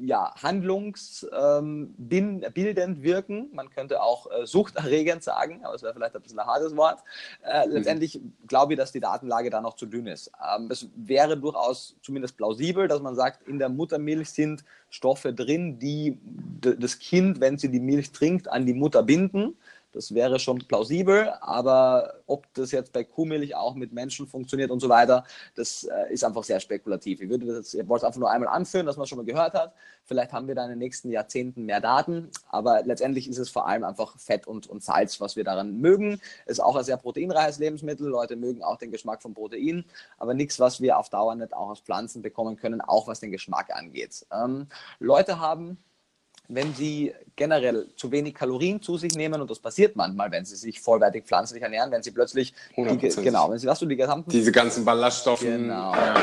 ja, 0.00 0.34
handlungsbildend 0.42 3.02
wirken. 3.02 3.50
Man 3.52 3.70
könnte 3.70 4.02
auch 4.02 4.26
äh, 4.32 4.46
suchterregend 4.46 5.22
sagen, 5.22 5.64
aber 5.64 5.76
es 5.76 5.82
wäre 5.82 5.94
vielleicht 5.94 6.16
ein 6.16 6.22
bisschen 6.22 6.40
ein 6.40 6.46
hartes 6.46 6.76
Wort. 6.76 7.04
Äh, 7.44 7.66
mhm. 7.66 7.72
Letztendlich 7.72 8.20
glaube 8.48 8.72
ich, 8.72 8.78
dass 8.78 8.90
die 8.90 8.98
Datenlage 8.98 9.50
da 9.50 9.60
noch 9.60 9.76
zu 9.76 9.86
dünn 9.86 10.08
ist. 10.08 10.32
Ähm, 10.42 10.68
es 10.72 10.88
wäre 10.96 11.36
durchaus 11.36 11.94
zumindest 12.02 12.36
plausibel, 12.36 12.88
dass 12.88 13.00
man 13.00 13.14
sagt, 13.14 13.46
in 13.46 13.60
der 13.60 13.68
Muttermilch 13.68 14.30
sind 14.30 14.64
Stoffe 14.90 15.32
drin, 15.32 15.78
die 15.78 16.18
das 16.60 16.98
Kind, 16.98 17.40
wenn 17.40 17.58
sie 17.58 17.70
die 17.70 17.78
Milch 17.78 18.10
trinkt, 18.10 18.48
an 18.48 18.66
die 18.66 18.74
Mutter 18.74 19.04
binden. 19.04 19.56
Das 19.98 20.14
wäre 20.14 20.38
schon 20.38 20.58
plausibel, 20.58 21.32
aber 21.40 22.20
ob 22.28 22.46
das 22.54 22.70
jetzt 22.70 22.92
bei 22.92 23.02
Kuhmilch 23.02 23.56
auch 23.56 23.74
mit 23.74 23.92
Menschen 23.92 24.28
funktioniert 24.28 24.70
und 24.70 24.78
so 24.78 24.88
weiter, 24.88 25.24
das 25.56 25.82
äh, 25.82 26.12
ist 26.12 26.22
einfach 26.22 26.44
sehr 26.44 26.60
spekulativ. 26.60 27.20
Ich 27.20 27.28
würde 27.28 27.46
das 27.46 27.74
ich 27.74 27.88
wollte 27.88 28.02
es 28.02 28.06
einfach 28.06 28.20
nur 28.20 28.30
einmal 28.30 28.48
anführen, 28.48 28.86
dass 28.86 28.96
man 28.96 29.08
schon 29.08 29.18
mal 29.18 29.24
gehört 29.24 29.54
hat. 29.54 29.74
Vielleicht 30.04 30.32
haben 30.32 30.46
wir 30.46 30.54
da 30.54 30.62
in 30.62 30.70
den 30.70 30.78
nächsten 30.78 31.10
Jahrzehnten 31.10 31.64
mehr 31.66 31.80
Daten, 31.80 32.30
aber 32.48 32.84
letztendlich 32.84 33.28
ist 33.28 33.38
es 33.38 33.50
vor 33.50 33.66
allem 33.66 33.82
einfach 33.82 34.16
Fett 34.20 34.46
und, 34.46 34.68
und 34.68 34.84
Salz, 34.84 35.20
was 35.20 35.34
wir 35.34 35.42
daran 35.42 35.80
mögen. 35.80 36.20
Ist 36.46 36.62
auch 36.62 36.76
ein 36.76 36.84
sehr 36.84 36.96
proteinreiches 36.96 37.58
Lebensmittel. 37.58 38.06
Leute 38.06 38.36
mögen 38.36 38.62
auch 38.62 38.76
den 38.76 38.92
Geschmack 38.92 39.20
von 39.20 39.34
Protein, 39.34 39.84
aber 40.18 40.32
nichts, 40.32 40.60
was 40.60 40.80
wir 40.80 40.96
auf 40.96 41.08
Dauer 41.08 41.34
nicht 41.34 41.52
auch 41.54 41.70
aus 41.70 41.80
Pflanzen 41.80 42.22
bekommen 42.22 42.54
können, 42.54 42.80
auch 42.80 43.08
was 43.08 43.18
den 43.18 43.32
Geschmack 43.32 43.74
angeht. 43.74 44.24
Ähm, 44.30 44.68
Leute 45.00 45.40
haben 45.40 45.76
wenn 46.48 46.74
sie 46.74 47.14
generell 47.36 47.88
zu 47.96 48.10
wenig 48.10 48.34
Kalorien 48.34 48.80
zu 48.82 48.96
sich 48.96 49.14
nehmen, 49.14 49.40
und 49.40 49.50
das 49.50 49.58
passiert 49.58 49.94
manchmal, 49.96 50.30
wenn 50.30 50.44
sie 50.44 50.56
sich 50.56 50.80
vollwertig 50.80 51.24
pflanzlich 51.24 51.62
ernähren, 51.62 51.90
wenn 51.90 52.02
sie 52.02 52.10
plötzlich, 52.10 52.54
die, 52.76 52.82
genau, 53.22 53.50
wenn 53.50 53.58
sie, 53.58 53.66
was 53.66 53.78
du 53.78 53.86
die 53.86 53.96
gesamten... 53.96 54.30
Diese 54.30 54.50
ganzen 54.50 54.84
Ballaststoffe. 54.84 55.40
Genau. 55.40 55.92
Ja. 55.92 56.14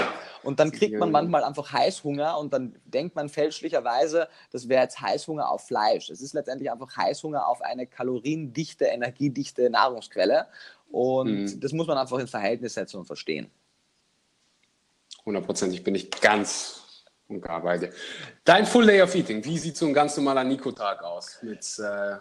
Und 0.44 0.60
dann 0.60 0.72
kriegt 0.72 1.00
man 1.00 1.12
manchmal 1.12 1.44
einfach 1.44 1.74
Heißhunger 1.74 2.38
und 2.38 2.54
dann 2.54 2.76
denkt 2.86 3.16
man 3.16 3.30
fälschlicherweise, 3.30 4.28
das 4.52 4.70
wäre 4.70 4.84
jetzt 4.84 5.02
Heißhunger 5.02 5.50
auf 5.50 5.66
Fleisch. 5.66 6.10
Es 6.12 6.22
ist 6.22 6.34
letztendlich 6.34 6.72
einfach 6.72 6.96
Heißhunger 6.96 7.48
auf 7.48 7.62
eine 7.62 7.88
kaloriendichte, 7.88 8.86
energiedichte 8.86 9.70
Nahrungsquelle. 9.72 10.46
Und 10.92 11.46
mhm. 11.46 11.60
das 11.60 11.72
muss 11.72 11.88
man 11.88 11.98
einfach 11.98 12.20
ins 12.20 12.30
Verhältnis 12.30 12.76
setzen 12.76 12.98
und 12.98 13.06
verstehen. 13.06 13.50
Hundertprozentig 15.26 15.84
bin 15.84 15.96
ich 15.96 16.12
ganz 16.12 16.85
und 17.28 17.42
gar. 17.42 17.64
Dein 18.44 18.66
Full 18.66 18.86
Day 18.86 19.02
of 19.02 19.16
Eating, 19.16 19.44
wie 19.44 19.58
sieht 19.58 19.78
so 19.78 19.86
ein 19.86 19.94
ganz 19.94 20.16
normaler 20.18 20.44
Nico-Tag 20.44 21.04
aus? 21.04 21.40
Mit, 21.42 21.80
äh, 21.80 22.18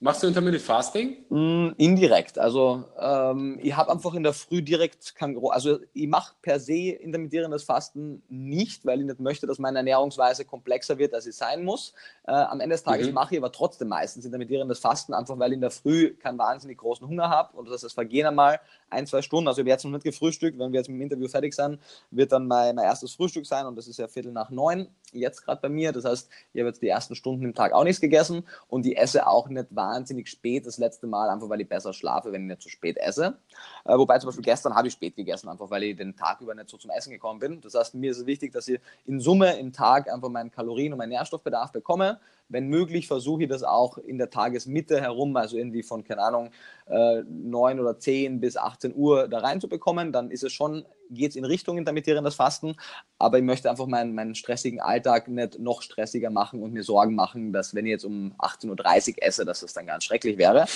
machst 0.00 0.22
du 0.22 0.28
Intermittent 0.28 0.62
Fasting? 0.62 1.24
Mm, 1.28 1.74
indirekt. 1.76 2.38
Also 2.38 2.84
ähm, 2.98 3.58
ich 3.60 3.76
habe 3.76 3.90
einfach 3.90 4.14
in 4.14 4.22
der 4.22 4.32
Früh 4.32 4.62
direkt 4.62 5.16
kein 5.16 5.36
also 5.50 5.80
ich 5.92 6.06
mache 6.06 6.34
per 6.42 6.60
se 6.60 6.90
intermittierendes 6.90 7.64
Fasten 7.64 8.22
nicht, 8.28 8.86
weil 8.86 9.00
ich 9.00 9.06
nicht 9.06 9.18
möchte, 9.18 9.46
dass 9.46 9.58
meine 9.58 9.78
Ernährungsweise 9.78 10.44
komplexer 10.44 10.98
wird, 10.98 11.14
als 11.14 11.24
sie 11.24 11.32
sein 11.32 11.64
muss. 11.64 11.92
Äh, 12.24 12.32
am 12.32 12.60
Ende 12.60 12.74
des 12.74 12.84
Tages 12.84 13.08
mhm. 13.08 13.14
mache 13.14 13.34
ich 13.34 13.40
aber 13.40 13.50
trotzdem 13.50 13.88
meistens 13.88 14.24
intermittierendes 14.24 14.78
Fasten, 14.78 15.14
einfach 15.14 15.38
weil 15.38 15.50
ich 15.50 15.56
in 15.56 15.62
der 15.62 15.72
Früh 15.72 16.14
keinen 16.14 16.38
wahnsinnig 16.38 16.78
großen 16.78 17.06
Hunger 17.08 17.28
habe 17.28 17.56
und 17.56 17.66
das 17.66 17.74
heißt, 17.74 17.84
es 17.84 17.92
vergehen 17.92 18.26
einmal 18.26 18.60
ein, 18.90 19.06
zwei 19.06 19.22
Stunden. 19.22 19.48
Also 19.48 19.60
ich 19.60 19.62
habe 19.62 19.70
jetzt 19.70 19.84
noch 19.84 19.92
nicht 19.92 20.04
gefrühstückt. 20.04 20.58
Wenn 20.58 20.72
wir 20.72 20.80
jetzt 20.80 20.88
mit 20.88 20.96
dem 20.96 21.02
Interview 21.02 21.28
fertig 21.28 21.54
sind, 21.54 21.78
wird 22.10 22.32
dann 22.32 22.46
mein, 22.46 22.74
mein 22.74 22.84
erstes 22.84 23.14
Frühstück 23.14 23.46
sein 23.46 23.66
und 23.66 23.76
das 23.76 23.88
ist 23.88 23.98
ja 23.98 24.08
Viertel 24.08 24.32
nach 24.32 24.50
neun 24.50 24.88
jetzt 25.12 25.44
gerade 25.44 25.60
bei 25.60 25.68
mir. 25.68 25.92
Das 25.92 26.04
heißt, 26.04 26.28
ich 26.52 26.60
habe 26.60 26.68
jetzt 26.68 26.82
die 26.82 26.88
ersten 26.88 27.14
Stunden 27.14 27.44
im 27.44 27.54
Tag 27.54 27.72
auch 27.72 27.84
nichts 27.84 28.00
gegessen 28.00 28.44
und 28.68 28.86
ich 28.86 28.96
esse 28.98 29.26
auch 29.26 29.48
nicht 29.48 29.66
wahnsinnig 29.70 30.28
spät 30.28 30.66
das 30.66 30.78
letzte 30.78 31.06
Mal, 31.06 31.30
einfach 31.30 31.48
weil 31.48 31.60
ich 31.60 31.68
besser 31.68 31.92
schlafe, 31.92 32.32
wenn 32.32 32.42
ich 32.42 32.48
nicht 32.48 32.62
zu 32.62 32.68
spät 32.68 32.96
esse. 32.98 33.38
Äh, 33.84 33.96
wobei 33.96 34.18
zum 34.18 34.28
Beispiel 34.28 34.44
gestern 34.44 34.74
habe 34.74 34.88
ich 34.88 34.94
spät 34.94 35.16
gegessen, 35.16 35.48
einfach 35.48 35.70
weil 35.70 35.82
ich 35.84 35.96
den 35.96 36.16
Tag 36.16 36.40
über 36.40 36.54
nicht 36.54 36.68
so 36.68 36.76
zum 36.76 36.90
Essen 36.90 37.10
gekommen 37.10 37.40
bin. 37.40 37.60
Das 37.60 37.74
heißt, 37.74 37.94
mir 37.94 38.10
ist 38.10 38.18
es 38.18 38.26
wichtig, 38.26 38.52
dass 38.52 38.68
ich 38.68 38.80
in 39.06 39.20
Summe 39.20 39.58
im 39.58 39.72
Tag 39.72 40.10
einfach 40.12 40.28
meinen 40.28 40.50
Kalorien- 40.50 40.92
und 40.92 40.98
meinen 40.98 41.10
Nährstoffbedarf 41.10 41.72
bekomme. 41.72 42.20
Wenn 42.48 42.68
möglich, 42.68 43.06
versuche 43.06 43.42
ich 43.42 43.48
das 43.48 43.62
auch 43.62 43.98
in 43.98 44.18
der 44.18 44.30
Tagesmitte 44.30 45.00
herum, 45.00 45.36
also 45.36 45.56
irgendwie 45.56 45.82
von, 45.82 46.04
keine 46.04 46.22
Ahnung, 46.22 46.50
äh, 46.86 47.22
9 47.28 47.80
oder 47.80 47.98
10 47.98 48.40
bis 48.40 48.56
18 48.56 48.94
Uhr 48.94 49.28
da 49.28 49.38
reinzubekommen. 49.38 50.12
Dann 50.12 50.30
ist 50.30 50.44
es 50.44 50.52
schon 50.52 50.84
geht 51.10 51.30
es 51.30 51.36
in 51.36 51.44
Richtung 51.44 51.78
intermittierendes 51.78 52.34
Fasten, 52.34 52.76
aber 53.18 53.38
ich 53.38 53.44
möchte 53.44 53.70
einfach 53.70 53.86
meinen, 53.86 54.14
meinen 54.14 54.34
stressigen 54.34 54.80
Alltag 54.80 55.28
nicht 55.28 55.58
noch 55.58 55.82
stressiger 55.82 56.30
machen 56.30 56.62
und 56.62 56.72
mir 56.72 56.82
Sorgen 56.82 57.14
machen, 57.14 57.52
dass 57.52 57.74
wenn 57.74 57.86
ich 57.86 57.90
jetzt 57.90 58.04
um 58.04 58.34
18.30 58.38 59.16
Uhr 59.16 59.22
esse, 59.22 59.44
dass 59.44 59.60
das 59.60 59.72
dann 59.72 59.86
ganz 59.86 60.04
schrecklich 60.04 60.38
wäre. 60.38 60.66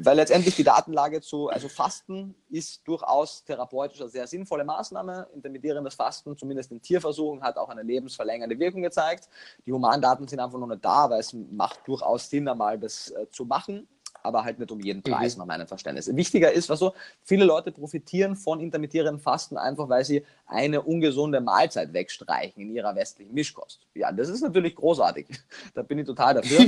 Weil 0.00 0.16
letztendlich 0.16 0.56
die 0.56 0.64
Datenlage 0.64 1.20
zu, 1.20 1.48
also 1.48 1.68
Fasten 1.68 2.34
ist 2.50 2.86
durchaus 2.86 3.44
therapeutisch 3.44 4.00
eine 4.00 4.10
sehr 4.10 4.26
sinnvolle 4.26 4.64
Maßnahme. 4.64 5.28
Intermittierendes 5.34 5.94
Fasten, 5.94 6.36
zumindest 6.36 6.72
in 6.72 6.80
Tierversuchen, 6.80 7.42
hat 7.42 7.56
auch 7.56 7.68
eine 7.68 7.82
lebensverlängernde 7.82 8.58
Wirkung 8.58 8.82
gezeigt. 8.82 9.28
Die 9.66 9.72
Humandaten 9.72 10.26
sind 10.26 10.40
einfach 10.40 10.58
noch 10.58 10.66
nicht 10.66 10.84
da, 10.84 11.10
weil 11.10 11.20
es 11.20 11.32
macht 11.32 11.86
durchaus 11.86 12.28
Sinn, 12.30 12.48
einmal 12.48 12.78
das 12.78 13.10
äh, 13.10 13.26
zu 13.30 13.44
machen 13.44 13.86
aber 14.28 14.44
halt 14.44 14.58
nicht 14.58 14.70
um 14.70 14.78
jeden 14.78 15.02
Preis, 15.02 15.34
mhm. 15.34 15.40
nach 15.40 15.46
meinem 15.46 15.66
Verständnis. 15.66 16.14
Wichtiger 16.14 16.52
ist, 16.52 16.68
was 16.68 16.78
so, 16.78 16.92
viele 17.22 17.46
Leute 17.46 17.72
profitieren 17.72 18.36
von 18.36 18.60
intermittierendem 18.60 19.20
Fasten 19.20 19.56
einfach, 19.56 19.88
weil 19.88 20.04
sie 20.04 20.22
eine 20.46 20.82
ungesunde 20.82 21.40
Mahlzeit 21.40 21.94
wegstreichen 21.94 22.62
in 22.62 22.74
ihrer 22.74 22.94
westlichen 22.94 23.32
Mischkost. 23.32 23.80
Ja, 23.94 24.12
das 24.12 24.28
ist 24.28 24.42
natürlich 24.42 24.76
großartig. 24.76 25.26
Da 25.74 25.82
bin 25.82 25.98
ich 25.98 26.06
total 26.06 26.34
dafür. 26.34 26.60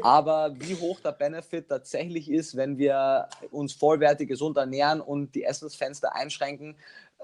aber 0.02 0.54
wie 0.58 0.74
hoch 0.74 1.00
der 1.00 1.12
Benefit 1.12 1.68
tatsächlich 1.68 2.30
ist, 2.30 2.56
wenn 2.56 2.78
wir 2.78 3.28
uns 3.50 3.72
vollwertig 3.72 4.28
gesund 4.28 4.56
ernähren 4.56 5.00
und 5.00 5.34
die 5.34 5.44
Essensfenster 5.44 6.14
einschränken, 6.14 6.76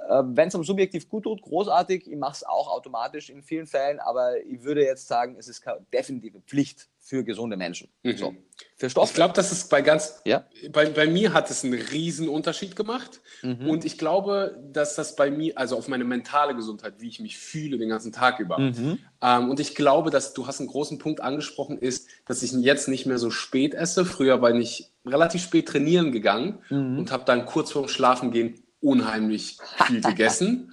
Äh, 0.09 0.22
Wenn 0.24 0.49
es 0.49 0.55
am 0.55 0.64
subjektiv 0.64 1.09
gut 1.09 1.24
tut, 1.24 1.43
großartig. 1.43 2.07
Ich 2.07 2.16
mache 2.16 2.33
es 2.33 2.45
auch 2.45 2.68
automatisch 2.68 3.31
in 3.31 3.43
vielen 3.43 3.66
Fällen, 3.66 3.99
aber 4.01 4.39
ich 4.45 4.62
würde 4.62 4.85
jetzt 4.85 5.09
sagen, 5.09 5.37
es 5.39 5.49
ist 5.49 5.62
keine 5.62 5.81
definitive 5.93 6.41
Pflicht 6.41 6.89
für 7.09 7.22
gesunde 7.22 7.57
Menschen. 7.57 7.88
Mhm. 8.02 8.16
So. 8.16 8.34
Für 8.76 8.90
Stoff. 8.90 9.11
Ich 9.11 9.14
glaube, 9.14 9.32
das 9.32 9.52
ist 9.52 9.70
bei 9.70 9.80
ganz, 9.80 10.20
Ja. 10.24 10.44
bei, 10.72 10.86
bei 10.86 11.07
mir 11.07 11.32
hat 11.32 11.48
es 11.50 11.62
einen 11.64 11.74
riesen 11.74 12.28
Unterschied 12.28 12.74
gemacht. 12.74 13.20
Mhm. 13.42 13.70
Und 13.70 13.84
ich 13.84 13.96
glaube, 13.96 14.59
dass 14.72 14.96
das 14.96 15.14
bei 15.14 15.30
mir, 15.30 15.57
also 15.57 15.76
auf 15.76 15.86
meine 15.86 16.02
mentale 16.02 16.57
Gesundheit, 16.57 16.94
wie 16.98 17.09
ich 17.09 17.20
mich 17.20 17.38
fühle 17.38 17.78
den 17.78 17.88
ganzen 17.90 18.11
Tag 18.11 18.40
über. 18.40 18.59
Mhm. 18.59 18.98
Ähm, 19.22 19.50
und 19.50 19.61
ich 19.61 19.76
glaube, 19.76 20.11
dass 20.11 20.34
du 20.34 20.48
hast 20.48 20.59
einen 20.59 20.68
großen 20.68 20.98
Punkt 20.98 21.20
angesprochen, 21.20 21.78
ist, 21.78 22.09
dass 22.26 22.42
ich 22.42 22.50
jetzt 22.52 22.88
nicht 22.88 23.07
mehr 23.07 23.18
so 23.18 23.30
spät 23.30 23.72
esse. 23.74 24.04
Früher 24.04 24.42
war 24.42 24.52
ich 24.52 24.90
relativ 25.07 25.42
spät 25.44 25.68
trainieren 25.68 26.11
gegangen 26.11 26.59
Mhm. 26.70 26.98
und 26.98 27.12
habe 27.12 27.24
dann 27.24 27.46
kurz 27.46 27.70
vorm 27.70 27.86
Schlafengehen 27.86 28.62
unheimlich 28.80 29.59
viel 29.86 30.00
gegessen. 30.00 30.72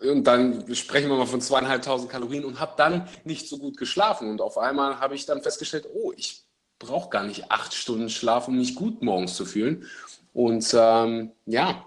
Und 0.00 0.24
dann 0.24 0.74
sprechen 0.74 1.10
wir 1.10 1.16
mal 1.16 1.26
von 1.26 1.40
zweieinhalbtausend 1.40 2.10
Kalorien 2.10 2.44
und 2.44 2.58
habe 2.58 2.72
dann 2.76 3.08
nicht 3.24 3.48
so 3.48 3.58
gut 3.58 3.76
geschlafen. 3.76 4.30
Und 4.30 4.40
auf 4.40 4.56
einmal 4.56 4.98
habe 4.98 5.14
ich 5.14 5.26
dann 5.26 5.42
festgestellt, 5.42 5.86
oh, 5.92 6.12
ich 6.16 6.44
brauche 6.78 7.10
gar 7.10 7.24
nicht 7.24 7.50
acht 7.50 7.74
Stunden 7.74 8.08
Schlaf, 8.08 8.48
um 8.48 8.56
mich 8.56 8.74
gut 8.74 9.02
morgens 9.02 9.34
zu 9.34 9.44
fühlen. 9.44 9.84
Und 10.32 10.74
ähm, 10.74 11.32
ja, 11.44 11.84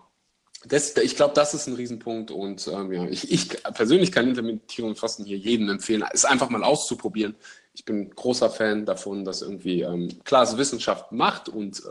das, 0.66 0.96
ich 0.98 1.16
glaube, 1.16 1.34
das 1.34 1.54
ist 1.54 1.68
ein 1.68 1.74
Riesenpunkt. 1.74 2.32
Und 2.32 2.68
ähm, 2.68 2.92
ja, 2.92 3.06
ich, 3.06 3.32
ich 3.32 3.64
persönlich 3.74 4.12
kann 4.12 4.30
Intermittierung 4.30 4.92
und 4.92 5.00
Fasten 5.00 5.26
hier 5.26 5.38
jedem 5.38 5.70
empfehlen, 5.70 6.04
es 6.14 6.26
einfach 6.26 6.50
mal 6.50 6.64
auszuprobieren. 6.64 7.36
Ich 7.76 7.86
bin 7.86 8.10
großer 8.12 8.50
Fan 8.52 8.86
davon, 8.86 9.26
dass 9.26 9.42
irgendwie 9.42 9.82
ähm, 9.82 10.08
klar, 10.24 10.44
es 10.44 10.58
Wissenschaft 10.58 11.12
macht 11.12 11.50
und 11.50 11.80
äh, 11.80 11.90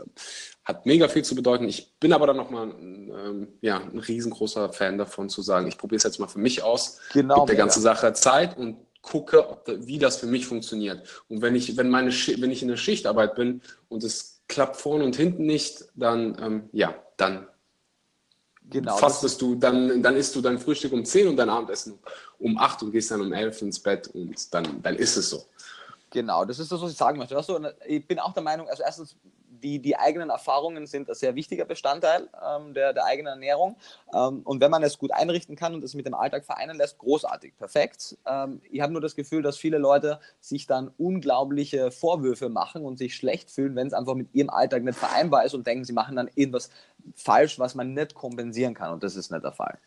hat 0.63 0.85
mega 0.85 1.09
viel 1.09 1.23
zu 1.25 1.35
bedeuten. 1.35 1.67
Ich 1.67 1.93
bin 1.99 2.13
aber 2.13 2.25
dann 2.27 2.37
nochmal 2.37 2.69
ähm, 2.79 3.49
ja, 3.61 3.79
ein 3.81 3.99
riesengroßer 3.99 4.71
Fan 4.71 4.97
davon 4.97 5.29
zu 5.29 5.41
sagen, 5.41 5.67
ich 5.67 5.77
probiere 5.77 5.97
es 5.97 6.03
jetzt 6.03 6.19
mal 6.19 6.27
für 6.27 6.39
mich 6.39 6.63
aus, 6.63 6.99
Genau, 7.11 7.35
gebe 7.41 7.47
der 7.47 7.55
ganzen 7.57 7.81
Sache 7.81 8.13
Zeit 8.13 8.57
und 8.57 8.77
gucke, 9.01 9.49
ob, 9.49 9.65
da- 9.65 9.85
wie 9.85 9.97
das 9.99 10.15
für 10.17 10.27
mich 10.27 10.47
funktioniert. 10.47 11.05
Und 11.27 11.41
wenn 11.41 11.53
ich, 11.55 11.75
wenn 11.75 11.89
meine, 11.89 12.11
wenn 12.11 12.51
ich 12.51 12.61
in 12.61 12.69
der 12.69 12.77
Schichtarbeit 12.77 13.35
bin 13.35 13.61
und 13.89 14.05
es 14.05 14.41
klappt 14.47 14.77
vorne 14.77 15.03
und 15.03 15.17
hinten 15.17 15.45
nicht, 15.45 15.83
dann 15.95 16.37
ähm, 16.41 16.69
ja, 16.71 16.95
dann 17.17 17.47
Genau. 18.69 18.95
fastest 18.95 19.41
du, 19.41 19.55
dann, 19.55 20.01
dann 20.01 20.15
isst 20.15 20.35
du 20.35 20.41
dein 20.41 20.57
Frühstück 20.57 20.93
um 20.93 21.03
10 21.03 21.27
und 21.27 21.35
dein 21.35 21.49
Abendessen 21.49 21.99
um 22.39 22.57
8 22.57 22.81
und 22.81 22.91
gehst 22.91 23.11
dann 23.11 23.19
um 23.21 23.33
11 23.33 23.61
ins 23.61 23.79
Bett 23.79 24.07
und 24.07 24.53
dann, 24.53 24.81
dann 24.81 24.95
ist 24.95 25.17
es 25.17 25.29
so. 25.29 25.43
Genau, 26.13 26.45
das 26.45 26.59
ist 26.59 26.71
das, 26.71 26.79
was 26.79 26.91
ich 26.91 26.97
sagen 26.97 27.17
möchte. 27.17 27.35
Und 27.35 27.73
ich 27.87 28.07
bin 28.07 28.19
auch 28.19 28.33
der 28.33 28.43
Meinung, 28.43 28.69
also 28.69 28.83
erstens, 28.83 29.15
die, 29.63 29.79
die 29.79 29.97
eigenen 29.97 30.29
Erfahrungen 30.29 30.85
sind 30.85 31.09
ein 31.09 31.15
sehr 31.15 31.33
wichtiger 31.33 31.65
Bestandteil 31.65 32.29
ähm, 32.45 32.75
der, 32.75 32.93
der 32.93 33.05
eigenen 33.05 33.33
Ernährung. 33.33 33.77
Ähm, 34.13 34.41
und 34.43 34.61
wenn 34.61 34.69
man 34.69 34.83
es 34.83 34.99
gut 34.99 35.11
einrichten 35.11 35.55
kann 35.55 35.73
und 35.73 35.83
es 35.83 35.95
mit 35.95 36.05
dem 36.05 36.13
Alltag 36.13 36.45
vereinen 36.45 36.77
lässt, 36.77 36.99
großartig, 36.99 37.57
perfekt. 37.57 38.15
Ähm, 38.27 38.61
ich 38.69 38.81
habe 38.81 38.93
nur 38.93 39.01
das 39.01 39.15
Gefühl, 39.15 39.41
dass 39.41 39.57
viele 39.57 39.79
Leute 39.79 40.19
sich 40.39 40.67
dann 40.67 40.91
unglaubliche 40.99 41.89
Vorwürfe 41.89 42.49
machen 42.49 42.85
und 42.85 42.97
sich 42.97 43.15
schlecht 43.15 43.49
fühlen, 43.49 43.75
wenn 43.75 43.87
es 43.87 43.93
einfach 43.93 44.13
mit 44.13 44.27
ihrem 44.35 44.51
Alltag 44.51 44.83
nicht 44.83 44.99
vereinbar 44.99 45.45
ist 45.45 45.55
und 45.55 45.65
denken, 45.65 45.83
sie 45.83 45.93
machen 45.93 46.15
dann 46.15 46.29
irgendwas 46.35 46.69
falsch, 47.15 47.57
was 47.57 47.73
man 47.73 47.95
nicht 47.95 48.13
kompensieren 48.13 48.75
kann. 48.75 48.93
Und 48.93 49.01
das 49.01 49.15
ist 49.15 49.31
nicht 49.31 49.43
der 49.43 49.51
Fall. 49.51 49.79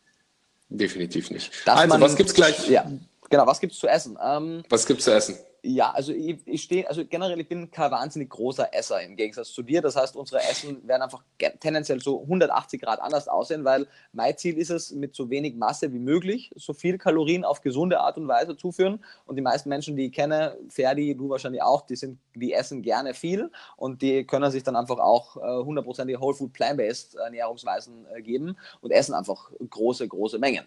Definitiv 0.70 1.31
nicht. 1.31 1.53
Dass 1.64 1.77
also, 1.79 1.89
man- 1.89 2.01
was 2.01 2.16
gibt's 2.16 2.35
gleich? 2.35 2.68
Ja, 2.68 2.91
genau, 3.31 3.47
was 3.47 3.61
gibt 3.61 3.74
es 3.74 3.79
zu 3.79 3.87
essen? 3.87 4.18
Ähm, 4.20 4.64
Was 4.68 4.87
gibt's 4.87 5.05
zu 5.05 5.14
essen? 5.14 5.37
Ja, 5.69 5.91
also 5.91 6.12
ich, 6.12 6.39
ich 6.47 6.62
stehe, 6.62 6.89
also 6.89 7.05
generell, 7.05 7.41
ich 7.41 7.49
bin 7.49 7.73
kein 7.73 7.91
wahnsinnig 7.91 8.31
großer 8.31 8.73
Esser 8.73 9.03
im 9.03 9.17
Gegensatz 9.17 9.53
zu 9.53 9.64
dir. 9.64 9.83
Das 9.83 9.97
heißt, 9.97 10.14
unsere 10.14 10.41
Essen 10.41 10.87
werden 10.87 11.03
einfach 11.03 11.25
tendenziell 11.59 12.01
so 12.01 12.23
180 12.23 12.81
Grad 12.81 13.01
anders 13.01 13.27
aussehen, 13.27 13.64
weil 13.64 13.89
mein 14.12 14.37
Ziel 14.37 14.59
ist 14.59 14.71
es, 14.71 14.93
mit 14.93 15.17
so 15.17 15.29
wenig 15.29 15.57
Masse 15.57 15.93
wie 15.93 15.99
möglich 15.99 16.53
so 16.55 16.73
viel 16.73 16.99
Kalorien 16.99 17.45
auf 17.45 17.62
gesunde 17.62 17.99
Art 17.99 18.17
und 18.17 18.29
Weise 18.29 18.57
zuführen. 18.57 19.05
Und 19.25 19.35
die 19.35 19.43
meisten 19.43 19.69
Menschen, 19.69 19.97
die 19.97 20.07
ich 20.07 20.12
kenne, 20.12 20.57
Ferdi, 20.69 21.17
du 21.17 21.31
wahrscheinlich 21.31 21.62
auch, 21.62 21.85
die 21.85 21.97
sind, 21.97 22.21
die 22.37 22.53
essen 22.53 22.83
gerne 22.83 23.12
viel 23.12 23.51
und 23.77 24.03
die 24.03 24.25
können 24.25 24.53
sich 24.53 24.62
dann 24.62 24.77
einfach 24.77 24.99
auch 24.99 25.37
äh, 25.37 25.64
hundertprozentige 25.64 26.21
Whole 26.21 26.37
Food 26.37 26.53
Plant-Based 26.53 27.17
Ernährungsweisen 27.17 28.07
äh, 28.14 28.23
geben 28.23 28.57
und 28.83 28.93
essen 28.93 29.14
einfach 29.14 29.51
große, 29.69 30.07
große 30.07 30.39
Mengen. 30.39 30.64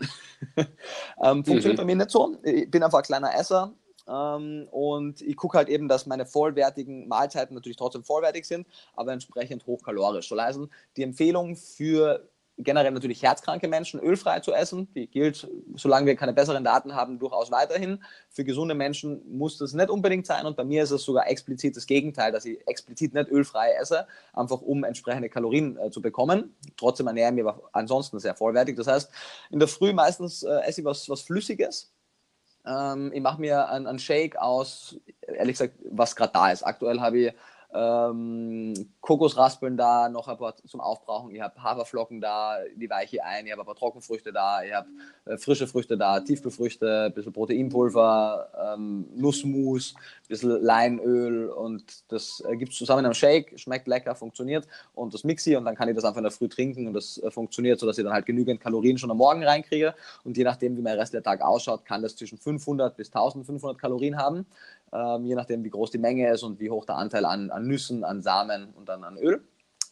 ähm, 1.23 1.45
funktioniert 1.45 1.77
bei 1.77 1.85
mir 1.85 1.95
nicht 1.95 2.11
so. 2.11 2.35
Ich 2.43 2.69
bin 2.69 2.83
einfach 2.83 2.99
ein 2.99 3.05
kleiner 3.05 3.33
Esser. 3.33 3.73
Ähm, 4.09 4.67
und 4.71 5.21
ich 5.21 5.35
gucke 5.35 5.57
halt 5.57 5.69
eben, 5.69 5.87
dass 5.87 6.05
meine 6.05 6.25
vollwertigen 6.25 7.07
Mahlzeiten 7.07 7.53
natürlich 7.55 7.77
trotzdem 7.77 8.03
vollwertig 8.03 8.45
sind, 8.45 8.67
aber 8.95 9.13
entsprechend 9.13 9.65
hochkalorisch. 9.65 10.29
Soll 10.29 10.41
heißen, 10.41 10.71
die 10.97 11.03
Empfehlung 11.03 11.55
für 11.55 12.29
generell 12.59 12.91
natürlich 12.91 13.23
herzkranke 13.23 13.67
Menschen, 13.67 13.99
ölfrei 13.99 14.41
zu 14.41 14.53
essen, 14.53 14.91
die 14.93 15.07
gilt, 15.07 15.47
solange 15.75 16.05
wir 16.07 16.15
keine 16.15 16.33
besseren 16.33 16.63
Daten 16.63 16.93
haben, 16.93 17.17
durchaus 17.17 17.51
weiterhin. 17.51 18.03
Für 18.29 18.43
gesunde 18.43 18.75
Menschen 18.75 19.21
muss 19.37 19.57
das 19.57 19.73
nicht 19.73 19.89
unbedingt 19.89 20.25
sein 20.25 20.45
und 20.45 20.57
bei 20.57 20.65
mir 20.65 20.83
ist 20.83 20.91
es 20.91 21.03
sogar 21.03 21.29
explizit 21.29 21.77
das 21.77 21.85
Gegenteil, 21.87 22.31
dass 22.31 22.45
ich 22.45 22.59
explizit 22.67 23.13
nicht 23.13 23.29
ölfrei 23.29 23.71
esse, 23.79 24.07
einfach 24.33 24.61
um 24.61 24.83
entsprechende 24.83 25.29
Kalorien 25.29 25.77
äh, 25.77 25.89
zu 25.89 26.01
bekommen. 26.01 26.53
Trotzdem 26.75 27.07
ernähre 27.07 27.29
ich 27.29 27.35
mich 27.35 27.45
aber 27.45 27.69
ansonsten 27.71 28.19
sehr 28.19 28.35
vollwertig. 28.35 28.75
Das 28.75 28.87
heißt, 28.87 29.09
in 29.51 29.59
der 29.59 29.69
Früh 29.69 29.93
meistens 29.93 30.43
äh, 30.43 30.59
esse 30.65 30.81
ich 30.81 30.85
was, 30.85 31.07
was 31.09 31.21
Flüssiges, 31.21 31.93
ähm, 32.69 33.11
ich 33.13 33.21
mache 33.21 33.41
mir 33.41 33.69
einen, 33.69 33.87
einen 33.87 33.99
Shake 33.99 34.37
aus, 34.37 34.95
ehrlich 35.27 35.53
gesagt, 35.57 35.73
was 35.91 36.15
gerade 36.15 36.33
da 36.33 36.51
ist. 36.51 36.63
Aktuell 36.63 37.01
habe 37.01 37.19
ich 37.19 37.33
ähm, 37.71 38.73
Kokosraspeln 39.01 39.77
da, 39.77 40.09
noch 40.09 40.27
ein 40.27 40.37
paar 40.37 40.55
zum 40.55 40.81
Aufbrauchen. 40.81 41.33
Ich 41.35 41.41
habe 41.41 41.61
Haferflocken 41.61 42.19
da, 42.19 42.57
die 42.75 42.89
weiche 42.89 43.17
ich 43.17 43.23
ein. 43.23 43.45
Ich 43.45 43.51
habe 43.51 43.61
ein 43.61 43.65
paar 43.65 43.75
Trockenfrüchte 43.75 44.33
da. 44.33 44.63
Ich 44.63 44.73
habe 44.73 44.87
äh, 45.25 45.37
frische 45.37 45.67
Früchte 45.67 45.97
da, 45.97 46.19
Tiefkühlfrüchte, 46.19 47.05
ein 47.05 47.13
bisschen 47.13 47.31
Proteinpulver, 47.31 48.75
ähm, 48.75 49.05
Nussmus, 49.15 49.93
ein 49.95 50.27
bisschen 50.27 50.61
Leinöl 50.61 51.49
und 51.49 51.83
das 52.11 52.43
äh, 52.47 52.57
gibt 52.57 52.71
es 52.71 52.77
zusammen 52.79 52.99
in 52.99 53.05
einem 53.05 53.13
Shake. 53.13 53.59
Schmeckt 53.59 53.87
lecker, 53.87 54.15
funktioniert 54.15 54.67
und 54.95 55.13
das 55.13 55.23
mixe 55.23 55.51
ich 55.51 55.57
und 55.57 55.65
dann 55.65 55.75
kann 55.75 55.89
ich 55.89 55.95
das 55.95 56.05
einfach 56.05 56.17
in 56.17 56.23
der 56.23 56.31
Früh 56.31 56.49
trinken 56.49 56.87
und 56.87 56.93
das 56.93 57.19
äh, 57.19 57.29
funktioniert, 57.29 57.79
sodass 57.79 57.99
ich 57.99 58.03
dann 58.03 58.13
halt 58.13 58.25
genügend 58.25 58.61
Kalorien 58.61 58.97
schon 58.97 59.11
am 59.11 59.17
Morgen 59.17 59.43
reinkriege 59.43 59.93
und 60.23 60.37
je 60.37 60.43
nachdem, 60.43 60.75
wie 60.75 60.81
mein 60.81 60.97
restlicher 60.97 61.23
Tag 61.23 61.41
ausschaut, 61.41 61.85
kann 61.85 62.01
das 62.01 62.15
zwischen 62.15 62.39
500 62.39 62.97
bis 62.97 63.09
1500 63.09 63.77
Kalorien 63.77 64.17
haben 64.17 64.47
ähm, 64.93 65.25
je 65.25 65.35
nachdem, 65.35 65.63
wie 65.63 65.69
groß 65.69 65.91
die 65.91 65.97
Menge 65.97 66.29
ist 66.31 66.43
und 66.43 66.59
wie 66.59 66.69
hoch 66.69 66.85
der 66.85 66.97
Anteil 66.97 67.25
an, 67.25 67.49
an 67.51 67.67
Nüssen, 67.67 68.03
an 68.03 68.21
Samen 68.21 68.73
und 68.75 68.89
dann 68.89 69.03
an 69.03 69.17
Öl. 69.17 69.43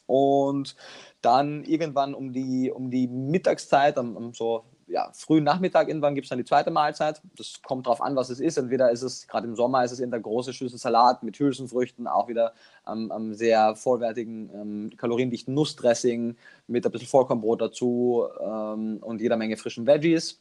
Und 0.05 0.75
dann 1.21 1.63
irgendwann 1.65 2.13
um 2.13 2.31
die, 2.31 2.71
um 2.71 2.89
die 2.89 3.07
Mittagszeit, 3.07 3.97
am, 3.97 4.15
am 4.15 4.33
so 4.33 4.63
ja, 4.87 5.11
frühen 5.13 5.43
Nachmittag 5.43 5.89
irgendwann 5.89 6.15
gibt 6.15 6.25
es 6.25 6.29
dann 6.29 6.39
die 6.39 6.45
zweite 6.45 6.71
Mahlzeit. 6.71 7.21
Das 7.35 7.61
kommt 7.61 7.85
darauf 7.85 8.01
an, 8.01 8.15
was 8.15 8.29
es 8.29 8.39
ist. 8.39 8.57
Entweder 8.57 8.89
ist 8.89 9.01
es, 9.01 9.27
gerade 9.27 9.45
im 9.45 9.55
Sommer, 9.55 9.83
ist 9.83 9.91
es 9.91 9.99
in 9.99 10.11
der 10.11 10.21
große 10.21 10.53
Schüssel 10.53 10.79
Salat 10.79 11.23
mit 11.23 11.37
Hülsenfrüchten, 11.37 12.07
auch 12.07 12.29
wieder 12.29 12.53
am 12.85 13.11
ähm, 13.13 13.33
sehr 13.33 13.75
vollwertigen, 13.75 14.49
ähm, 14.53 14.89
kaloriendichten 14.97 15.53
Nussdressing 15.53 16.37
mit 16.67 16.85
ein 16.85 16.91
bisschen 16.91 17.09
Vollkornbrot 17.09 17.61
dazu 17.61 18.27
ähm, 18.39 18.99
und 19.01 19.19
jeder 19.19 19.35
Menge 19.35 19.57
frischen 19.57 19.85
Veggies 19.85 20.39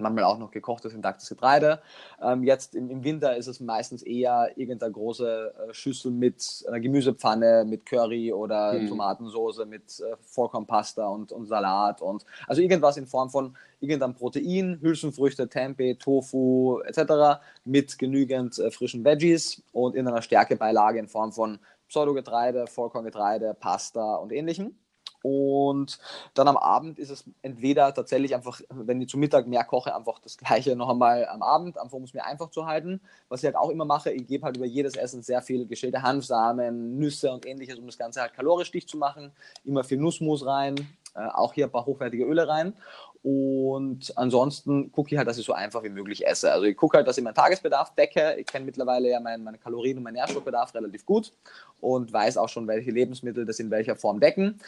manchmal 0.00 0.24
auch 0.24 0.38
noch 0.38 0.50
gekochtes, 0.50 0.94
intaktes 0.94 1.28
Getreide. 1.28 1.80
Ähm, 2.22 2.42
jetzt 2.42 2.74
im, 2.74 2.90
im, 2.90 3.04
Winter 3.04 3.36
ist 3.36 3.46
es 3.46 3.60
meistens 3.60 4.02
eher 4.02 4.50
irgendeine 4.56 4.92
große 4.92 5.54
äh, 5.70 5.74
Schüssel 5.74 6.10
mit 6.10 6.64
einer 6.66 6.80
Gemüsepfanne, 6.80 7.64
mit 7.66 7.86
Curry 7.86 8.32
oder 8.32 8.80
Mhm. 8.80 8.88
Tomatensoße, 8.88 9.66
mit 9.66 10.00
äh, 10.00 10.16
Vollkornpasta 10.20 11.06
und, 11.06 11.32
und 11.32 11.46
Salat 11.46 12.02
und 12.02 12.24
also 12.46 12.62
irgendwas 12.62 12.96
in 12.96 13.06
Form 13.06 13.30
von 13.30 13.56
irgendeinem 13.80 14.14
Protein, 14.14 14.78
Hülsenfrüchte, 14.80 15.48
Tempeh, 15.48 15.94
Tofu 15.94 16.80
etc. 16.80 17.40
mit 17.64 17.98
genügend 17.98 18.58
äh, 18.58 18.70
frischen 18.70 19.04
Veggies 19.04 19.62
und 19.72 19.94
in 19.94 20.06
einer 20.06 20.22
Stärkebeilage 20.22 20.98
in 20.98 21.08
Form 21.08 21.32
von 21.32 21.58
Pseudogetreide, 21.88 22.66
Vollkorngetreide, 22.66 23.54
Pasta 23.58 24.16
und 24.16 24.32
ähnlichem. 24.32 24.76
Und 25.22 25.98
dann 26.34 26.48
am 26.48 26.56
Abend 26.56 26.98
ist 26.98 27.10
es 27.10 27.24
entweder 27.42 27.92
tatsächlich 27.92 28.34
einfach, 28.34 28.60
wenn 28.70 29.00
ich 29.00 29.08
zu 29.08 29.18
Mittag 29.18 29.46
mehr 29.46 29.64
koche, 29.64 29.94
einfach 29.94 30.18
das 30.18 30.38
gleiche 30.38 30.74
noch 30.76 30.88
einmal 30.88 31.26
am 31.26 31.42
Abend, 31.42 31.78
einfach 31.78 31.96
um 31.96 32.04
es 32.04 32.14
mir 32.14 32.24
einfach 32.24 32.50
zu 32.50 32.66
halten. 32.66 33.00
Was 33.28 33.40
ich 33.40 33.46
halt 33.46 33.56
auch 33.56 33.70
immer 33.70 33.84
mache, 33.84 34.10
ich 34.10 34.26
gebe 34.26 34.44
halt 34.44 34.56
über 34.56 34.66
jedes 34.66 34.96
Essen 34.96 35.22
sehr 35.22 35.42
viel 35.42 35.66
geschälte 35.66 36.02
Hanfsamen, 36.02 36.98
Nüsse 36.98 37.30
und 37.32 37.46
ähnliches, 37.46 37.78
um 37.78 37.86
das 37.86 37.98
Ganze 37.98 38.22
halt 38.22 38.34
kalorisch 38.34 38.70
dicht 38.70 38.88
zu 38.88 38.96
machen. 38.96 39.32
Immer 39.64 39.84
viel 39.84 39.98
Nussmus 39.98 40.46
rein, 40.46 40.76
äh, 41.14 41.26
auch 41.26 41.52
hier 41.52 41.66
ein 41.66 41.72
paar 41.72 41.86
hochwertige 41.86 42.24
Öle 42.24 42.48
rein. 42.48 42.74
Und 43.22 44.16
ansonsten 44.16 44.90
gucke 44.92 45.12
ich 45.12 45.18
halt, 45.18 45.28
dass 45.28 45.36
ich 45.36 45.44
so 45.44 45.52
einfach 45.52 45.82
wie 45.82 45.90
möglich 45.90 46.26
esse. 46.26 46.50
Also 46.50 46.64
ich 46.64 46.76
gucke 46.76 46.96
halt, 46.96 47.06
dass 47.06 47.18
ich 47.18 47.24
meinen 47.24 47.34
Tagesbedarf 47.34 47.94
decke. 47.94 48.36
Ich 48.38 48.46
kenne 48.46 48.64
mittlerweile 48.64 49.10
ja 49.10 49.20
meinen, 49.20 49.44
meinen 49.44 49.60
Kalorien- 49.60 49.98
und 49.98 50.04
meinen 50.04 50.14
Nährstoffbedarf 50.14 50.74
relativ 50.74 51.04
gut 51.04 51.32
und 51.82 52.10
weiß 52.10 52.38
auch 52.38 52.48
schon, 52.48 52.66
welche 52.66 52.90
Lebensmittel 52.90 53.44
das 53.44 53.60
in 53.60 53.70
welcher 53.70 53.96
Form 53.96 54.20
decken. 54.20 54.58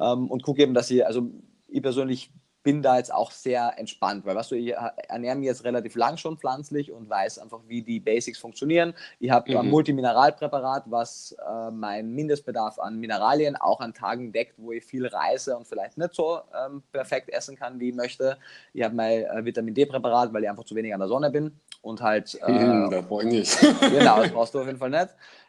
Ähm, 0.00 0.30
und 0.30 0.42
gucke 0.42 0.62
eben, 0.62 0.74
dass 0.74 0.90
ich, 0.90 1.06
also 1.06 1.30
ich 1.68 1.82
persönlich 1.82 2.30
bin 2.68 2.82
da 2.82 2.98
jetzt 2.98 3.14
auch 3.14 3.30
sehr 3.30 3.78
entspannt, 3.78 4.26
weil 4.26 4.36
was 4.36 4.48
du, 4.48 4.54
ich 4.54 4.74
ernähre 5.08 5.36
mich 5.36 5.46
jetzt 5.46 5.64
relativ 5.64 5.94
lang 5.94 6.16
schon 6.16 6.36
pflanzlich 6.36 6.92
und 6.92 7.08
weiß 7.08 7.38
einfach, 7.38 7.60
wie 7.66 7.82
die 7.82 8.00
Basics 8.00 8.38
funktionieren. 8.38 8.92
Ich 9.20 9.30
habe 9.30 9.50
mhm. 9.50 9.58
ein 9.58 9.70
Multimineralpräparat, 9.70 10.84
was 10.86 11.34
äh, 11.48 11.70
meinen 11.70 12.14
Mindestbedarf 12.14 12.78
an 12.78 12.98
Mineralien 12.98 13.56
auch 13.56 13.80
an 13.80 13.94
Tagen 13.94 14.32
deckt, 14.32 14.54
wo 14.58 14.72
ich 14.72 14.84
viel 14.84 15.06
reise 15.06 15.56
und 15.56 15.66
vielleicht 15.66 15.96
nicht 15.96 16.14
so 16.14 16.40
ähm, 16.54 16.82
perfekt 16.92 17.30
essen 17.30 17.56
kann, 17.56 17.80
wie 17.80 17.90
ich 17.90 17.94
möchte. 17.94 18.36
Ich 18.74 18.82
habe 18.82 18.94
mein 18.94 19.24
äh, 19.24 19.44
Vitamin 19.44 19.72
D-Präparat, 19.72 20.32
weil 20.34 20.42
ich 20.42 20.50
einfach 20.50 20.64
zu 20.64 20.74
wenig 20.74 20.92
an 20.92 21.00
der 21.00 21.08
Sonne 21.08 21.30
bin 21.30 21.58
und 21.80 22.02
halt. 22.02 22.38
Äh, 22.42 22.52
mhm, 22.66 22.90
das 22.90 23.06
brauche 23.06 23.22
ich 23.22 23.30
nicht. 23.30 23.60
genau, 23.80 24.20
das 24.22 24.30
brauchst 24.32 24.54
du 24.54 24.60
auf 24.60 24.66
jeden 24.66 24.78
Fall 24.78 24.90
nicht. 24.90 25.08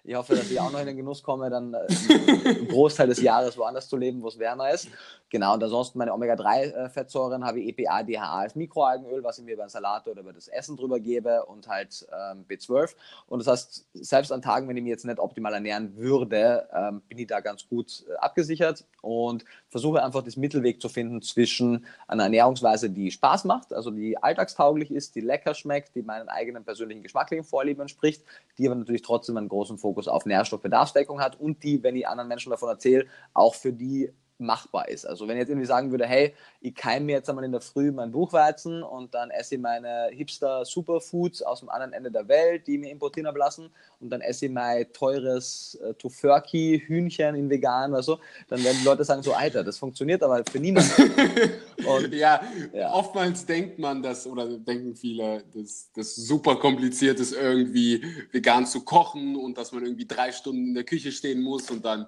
Ich 0.09 0.15
hoffe, 0.15 0.33
dass 0.33 0.49
ich 0.49 0.59
auch 0.59 0.71
noch 0.71 0.79
in 0.79 0.87
den 0.87 0.97
Genuss 0.97 1.21
komme, 1.21 1.51
dann 1.51 1.75
äh, 1.75 1.77
einen 1.77 2.67
Großteil 2.67 3.09
des 3.09 3.21
Jahres 3.21 3.55
woanders 3.59 3.87
zu 3.87 3.95
leben, 3.95 4.23
wo 4.23 4.27
es 4.27 4.39
wärmer 4.39 4.71
ist. 4.71 4.87
Genau, 5.29 5.53
und 5.53 5.63
ansonsten 5.63 5.99
meine 5.99 6.11
Omega-3-Fettsäuren 6.13 7.45
habe 7.45 7.59
ich 7.59 7.77
EPA, 7.77 8.01
DHA 8.01 8.39
als 8.39 8.55
Mikroalgenöl, 8.55 9.23
was 9.23 9.37
ich 9.37 9.45
mir 9.45 9.55
beim 9.55 9.69
Salat 9.69 10.07
oder 10.07 10.21
über 10.21 10.33
das 10.33 10.47
Essen 10.47 10.75
drüber 10.75 10.99
gebe 10.99 11.45
und 11.45 11.67
halt 11.67 12.07
ähm, 12.11 12.43
B12. 12.49 12.95
Und 13.27 13.37
das 13.37 13.47
heißt, 13.47 13.85
selbst 13.93 14.31
an 14.31 14.41
Tagen, 14.41 14.67
wenn 14.67 14.77
ich 14.77 14.81
mich 14.81 14.89
jetzt 14.89 15.05
nicht 15.05 15.19
optimal 15.19 15.53
ernähren 15.53 15.95
würde, 15.95 16.67
ähm, 16.73 17.01
bin 17.07 17.19
ich 17.19 17.27
da 17.27 17.41
ganz 17.41 17.67
gut 17.69 18.03
äh, 18.09 18.15
abgesichert 18.15 18.85
und 19.03 19.45
versuche 19.69 20.03
einfach 20.03 20.23
das 20.23 20.35
Mittelweg 20.35 20.81
zu 20.81 20.89
finden 20.89 21.21
zwischen 21.21 21.85
einer 22.07 22.23
Ernährungsweise, 22.23 22.89
die 22.89 23.11
Spaß 23.11 23.43
macht, 23.43 23.71
also 23.71 23.91
die 23.91 24.17
alltagstauglich 24.17 24.89
ist, 24.89 25.13
die 25.13 25.21
lecker 25.21 25.53
schmeckt, 25.53 25.93
die 25.93 26.01
meinen 26.01 26.27
eigenen 26.27 26.63
persönlichen 26.63 27.03
geschmacklichen 27.03 27.45
Vorlieben 27.45 27.81
entspricht, 27.81 28.23
die 28.57 28.65
aber 28.65 28.75
natürlich 28.75 29.03
trotzdem 29.03 29.37
einen 29.37 29.47
großen 29.47 29.77
Fokus 29.77 29.98
auf 30.07 30.25
Nährstoffbedarfsdeckung 30.25 31.21
hat 31.21 31.39
und 31.39 31.63
die, 31.63 31.83
wenn 31.83 31.95
ich 31.95 32.07
anderen 32.07 32.27
Menschen 32.27 32.51
davon 32.51 32.69
erzähle, 32.69 33.05
auch 33.33 33.55
für 33.55 33.73
die 33.73 34.13
machbar 34.39 34.87
ist. 34.87 35.05
Also 35.05 35.27
wenn 35.27 35.35
ich 35.35 35.41
jetzt 35.41 35.49
irgendwie 35.49 35.67
sagen 35.67 35.91
würde, 35.91 36.05
hey, 36.05 36.33
ich 36.61 36.73
keime 36.73 37.05
mir 37.05 37.17
jetzt 37.17 37.29
einmal 37.29 37.43
in 37.43 37.51
der 37.51 37.61
Früh 37.61 37.91
mein 37.91 38.11
Buchweizen 38.11 38.83
und 38.83 39.13
dann 39.13 39.29
esse 39.31 39.55
ich 39.55 39.61
meine 39.61 40.09
Hipster 40.11 40.63
Superfoods 40.65 41.41
aus 41.43 41.59
dem 41.59 41.69
anderen 41.69 41.93
Ende 41.93 42.09
der 42.09 42.27
Welt, 42.27 42.65
die 42.65 42.77
mir 42.77 42.89
importieren 42.89 43.27
haben 43.27 43.37
lassen 43.37 43.69
und 43.99 44.09
dann 44.09 44.21
esse 44.21 44.45
ich 44.45 44.51
mein 44.51 44.91
teures 44.93 45.77
äh, 45.83 45.93
Tofurkey 45.93 46.81
Hühnchen 46.85 47.35
in 47.35 47.49
vegan 47.49 47.91
oder 47.91 48.01
so, 48.01 48.19
dann 48.47 48.63
werden 48.63 48.77
die 48.79 48.85
Leute 48.85 49.03
sagen 49.03 49.21
so, 49.21 49.33
Alter, 49.33 49.63
das 49.63 49.77
funktioniert 49.77 50.23
aber 50.23 50.43
für 50.49 50.59
niemanden. 50.59 50.89
und, 51.85 52.13
ja, 52.13 52.41
ja, 52.73 52.93
oftmals 52.93 53.45
denkt 53.45 53.77
man 53.77 54.01
das 54.01 54.25
oder 54.25 54.47
denken 54.47 54.95
viele, 54.95 55.43
dass 55.53 55.91
das 55.93 56.15
super 56.15 56.55
kompliziert 56.55 57.19
ist, 57.19 57.33
irgendwie 57.33 58.03
vegan 58.31 58.65
zu 58.65 58.85
kochen 58.85 59.35
und 59.35 59.57
dass 59.57 59.73
man 59.73 59.83
irgendwie 59.83 60.07
drei 60.07 60.31
Stunden 60.31 60.67
in 60.67 60.73
der 60.73 60.85
Küche 60.85 61.11
stehen 61.11 61.41
muss 61.41 61.69
und 61.69 61.83
dann 61.83 62.07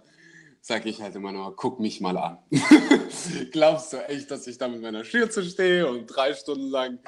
sage 0.63 0.89
ich 0.89 1.01
halt 1.01 1.15
immer 1.15 1.31
nur, 1.31 1.55
guck 1.55 1.79
mich 1.79 2.01
mal 2.01 2.15
an. 2.17 2.37
Glaubst 3.51 3.93
du 3.93 3.97
echt, 4.07 4.29
dass 4.29 4.45
ich 4.45 4.59
da 4.59 4.67
mit 4.67 4.81
meiner 4.81 5.03
Schürze 5.03 5.43
stehe 5.43 5.87
und 5.87 6.05
drei 6.05 6.35
Stunden 6.35 6.69
lang 6.69 6.99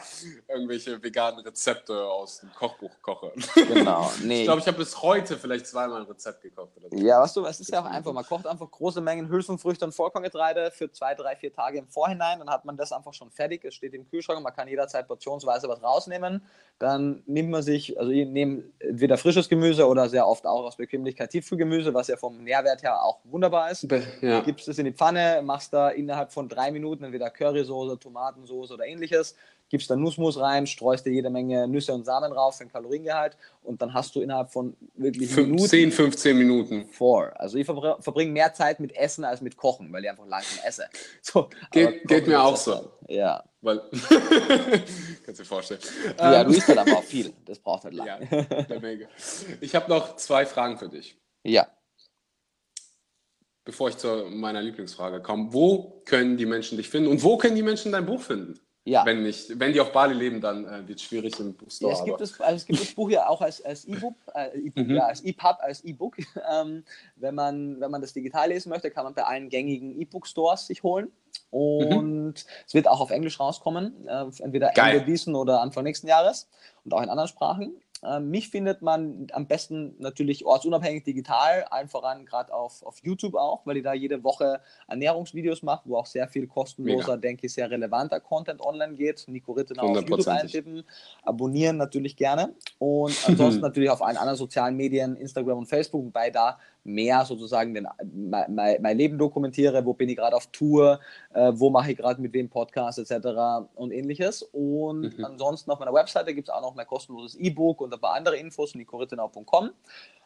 irgendwelche 0.49 1.01
veganen 1.01 1.39
Rezepte 1.41 2.03
aus 2.03 2.39
dem 2.39 2.51
Kochbuch 2.53 2.91
koche? 3.01 3.31
Genau, 3.73 4.11
nee. 4.23 4.39
Ich 4.39 4.43
glaube, 4.45 4.59
ich 4.59 4.67
habe 4.67 4.77
bis 4.77 5.01
heute 5.01 5.37
vielleicht 5.37 5.67
zweimal 5.67 6.01
ein 6.01 6.07
Rezept 6.07 6.41
gekocht. 6.41 6.71
So. 6.75 6.97
Ja, 6.97 7.21
weißt 7.21 7.35
du, 7.35 7.45
es 7.45 7.59
ist 7.59 7.71
ja 7.71 7.81
auch 7.81 7.85
einfach, 7.85 8.11
man 8.11 8.25
kocht 8.25 8.47
einfach 8.47 8.69
große 8.69 9.01
Mengen 9.01 9.29
Hülsenfrüchte 9.29 9.85
und 9.85 9.93
Vollkorngetreide 9.93 10.71
für 10.71 10.91
zwei, 10.91 11.13
drei, 11.13 11.35
vier 11.35 11.53
Tage 11.53 11.77
im 11.77 11.87
Vorhinein, 11.87 12.39
dann 12.39 12.49
hat 12.49 12.65
man 12.65 12.75
das 12.75 12.91
einfach 12.91 13.13
schon 13.13 13.29
fertig, 13.31 13.63
es 13.63 13.75
steht 13.75 13.93
im 13.93 14.07
Kühlschrank, 14.07 14.41
man 14.41 14.53
kann 14.53 14.67
jederzeit 14.67 15.07
portionsweise 15.07 15.69
was 15.69 15.81
rausnehmen, 15.81 16.43
dann 16.79 17.23
nimmt 17.25 17.51
man 17.51 17.61
sich, 17.61 17.97
also 17.99 18.11
ich 18.11 18.27
nehme 18.27 18.63
entweder 18.79 19.17
frisches 19.17 19.47
Gemüse 19.47 19.87
oder 19.87 20.09
sehr 20.09 20.27
oft 20.27 20.45
auch 20.45 20.65
aus 20.65 20.77
Bequemlichkeit 20.77 21.29
Tiefkühlgemüse, 21.29 21.93
was 21.93 22.07
ja 22.07 22.17
vom 22.17 22.43
Nährwert 22.43 22.83
her 22.83 23.03
auch 23.03 23.19
wunderbar 23.23 23.42
wunderbar 23.43 23.71
ist. 23.71 23.85
Ja. 24.21 24.39
Gibst 24.41 24.67
es 24.67 24.77
in 24.77 24.85
die 24.85 24.93
Pfanne, 24.93 25.41
machst 25.43 25.73
da 25.73 25.89
innerhalb 25.89 26.31
von 26.31 26.47
drei 26.47 26.71
Minuten 26.71 27.03
entweder 27.03 27.29
Currysoße, 27.29 27.99
Tomatensoße 27.99 28.73
oder 28.73 28.85
ähnliches, 28.85 29.35
gibst 29.69 29.89
da 29.89 29.95
Nussmus 29.95 30.39
rein, 30.39 30.65
streust 30.65 31.05
dir 31.05 31.11
jede 31.11 31.29
Menge 31.29 31.67
Nüsse 31.67 31.93
und 31.93 32.05
Samen 32.05 32.31
drauf 32.31 32.57
für 32.57 32.63
den 32.63 32.71
Kaloriengehalt 32.71 33.35
und 33.63 33.81
dann 33.81 33.93
hast 33.93 34.15
du 34.15 34.21
innerhalb 34.21 34.51
von 34.51 34.77
wirklich 34.95 35.29
5, 35.29 35.47
Minuten 35.47 35.67
10, 35.67 35.91
15 35.91 36.37
Minuten. 36.37 36.87
Vor. 36.87 37.33
Also 37.35 37.57
ich 37.57 37.65
verbringe 37.65 38.31
mehr 38.31 38.53
Zeit 38.53 38.79
mit 38.79 38.95
Essen 38.95 39.25
als 39.25 39.41
mit 39.41 39.57
Kochen, 39.57 39.91
weil 39.91 40.03
ich 40.03 40.09
einfach 40.09 40.27
langsam 40.27 40.59
esse. 40.65 40.85
So, 41.21 41.49
geht, 41.71 42.07
geht 42.07 42.27
mir 42.27 42.41
auch 42.41 42.55
so. 42.55 42.91
Ja. 43.07 43.43
Weil, 43.61 43.81
kannst 45.25 45.39
du 45.39 45.43
dir 45.43 45.45
vorstellen. 45.45 45.79
Ja, 46.19 46.43
du 46.43 46.51
isst 46.51 46.67
halt 46.67 46.77
aber 46.77 46.97
auch 46.97 47.03
viel. 47.03 47.33
Das 47.45 47.59
braucht 47.59 47.85
halt 47.85 47.93
lange. 47.93 48.27
Ja, 48.31 48.61
der 48.63 48.79
Menge. 48.79 49.07
Ich 49.61 49.73
habe 49.73 49.89
noch 49.89 50.17
zwei 50.17 50.45
Fragen 50.45 50.77
für 50.77 50.89
dich. 50.89 51.17
Ja 51.43 51.67
bevor 53.65 53.89
ich 53.89 53.97
zu 53.97 54.25
meiner 54.29 54.61
Lieblingsfrage 54.61 55.21
komme, 55.21 55.53
wo 55.53 56.01
können 56.05 56.37
die 56.37 56.45
Menschen 56.45 56.77
dich 56.77 56.89
finden 56.89 57.09
und 57.09 57.23
wo 57.23 57.37
können 57.37 57.55
die 57.55 57.63
Menschen 57.63 57.91
dein 57.91 58.05
Buch 58.05 58.21
finden? 58.21 58.59
Ja. 58.85 59.05
Wenn, 59.05 59.23
nicht, 59.23 59.57
wenn 59.57 59.71
die 59.71 59.79
auf 59.79 59.93
Bali 59.93 60.13
leben, 60.13 60.41
dann 60.41 60.65
äh, 60.65 60.85
wird 60.85 60.99
es 60.99 61.05
schwierig 61.05 61.39
im 61.39 61.53
Buchstore. 61.55 61.93
Ja, 61.93 61.99
es, 61.99 62.05
gibt 62.05 62.19
das, 62.19 62.41
also 62.41 62.55
es 62.57 62.65
gibt 62.65 62.81
das 62.81 62.93
Buch 62.93 63.09
ja 63.09 63.29
auch 63.29 63.41
als, 63.41 63.63
als 63.63 63.85
E-Book, 63.85 64.15
äh, 64.35 64.57
e 64.57 64.71
mhm. 64.75 64.95
ja, 64.95 65.05
als 65.05 65.21
EPUB, 65.23 65.57
als 65.59 65.83
E-Book. 65.83 66.17
Ähm, 66.51 66.83
wenn, 67.15 67.35
man, 67.35 67.79
wenn 67.79 67.89
man 67.89 68.01
das 68.01 68.11
digital 68.11 68.49
lesen 68.49 68.69
möchte, 68.69 68.91
kann 68.91 69.05
man 69.05 69.13
bei 69.13 69.23
allen 69.23 69.49
gängigen 69.49 69.97
E-Book-Stores 69.99 70.67
sich 70.67 70.83
holen. 70.83 71.11
Und 71.51 72.33
mhm. 72.33 72.33
es 72.67 72.73
wird 72.73 72.87
auch 72.87 72.99
auf 72.99 73.11
Englisch 73.11 73.39
rauskommen, 73.39 74.07
äh, 74.07 74.25
entweder 74.39 74.71
Geil. 74.71 74.97
Ende 74.97 75.05
diesen 75.05 75.35
oder 75.35 75.61
Anfang 75.61 75.85
nächsten 75.85 76.07
Jahres 76.07 76.49
und 76.83 76.93
auch 76.93 77.01
in 77.01 77.09
anderen 77.09 77.29
Sprachen. 77.29 77.75
Ähm, 78.05 78.29
mich 78.29 78.49
findet 78.49 78.81
man 78.81 79.27
am 79.31 79.47
besten 79.47 79.95
natürlich 79.99 80.45
ortsunabhängig 80.45 81.03
digital, 81.03 81.63
allen 81.69 81.87
voran 81.87 82.25
gerade 82.25 82.53
auf, 82.53 82.83
auf 82.83 82.97
YouTube 83.03 83.35
auch, 83.35 83.65
weil 83.65 83.77
ich 83.77 83.83
da 83.83 83.93
jede 83.93 84.23
Woche 84.23 84.61
Ernährungsvideos 84.87 85.63
mache, 85.63 85.83
wo 85.85 85.97
auch 85.97 86.05
sehr 86.05 86.27
viel 86.27 86.47
kostenloser, 86.47 87.13
Mega. 87.13 87.17
denke 87.17 87.45
ich, 87.47 87.53
sehr 87.53 87.69
relevanter 87.69 88.19
Content 88.19 88.61
online 88.61 88.95
geht. 88.95 89.25
Nico 89.27 89.53
Rittenau 89.53 89.91
auf 89.91 90.09
YouTube 90.09 90.27
eintippen, 90.27 90.83
abonnieren 91.23 91.77
natürlich 91.77 92.15
gerne 92.15 92.53
und 92.79 93.15
ansonsten 93.27 93.61
natürlich 93.61 93.89
auf 93.89 94.01
allen 94.01 94.17
anderen 94.17 94.37
sozialen 94.37 94.75
Medien, 94.75 95.15
Instagram 95.15 95.59
und 95.59 95.67
Facebook, 95.67 96.05
wobei 96.05 96.29
da 96.29 96.59
mehr 96.83 97.25
sozusagen 97.25 97.73
den, 97.73 97.87
mein, 98.13 98.81
mein 98.81 98.97
Leben 98.97 99.17
dokumentiere, 99.17 99.85
wo 99.85 99.93
bin 99.93 100.09
ich 100.09 100.17
gerade 100.17 100.35
auf 100.35 100.47
Tour, 100.47 100.99
äh, 101.33 101.51
wo 101.55 101.69
mache 101.69 101.91
ich 101.91 101.97
gerade 101.97 102.21
mit 102.21 102.33
wem 102.33 102.49
Podcast 102.49 102.99
etc. 102.99 103.67
und 103.75 103.91
ähnliches. 103.91 104.43
Und 104.43 105.17
mhm. 105.17 105.25
ansonsten 105.25 105.71
auf 105.71 105.79
meiner 105.79 105.93
Webseite 105.93 106.33
gibt 106.33 106.49
es 106.49 106.53
auch 106.53 106.61
noch 106.61 106.75
mein 106.75 106.87
kostenloses 106.87 107.35
E-Book 107.35 107.81
und 107.81 107.93
ein 107.93 107.99
paar 107.99 108.15
andere 108.15 108.37
Infos, 108.37 108.75
nicorittenau.com. 108.75 109.71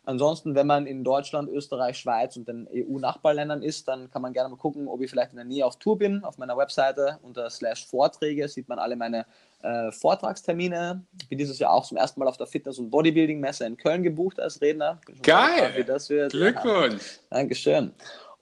Ansonsten, 0.08 0.55
wenn 0.55 0.68
man 0.68 0.88
in 0.88 1.03
Deutschland, 1.03 1.49
Österreich, 1.49 1.97
Schweiz 1.97 2.38
und 2.38 2.47
den 2.47 2.66
EU-Nachbarländern 2.74 3.62
ist, 3.62 3.89
dann 3.89 4.10
kann 4.10 4.22
man 4.22 4.32
gerne 4.32 4.47
mal 4.47 4.55
gucken, 4.55 4.88
ob 4.88 5.01
ich 5.01 5.10
vielleicht 5.10 5.32
in 5.32 5.36
der 5.36 5.43
Nähe 5.43 5.66
auf 5.66 5.76
Tour 5.80 5.97
bin. 5.97 6.24
Auf 6.24 6.38
meiner 6.38 6.55
Webseite 6.55 7.20
unter 7.24 7.49
slash 7.49 7.86
Vorträge 7.86 8.47
sieht 8.47 8.70
man 8.70 8.80
alle 8.80 8.95
meine 8.95 9.26
äh, 9.64 9.91
Vortragstermine. 9.91 11.03
Ich 11.22 11.28
bin 11.28 11.38
dieses 11.38 11.60
Jahr 11.60 11.74
auch 11.74 11.86
zum 11.86 11.97
ersten 11.97 12.22
Mal 12.22 12.30
auf 12.30 12.38
der 12.38 12.47
Fitness- 12.47 12.80
und 12.80 12.89
Bodybuilding-Messe 12.89 13.66
in 13.66 13.76
Köln 13.76 14.01
gebucht 14.01 14.39
als 14.39 14.62
Redner. 14.62 15.01
Geil! 15.22 15.74
Wird. 16.08 16.32
Glückwunsch! 16.32 17.20
Ja, 17.30 17.39
Dankeschön. 17.39 17.91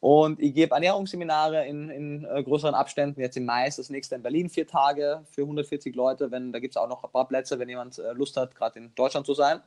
Und 0.02 0.40
ich 0.40 0.54
gebe 0.54 0.72
Ernährungsseminare 0.76 1.66
in, 1.66 1.90
in 1.90 2.26
äh, 2.26 2.44
größeren 2.44 2.76
Abständen. 2.76 3.20
Jetzt 3.22 3.38
im 3.38 3.46
Mai 3.46 3.66
ist 3.68 3.80
das 3.80 3.90
nächste 3.90 4.14
in 4.14 4.22
Berlin, 4.22 4.50
vier 4.50 4.68
Tage 4.68 5.24
für 5.32 5.42
140 5.42 5.96
Leute. 5.96 6.30
Wenn, 6.30 6.54
da 6.54 6.60
gibt 6.60 6.76
es 6.76 6.78
auch 6.78 6.88
noch 6.88 7.04
ein 7.04 7.10
paar 7.10 7.28
Plätze, 7.28 7.58
wenn 7.58 7.70
jemand 7.70 7.98
äh, 7.98 8.12
Lust 8.14 8.38
hat, 8.38 8.54
gerade 8.56 8.78
in 8.78 8.94
Deutschland 8.94 9.26
zu 9.26 9.34
sein. 9.34 9.62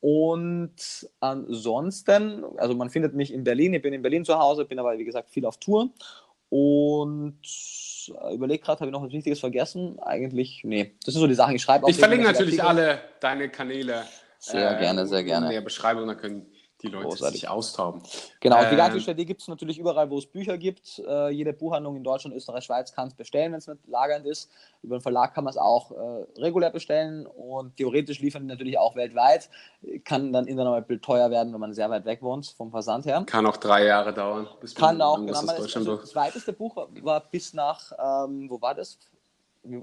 Und 0.00 1.08
ansonsten, 1.20 2.44
also 2.56 2.74
man 2.74 2.90
findet 2.90 3.14
mich 3.14 3.32
in 3.32 3.44
Berlin. 3.44 3.74
Ich 3.74 3.82
bin 3.82 3.92
in 3.92 4.02
Berlin 4.02 4.24
zu 4.24 4.38
Hause, 4.38 4.64
bin 4.64 4.78
aber 4.78 4.96
wie 4.96 5.04
gesagt 5.04 5.30
viel 5.30 5.44
auf 5.44 5.58
Tour. 5.58 5.90
Und 6.50 7.40
äh, 8.08 8.34
überlege 8.34 8.62
gerade, 8.62 8.80
habe 8.80 8.90
ich 8.90 8.92
noch 8.92 9.02
was 9.02 9.12
Wichtiges 9.12 9.40
vergessen? 9.40 9.98
Eigentlich, 10.00 10.62
nee. 10.64 10.94
Das 11.04 11.14
sind 11.14 11.20
so 11.20 11.26
die 11.26 11.34
Sachen, 11.34 11.56
ich 11.56 11.62
schreibe 11.62 11.84
auch. 11.84 11.88
Ich 11.88 11.98
verlinke 11.98 12.26
natürlich 12.26 12.62
alle 12.62 13.00
deine 13.20 13.48
Kanäle. 13.48 14.04
Sehr 14.38 14.76
äh, 14.76 14.80
gerne, 14.80 15.06
sehr 15.06 15.24
gerne. 15.24 15.46
In 15.46 15.52
der 15.52 15.60
Beschreibung, 15.60 16.06
dann 16.06 16.16
können 16.16 16.46
die 16.82 16.88
Leute 16.88 17.08
Großartig. 17.08 17.40
sich 17.40 17.48
austauben. 17.48 18.02
Genau, 18.40 18.62
ähm, 18.62 18.70
die 18.70 18.76
Gartenstelle 18.76 19.24
gibt 19.24 19.40
es 19.40 19.48
natürlich 19.48 19.78
überall, 19.78 20.08
wo 20.10 20.18
es 20.18 20.26
Bücher 20.26 20.56
gibt. 20.58 21.00
Äh, 21.00 21.30
jede 21.30 21.52
Buchhandlung 21.52 21.96
in 21.96 22.04
Deutschland, 22.04 22.36
Österreich, 22.36 22.64
Schweiz 22.64 22.92
kann 22.92 23.08
es 23.08 23.14
bestellen, 23.14 23.52
wenn 23.52 23.58
es 23.58 23.66
nicht 23.66 23.86
lagernd 23.88 24.26
ist. 24.26 24.50
Über 24.82 24.96
den 24.96 25.02
Verlag 25.02 25.34
kann 25.34 25.44
man 25.44 25.50
es 25.50 25.56
auch 25.56 25.90
äh, 25.90 26.40
regulär 26.40 26.70
bestellen 26.70 27.26
und 27.26 27.76
theoretisch 27.76 28.20
liefern 28.20 28.42
die 28.42 28.48
natürlich 28.48 28.78
auch 28.78 28.94
weltweit. 28.94 29.50
Kann 30.04 30.32
dann 30.32 30.46
irgendwann 30.46 30.68
mal 30.68 30.98
teuer 31.00 31.30
werden, 31.30 31.52
wenn 31.52 31.60
man 31.60 31.74
sehr 31.74 31.90
weit 31.90 32.04
weg 32.04 32.22
wohnt 32.22 32.46
vom 32.56 32.70
Versand 32.70 33.06
her. 33.06 33.24
Kann 33.26 33.46
auch 33.46 33.56
drei 33.56 33.84
Jahre 33.84 34.14
dauern. 34.14 34.46
Bis 34.60 34.74
kann 34.74 35.02
auch, 35.02 35.16
genau. 35.16 35.32
Das, 35.32 35.74
also, 35.74 35.96
das 35.96 36.14
weiteste 36.14 36.52
Buch 36.52 36.76
war, 36.76 36.88
war 37.02 37.20
bis 37.20 37.54
nach, 37.54 37.92
ähm, 37.92 38.48
wo 38.48 38.60
war 38.60 38.74
das? 38.74 38.98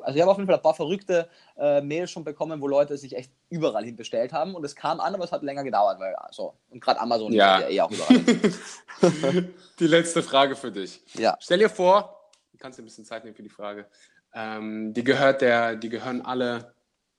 Also 0.02 0.16
ich 0.16 0.22
habe 0.22 0.32
auf 0.32 0.38
jeden 0.38 0.48
Fall 0.48 0.56
ein 0.56 0.62
paar 0.62 0.74
verrückte 0.74 1.30
äh, 1.58 1.82
Mails 1.82 2.12
schon 2.12 2.24
bekommen, 2.24 2.62
wo 2.62 2.68
Leute 2.68 2.98
sich 2.98 3.16
echt 3.16 3.32
überall 3.50 3.84
hin 3.84 3.96
bestellt 3.96 4.34
haben 4.34 4.56
und 4.56 4.64
es 4.64 4.76
kam 4.76 5.00
an, 5.00 5.14
aber 5.14 5.24
es 5.24 5.32
hat 5.32 5.44
länger 5.44 5.64
gedauert, 5.64 6.00
weil 6.00 6.16
so 6.32 6.54
und 6.70 6.82
gerade 6.82 7.00
Amazon 7.00 7.34
ja. 7.34 7.62
ja 7.62 7.70
eh 7.70 7.82
auch 7.82 7.92
überall. 7.92 9.50
die 9.80 9.88
letzte 9.88 10.24
Frage 10.24 10.56
für 10.56 10.72
dich. 10.72 11.02
Ja. 11.14 11.38
Stell 11.40 11.60
dir 11.60 11.70
vor, 11.70 12.30
du 12.52 12.58
kannst 12.58 12.80
dir 12.80 12.84
ein 12.84 12.86
bisschen 12.86 13.06
Zeit 13.06 13.24
nehmen 13.24 13.36
für 13.36 13.44
die 13.44 13.50
Frage. 13.50 13.88
Ähm, 14.34 14.94
die 14.94 15.04
gehört 15.04 15.42
der, 15.42 15.76
die 15.76 15.90
gehören 15.90 16.22
alle 16.22 16.74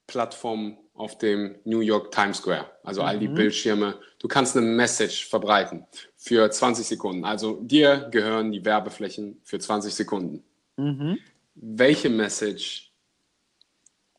Plattformen 0.07 0.79
auf 0.95 1.19
dem 1.19 1.57
New 1.65 1.81
York 1.81 2.11
Times 2.11 2.39
Square, 2.39 2.71
also 2.83 3.03
all 3.03 3.19
die 3.19 3.29
mhm. 3.29 3.35
Bildschirme. 3.35 3.99
Du 4.19 4.29
kannst 4.29 4.57
eine 4.57 4.67
Message 4.67 5.29
verbreiten 5.29 5.87
für 6.17 6.51
20 6.51 6.87
Sekunden. 6.87 7.25
Also 7.25 7.61
dir 7.61 8.09
gehören 8.11 8.51
die 8.51 8.65
Werbeflächen 8.65 9.41
für 9.45 9.59
20 9.59 9.95
Sekunden. 9.95 10.43
Mhm 10.77 11.19
welche 11.57 12.09
Message 12.09 12.93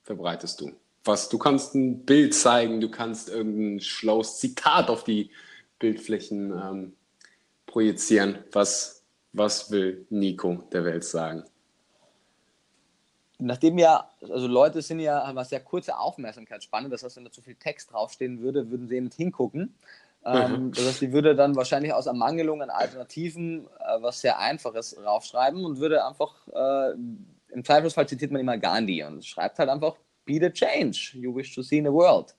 verbreitest 0.04 0.62
du? 0.62 0.72
Was, 1.04 1.30
du 1.30 1.38
kannst 1.38 1.76
ein 1.76 2.06
Bild 2.06 2.34
zeigen, 2.34 2.82
du 2.82 2.90
kannst 2.90 3.30
irgendein 3.30 3.80
schlaues 3.80 4.40
Zitat 4.40 4.90
auf 4.90 5.04
die 5.04 5.32
Bildflächen 5.80 6.52
ähm, 6.52 6.94
projizieren. 7.66 8.40
Was, 8.52 9.04
was 9.32 9.72
will 9.72 10.06
Nico 10.10 10.64
der 10.72 10.84
Welt 10.84 11.06
sagen? 11.06 11.44
Nachdem 13.40 13.78
ja, 13.78 14.10
also 14.22 14.48
Leute 14.48 14.82
sind 14.82 15.00
ja, 15.00 15.24
eine 15.24 15.46
sehr 15.46 15.60
kurze 15.60 15.98
Aufmerksamkeitsspanne, 15.98 16.90
das 16.90 17.04
heißt, 17.04 17.18
wenn 17.18 17.26
da 17.26 17.32
zu 17.32 17.44
viel 17.44 17.56
Text 17.56 17.92
draufstehen 17.92 18.42
würde, 18.42 18.72
würden 18.72 18.88
sie 18.88 19.00
nicht 19.00 19.14
hingucken. 19.14 19.76
Ähm, 20.26 20.52
mhm. 20.52 20.72
das 20.74 20.86
heißt, 20.86 21.02
die 21.02 21.14
würde 21.14 21.36
dann 21.36 21.56
wahrscheinlich 21.56 21.94
aus 21.94 22.06
Ermangelung 22.06 22.62
an 22.62 22.70
Alternativen 22.70 23.68
äh, 23.80 24.02
was 24.02 24.22
sehr 24.22 24.40
Einfaches 24.40 24.98
raufschreiben 25.04 25.64
und 25.64 25.80
würde 25.80 26.06
einfach, 26.06 26.36
äh, 26.48 26.92
im 27.54 27.64
Zweifelsfall 27.64 28.08
zitiert 28.08 28.32
man 28.32 28.42
immer 28.42 28.58
Gandhi 28.58 29.04
und 29.04 29.26
schreibt 29.26 29.58
halt 29.60 29.70
einfach, 29.70 29.96
be 30.26 30.40
the 30.40 30.52
change 30.52 31.12
you 31.14 31.34
wish 31.34 31.56
to 31.56 31.62
see 31.62 31.78
in 31.78 31.86
the 31.86 31.92
world. 31.92 32.36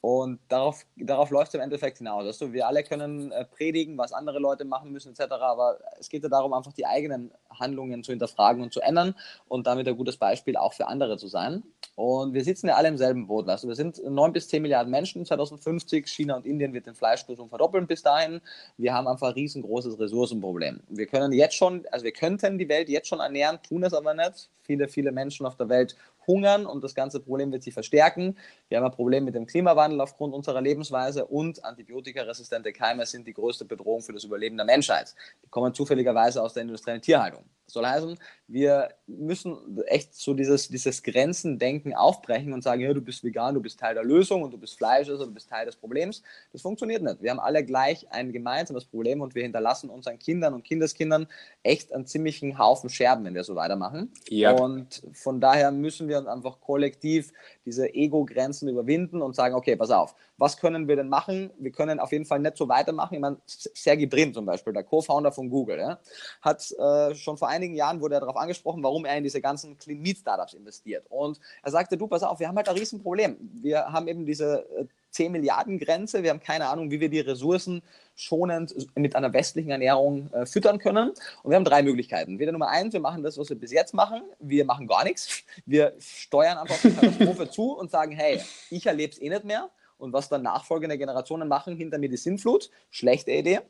Und 0.00 0.38
darauf, 0.48 0.86
darauf 0.96 1.30
läuft 1.30 1.48
es 1.48 1.54
im 1.54 1.60
Endeffekt 1.60 1.98
hinaus. 1.98 2.24
Also 2.24 2.52
wir 2.52 2.68
alle 2.68 2.84
können 2.84 3.32
äh, 3.32 3.44
predigen, 3.44 3.98
was 3.98 4.12
andere 4.12 4.38
Leute 4.38 4.64
machen 4.64 4.92
müssen, 4.92 5.12
etc. 5.12 5.32
Aber 5.32 5.78
es 5.98 6.08
geht 6.08 6.22
ja 6.22 6.28
darum, 6.28 6.52
einfach 6.52 6.72
die 6.72 6.86
eigenen 6.86 7.32
Handlungen 7.50 8.02
zu 8.02 8.12
hinterfragen 8.12 8.62
und 8.62 8.72
zu 8.72 8.80
ändern 8.80 9.14
und 9.48 9.66
damit 9.66 9.88
ein 9.88 9.96
gutes 9.96 10.16
Beispiel 10.16 10.56
auch 10.56 10.72
für 10.72 10.88
andere 10.88 11.16
zu 11.16 11.28
sein. 11.28 11.62
Und 11.94 12.32
wir 12.32 12.44
sitzen 12.44 12.68
ja 12.68 12.76
alle 12.76 12.88
im 12.88 12.96
selben 12.96 13.26
Boot. 13.26 13.48
Also 13.48 13.66
wir 13.66 13.74
sind 13.74 14.00
9 14.04 14.32
bis 14.32 14.48
10 14.48 14.62
Milliarden 14.62 14.90
Menschen 14.90 15.26
2050. 15.26 16.06
China 16.06 16.36
und 16.36 16.46
Indien 16.46 16.72
wird 16.72 16.86
den 16.86 16.94
Fleischkonsum 16.94 17.48
verdoppeln 17.48 17.86
bis 17.86 18.02
dahin. 18.02 18.40
Wir 18.76 18.94
haben 18.94 19.08
einfach 19.08 19.28
ein 19.28 19.34
riesengroßes 19.34 19.98
Ressourcenproblem. 19.98 20.80
Wir 20.88 21.06
können 21.06 21.32
jetzt 21.32 21.56
schon, 21.56 21.84
also 21.90 22.04
wir 22.04 22.12
könnten 22.12 22.58
die 22.58 22.68
Welt 22.68 22.88
jetzt 22.88 23.08
schon 23.08 23.20
ernähren, 23.20 23.58
tun 23.66 23.82
es 23.82 23.94
aber 23.94 24.14
nicht. 24.14 24.48
Viele, 24.62 24.88
viele 24.88 25.12
Menschen 25.12 25.44
auf 25.46 25.56
der 25.56 25.68
Welt 25.68 25.96
hungern 26.28 26.66
und 26.66 26.84
das 26.84 26.94
ganze 26.94 27.18
Problem 27.18 27.50
wird 27.50 27.64
sich 27.64 27.74
verstärken. 27.74 28.36
Wir 28.68 28.78
haben 28.78 28.84
ein 28.84 28.92
Problem 28.92 29.24
mit 29.24 29.34
dem 29.34 29.46
Klimawandel 29.46 30.00
aufgrund 30.00 30.34
unserer 30.34 30.60
Lebensweise 30.60 31.24
und 31.24 31.64
antibiotikaresistente 31.64 32.72
Keime 32.72 33.06
sind 33.06 33.26
die 33.26 33.32
größte 33.32 33.64
Bedrohung 33.64 34.02
für 34.02 34.12
das 34.12 34.22
Überleben 34.24 34.56
der 34.56 34.66
Menschheit. 34.66 35.14
Die 35.42 35.48
kommen 35.48 35.74
zufälligerweise 35.74 36.40
aus 36.40 36.52
der 36.52 36.62
industriellen 36.62 37.02
Tierhaltung. 37.02 37.37
Das 37.44 37.57
soll 37.72 37.86
heißen, 37.86 38.18
wir 38.48 38.88
müssen 39.06 39.78
echt 39.86 40.14
so 40.14 40.32
dieses, 40.32 40.68
dieses 40.68 41.02
Grenzendenken 41.02 41.94
aufbrechen 41.94 42.54
und 42.54 42.62
sagen, 42.62 42.80
ja, 42.80 42.92
du 42.94 43.02
bist 43.02 43.22
vegan, 43.22 43.54
du 43.54 43.60
bist 43.60 43.78
Teil 43.78 43.94
der 43.94 44.04
Lösung 44.04 44.42
und 44.42 44.52
du 44.52 44.58
bist 44.58 44.78
Fleischesser, 44.78 45.26
du 45.26 45.32
bist 45.32 45.50
Teil 45.50 45.66
des 45.66 45.76
Problems. 45.76 46.22
Das 46.52 46.62
funktioniert 46.62 47.02
nicht. 47.02 47.22
Wir 47.22 47.30
haben 47.30 47.40
alle 47.40 47.62
gleich 47.62 48.10
ein 48.10 48.32
gemeinsames 48.32 48.86
Problem 48.86 49.20
und 49.20 49.34
wir 49.34 49.42
hinterlassen 49.42 49.90
unseren 49.90 50.18
Kindern 50.18 50.54
und 50.54 50.64
Kindeskindern 50.64 51.28
echt 51.62 51.92
einen 51.92 52.06
ziemlichen 52.06 52.58
Haufen 52.58 52.88
Scherben, 52.88 53.24
wenn 53.26 53.34
wir 53.34 53.44
so 53.44 53.54
weitermachen. 53.54 54.12
Ja. 54.28 54.52
Und 54.52 55.02
von 55.12 55.40
daher 55.40 55.70
müssen 55.70 56.08
wir 56.08 56.18
uns 56.18 56.26
einfach 56.26 56.58
kollektiv 56.60 57.32
diese 57.66 57.92
Ego-Grenzen 57.92 58.68
überwinden 58.68 59.20
und 59.20 59.36
sagen, 59.36 59.54
okay, 59.54 59.76
pass 59.76 59.90
auf, 59.90 60.14
was 60.38 60.56
können 60.56 60.88
wir 60.88 60.96
denn 60.96 61.08
machen? 61.08 61.50
Wir 61.58 61.72
können 61.72 62.00
auf 62.00 62.12
jeden 62.12 62.24
Fall 62.24 62.38
nicht 62.38 62.56
so 62.56 62.68
weitermachen. 62.68 63.14
Ich 63.14 63.20
meine, 63.20 63.36
Sergey 63.44 64.06
Brin 64.06 64.32
zum 64.32 64.46
Beispiel, 64.46 64.72
der 64.72 64.84
Co-Founder 64.84 65.32
von 65.32 65.50
Google, 65.50 65.78
ja, 65.78 65.98
hat 66.40 66.70
äh, 66.78 67.14
schon 67.14 67.36
vor 67.36 67.48
einigen 67.58 67.74
Jahren 67.74 68.00
wurde 68.00 68.14
er 68.14 68.20
darauf 68.20 68.36
angesprochen, 68.36 68.82
warum 68.82 69.04
er 69.04 69.16
in 69.16 69.24
diese 69.24 69.40
ganzen 69.40 69.76
Clean 69.78 70.00
Meat 70.00 70.18
Startups 70.18 70.54
investiert. 70.54 71.06
Und 71.08 71.40
er 71.62 71.70
sagte, 71.70 71.96
du, 71.96 72.06
pass 72.06 72.22
auf, 72.22 72.40
wir 72.40 72.48
haben 72.48 72.56
halt 72.56 72.68
ein 72.68 72.76
Riesenproblem. 72.76 73.36
Wir 73.62 73.92
haben 73.92 74.08
eben 74.08 74.24
diese 74.24 74.66
10 75.10 75.26
äh, 75.26 75.28
Milliarden 75.30 75.78
Grenze. 75.78 76.22
Wir 76.22 76.30
haben 76.30 76.40
keine 76.40 76.68
Ahnung, 76.68 76.90
wie 76.90 77.00
wir 77.00 77.08
die 77.08 77.20
Ressourcen 77.20 77.82
schonend 78.14 78.74
mit 78.96 79.14
einer 79.14 79.32
westlichen 79.32 79.70
Ernährung 79.70 80.32
äh, 80.32 80.46
füttern 80.46 80.78
können. 80.78 81.10
Und 81.42 81.50
wir 81.50 81.56
haben 81.56 81.64
drei 81.64 81.82
Möglichkeiten. 81.82 82.38
Wieder 82.38 82.52
Nummer 82.52 82.68
eins, 82.68 82.92
wir 82.92 83.00
machen 83.00 83.22
das, 83.22 83.38
was 83.38 83.48
wir 83.48 83.58
bis 83.58 83.72
jetzt 83.72 83.94
machen. 83.94 84.22
Wir 84.38 84.64
machen 84.64 84.86
gar 84.86 85.04
nichts. 85.04 85.44
Wir 85.66 85.94
steuern 85.98 86.58
einfach 86.58 86.80
die 86.82 86.92
Katastrophe 86.92 87.50
zu 87.50 87.76
und 87.76 87.90
sagen, 87.90 88.12
hey, 88.12 88.40
ich 88.70 88.86
erlebe 88.86 89.12
es 89.12 89.20
eh 89.20 89.28
nicht 89.28 89.44
mehr. 89.44 89.70
Und 89.98 90.12
was 90.12 90.28
dann 90.28 90.42
nachfolgende 90.42 90.96
Generationen 90.96 91.48
machen, 91.48 91.76
hinter 91.76 91.98
mir 91.98 92.08
die 92.08 92.16
Sinnflut. 92.16 92.70
Schlechte 92.90 93.32
Idee. 93.32 93.60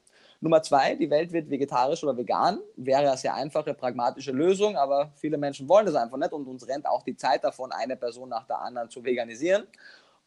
Nummer 0.41 0.63
zwei, 0.63 0.95
die 0.95 1.11
Welt 1.11 1.33
wird 1.33 1.51
vegetarisch 1.51 2.05
oder 2.05 2.17
vegan. 2.17 2.61
Wäre 2.77 3.01
eine 3.01 3.17
sehr 3.17 3.35
einfache, 3.35 3.75
pragmatische 3.75 4.31
Lösung, 4.31 4.77
aber 4.77 5.13
viele 5.17 5.37
Menschen 5.37 5.69
wollen 5.69 5.87
das 5.87 5.97
einfach 5.97 6.17
nicht 6.17 6.33
und 6.33 6.47
uns 6.47 6.69
rennt 6.69 6.87
auch 6.87 7.03
die 7.03 7.17
Zeit 7.17 7.43
davon, 7.43 7.73
eine 7.73 7.97
Person 7.97 8.29
nach 8.29 8.47
der 8.47 8.61
anderen 8.61 8.89
zu 8.89 9.05
veganisieren. 9.05 9.67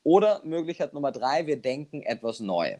Oder 0.03 0.41
Möglichkeit 0.43 0.93
Nummer 0.93 1.11
drei, 1.11 1.45
wir 1.47 1.61
denken 1.61 2.01
etwas 2.01 2.41
neu. 2.41 2.77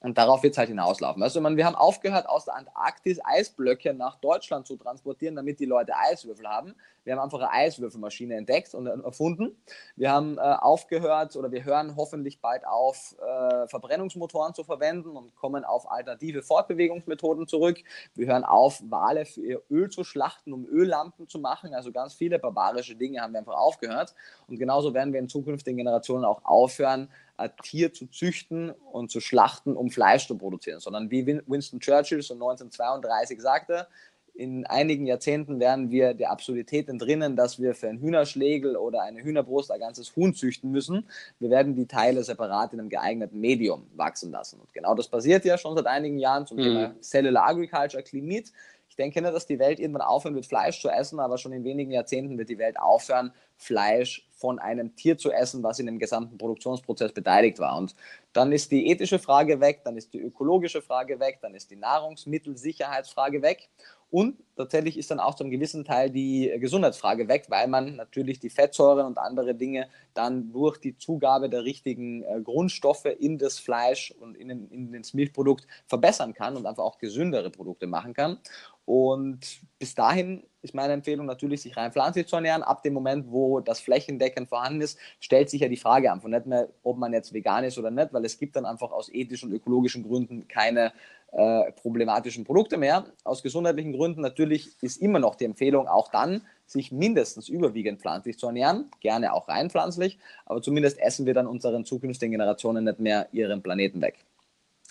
Und 0.00 0.16
darauf 0.16 0.42
wird 0.42 0.52
es 0.52 0.58
halt 0.58 0.68
hinauslaufen. 0.70 1.22
Also, 1.22 1.40
man, 1.42 1.56
wir 1.58 1.66
haben 1.66 1.74
aufgehört, 1.74 2.26
aus 2.26 2.46
der 2.46 2.56
Antarktis 2.56 3.20
Eisblöcke 3.22 3.92
nach 3.92 4.16
Deutschland 4.16 4.66
zu 4.66 4.76
transportieren, 4.76 5.36
damit 5.36 5.60
die 5.60 5.66
Leute 5.66 5.94
Eiswürfel 5.94 6.48
haben. 6.48 6.74
Wir 7.04 7.14
haben 7.14 7.20
einfach 7.20 7.38
eine 7.38 7.50
Eiswürfelmaschine 7.50 8.36
entdeckt 8.36 8.74
und 8.74 8.86
erfunden. 8.86 9.56
Wir 9.96 10.12
haben 10.12 10.38
äh, 10.38 10.40
aufgehört 10.40 11.36
oder 11.36 11.50
wir 11.50 11.64
hören 11.64 11.96
hoffentlich 11.96 12.40
bald 12.40 12.66
auf, 12.66 13.16
äh, 13.20 13.68
Verbrennungsmotoren 13.68 14.54
zu 14.54 14.64
verwenden 14.64 15.16
und 15.16 15.34
kommen 15.34 15.64
auf 15.64 15.90
alternative 15.90 16.42
Fortbewegungsmethoden 16.42 17.46
zurück. 17.46 17.78
Wir 18.14 18.26
hören 18.26 18.44
auf, 18.44 18.82
Wale 18.88 19.24
für 19.24 19.40
ihr 19.40 19.62
Öl 19.70 19.88
zu 19.88 20.04
schlachten, 20.04 20.52
um 20.52 20.66
Öllampen 20.66 21.28
zu 21.28 21.38
machen. 21.38 21.74
Also 21.74 21.92
ganz 21.92 22.14
viele 22.14 22.38
barbarische 22.38 22.96
Dinge 22.96 23.20
haben 23.20 23.32
wir 23.32 23.40
einfach 23.40 23.56
aufgehört. 23.56 24.14
Und 24.46 24.58
genauso 24.58 24.94
werden 24.94 25.12
wir 25.12 25.20
in 25.20 25.28
zukünftigen 25.28 25.78
Generationen 25.78 26.24
auch 26.24 26.44
aufhören, 26.44 27.08
ein 27.40 27.50
Tier 27.62 27.92
zu 27.92 28.06
züchten 28.06 28.70
und 28.70 29.10
zu 29.10 29.20
schlachten, 29.20 29.76
um 29.76 29.90
Fleisch 29.90 30.26
zu 30.26 30.36
produzieren, 30.36 30.80
sondern 30.80 31.10
wie 31.10 31.26
Winston 31.26 31.80
Churchill 31.80 32.22
so 32.22 32.34
1932 32.34 33.40
sagte, 33.40 33.88
in 34.34 34.66
einigen 34.66 35.06
Jahrzehnten 35.06 35.60
werden 35.60 35.90
wir 35.90 36.14
der 36.14 36.30
Absurdität 36.30 36.88
entrinnen, 36.88 37.36
dass 37.36 37.60
wir 37.60 37.74
für 37.74 37.88
einen 37.88 38.00
Hühnerschlägel 38.00 38.76
oder 38.76 39.02
eine 39.02 39.22
Hühnerbrust 39.22 39.70
ein 39.70 39.80
ganzes 39.80 40.14
Huhn 40.16 40.34
züchten 40.34 40.70
müssen. 40.70 41.06
Wir 41.38 41.50
werden 41.50 41.74
die 41.74 41.86
Teile 41.86 42.24
separat 42.24 42.72
in 42.72 42.80
einem 42.80 42.88
geeigneten 42.88 43.40
Medium 43.40 43.86
wachsen 43.94 44.30
lassen. 44.30 44.60
Und 44.60 44.72
genau 44.72 44.94
das 44.94 45.08
passiert 45.08 45.44
ja 45.44 45.58
schon 45.58 45.76
seit 45.76 45.86
einigen 45.86 46.18
Jahren 46.18 46.46
zum 46.46 46.58
mhm. 46.58 46.62
Thema 46.62 46.94
Cellular 47.00 47.48
Agriculture, 47.48 48.02
Meat. 48.12 48.52
Ich 48.88 48.96
denke 48.96 49.22
nicht, 49.22 49.34
dass 49.34 49.46
die 49.46 49.58
Welt 49.58 49.78
irgendwann 49.78 50.02
aufhören 50.02 50.34
wird, 50.34 50.46
Fleisch 50.46 50.80
zu 50.80 50.88
essen, 50.88 51.20
aber 51.20 51.38
schon 51.38 51.52
in 51.52 51.64
wenigen 51.64 51.92
Jahrzehnten 51.92 52.38
wird 52.38 52.48
die 52.48 52.58
Welt 52.58 52.78
aufhören, 52.78 53.32
Fleisch 53.56 54.26
von 54.40 54.58
einem 54.58 54.96
Tier 54.96 55.18
zu 55.18 55.30
essen, 55.30 55.62
was 55.62 55.78
in 55.78 55.86
dem 55.86 55.98
gesamten 55.98 56.38
Produktionsprozess 56.38 57.12
beteiligt 57.12 57.58
war. 57.58 57.76
Und 57.76 57.94
dann 58.32 58.52
ist 58.52 58.72
die 58.72 58.88
ethische 58.88 59.18
Frage 59.18 59.60
weg, 59.60 59.82
dann 59.84 59.98
ist 59.98 60.14
die 60.14 60.20
ökologische 60.20 60.80
Frage 60.80 61.20
weg, 61.20 61.40
dann 61.42 61.54
ist 61.54 61.70
die 61.70 61.76
Nahrungsmittelsicherheitsfrage 61.76 63.42
weg. 63.42 63.68
Und 64.10 64.42
tatsächlich 64.56 64.98
ist 64.98 65.10
dann 65.10 65.20
auch 65.20 65.36
zu 65.36 65.44
einem 65.44 65.52
gewissen 65.52 65.84
Teil 65.84 66.10
die 66.10 66.52
Gesundheitsfrage 66.58 67.28
weg, 67.28 67.44
weil 67.48 67.68
man 67.68 67.96
natürlich 67.96 68.40
die 68.40 68.50
Fettsäuren 68.50 69.06
und 69.06 69.18
andere 69.18 69.54
Dinge 69.54 69.88
dann 70.14 70.50
durch 70.52 70.78
die 70.78 70.96
Zugabe 70.96 71.48
der 71.48 71.64
richtigen 71.64 72.24
äh, 72.24 72.40
Grundstoffe 72.42 73.04
in 73.04 73.38
das 73.38 73.58
Fleisch 73.58 74.12
und 74.18 74.36
in, 74.36 74.50
in 74.50 74.92
das 74.92 75.14
Milchprodukt 75.14 75.66
verbessern 75.86 76.34
kann 76.34 76.56
und 76.56 76.66
einfach 76.66 76.82
auch 76.82 76.98
gesündere 76.98 77.50
Produkte 77.50 77.86
machen 77.86 78.14
kann. 78.14 78.38
Und 78.84 79.60
bis 79.78 79.94
dahin 79.94 80.42
ist 80.62 80.74
meine 80.74 80.92
Empfehlung 80.92 81.26
natürlich, 81.26 81.62
sich 81.62 81.76
rein 81.76 81.92
pflanzlich 81.92 82.26
zu 82.26 82.36
ernähren. 82.36 82.62
Ab 82.62 82.82
dem 82.82 82.92
Moment, 82.92 83.30
wo 83.30 83.60
das 83.60 83.80
flächendeckend 83.80 84.48
vorhanden 84.48 84.80
ist, 84.80 84.98
stellt 85.20 85.50
sich 85.50 85.60
ja 85.60 85.68
die 85.68 85.76
Frage 85.76 86.12
von 86.20 86.30
nicht 86.30 86.46
mehr, 86.46 86.68
ob 86.82 86.98
man 86.98 87.12
jetzt 87.12 87.32
vegan 87.32 87.64
ist 87.64 87.78
oder 87.78 87.90
nicht, 87.90 88.12
weil 88.12 88.24
es 88.24 88.38
gibt 88.38 88.56
dann 88.56 88.66
einfach 88.66 88.92
aus 88.92 89.08
ethischen 89.12 89.50
und 89.50 89.56
ökologischen 89.56 90.02
Gründen 90.02 90.48
keine 90.48 90.92
äh, 91.32 91.72
problematischen 91.72 92.44
Produkte 92.44 92.76
mehr. 92.76 93.04
Aus 93.24 93.42
gesundheitlichen 93.42 93.92
Gründen 93.92 94.20
natürlich 94.20 94.70
ist 94.82 95.00
immer 95.00 95.18
noch 95.18 95.36
die 95.36 95.44
Empfehlung, 95.44 95.86
auch 95.86 96.10
dann 96.10 96.42
sich 96.66 96.92
mindestens 96.92 97.48
überwiegend 97.48 98.00
pflanzlich 98.00 98.38
zu 98.38 98.46
ernähren, 98.46 98.90
gerne 99.00 99.32
auch 99.32 99.48
rein 99.48 99.70
pflanzlich, 99.70 100.18
aber 100.46 100.62
zumindest 100.62 100.98
essen 101.00 101.26
wir 101.26 101.34
dann 101.34 101.46
unseren 101.46 101.84
zukünftigen 101.84 102.32
Generationen 102.32 102.84
nicht 102.84 103.00
mehr 103.00 103.28
ihren 103.32 103.62
Planeten 103.62 104.00
weg. 104.00 104.24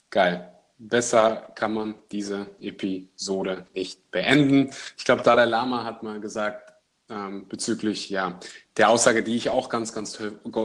Geil. 0.10 0.59
Besser 0.80 1.52
kann 1.56 1.74
man 1.74 1.96
diese 2.12 2.48
Episode 2.62 3.68
nicht 3.74 4.10
beenden. 4.12 4.72
Ich 4.98 5.04
glaube, 5.04 5.24
Dalai 5.24 5.46
Lama 5.46 5.84
hat 5.84 6.04
mal 6.04 6.22
gesagt, 6.22 6.74
ähm, 7.10 7.48
bezüglich 7.50 8.10
ja, 8.10 8.40
der 8.78 8.90
Aussage, 8.90 9.22
die 9.22 9.36
ich 9.36 9.50
auch 9.50 9.68
ganz, 9.68 9.94
ganz, 9.94 10.20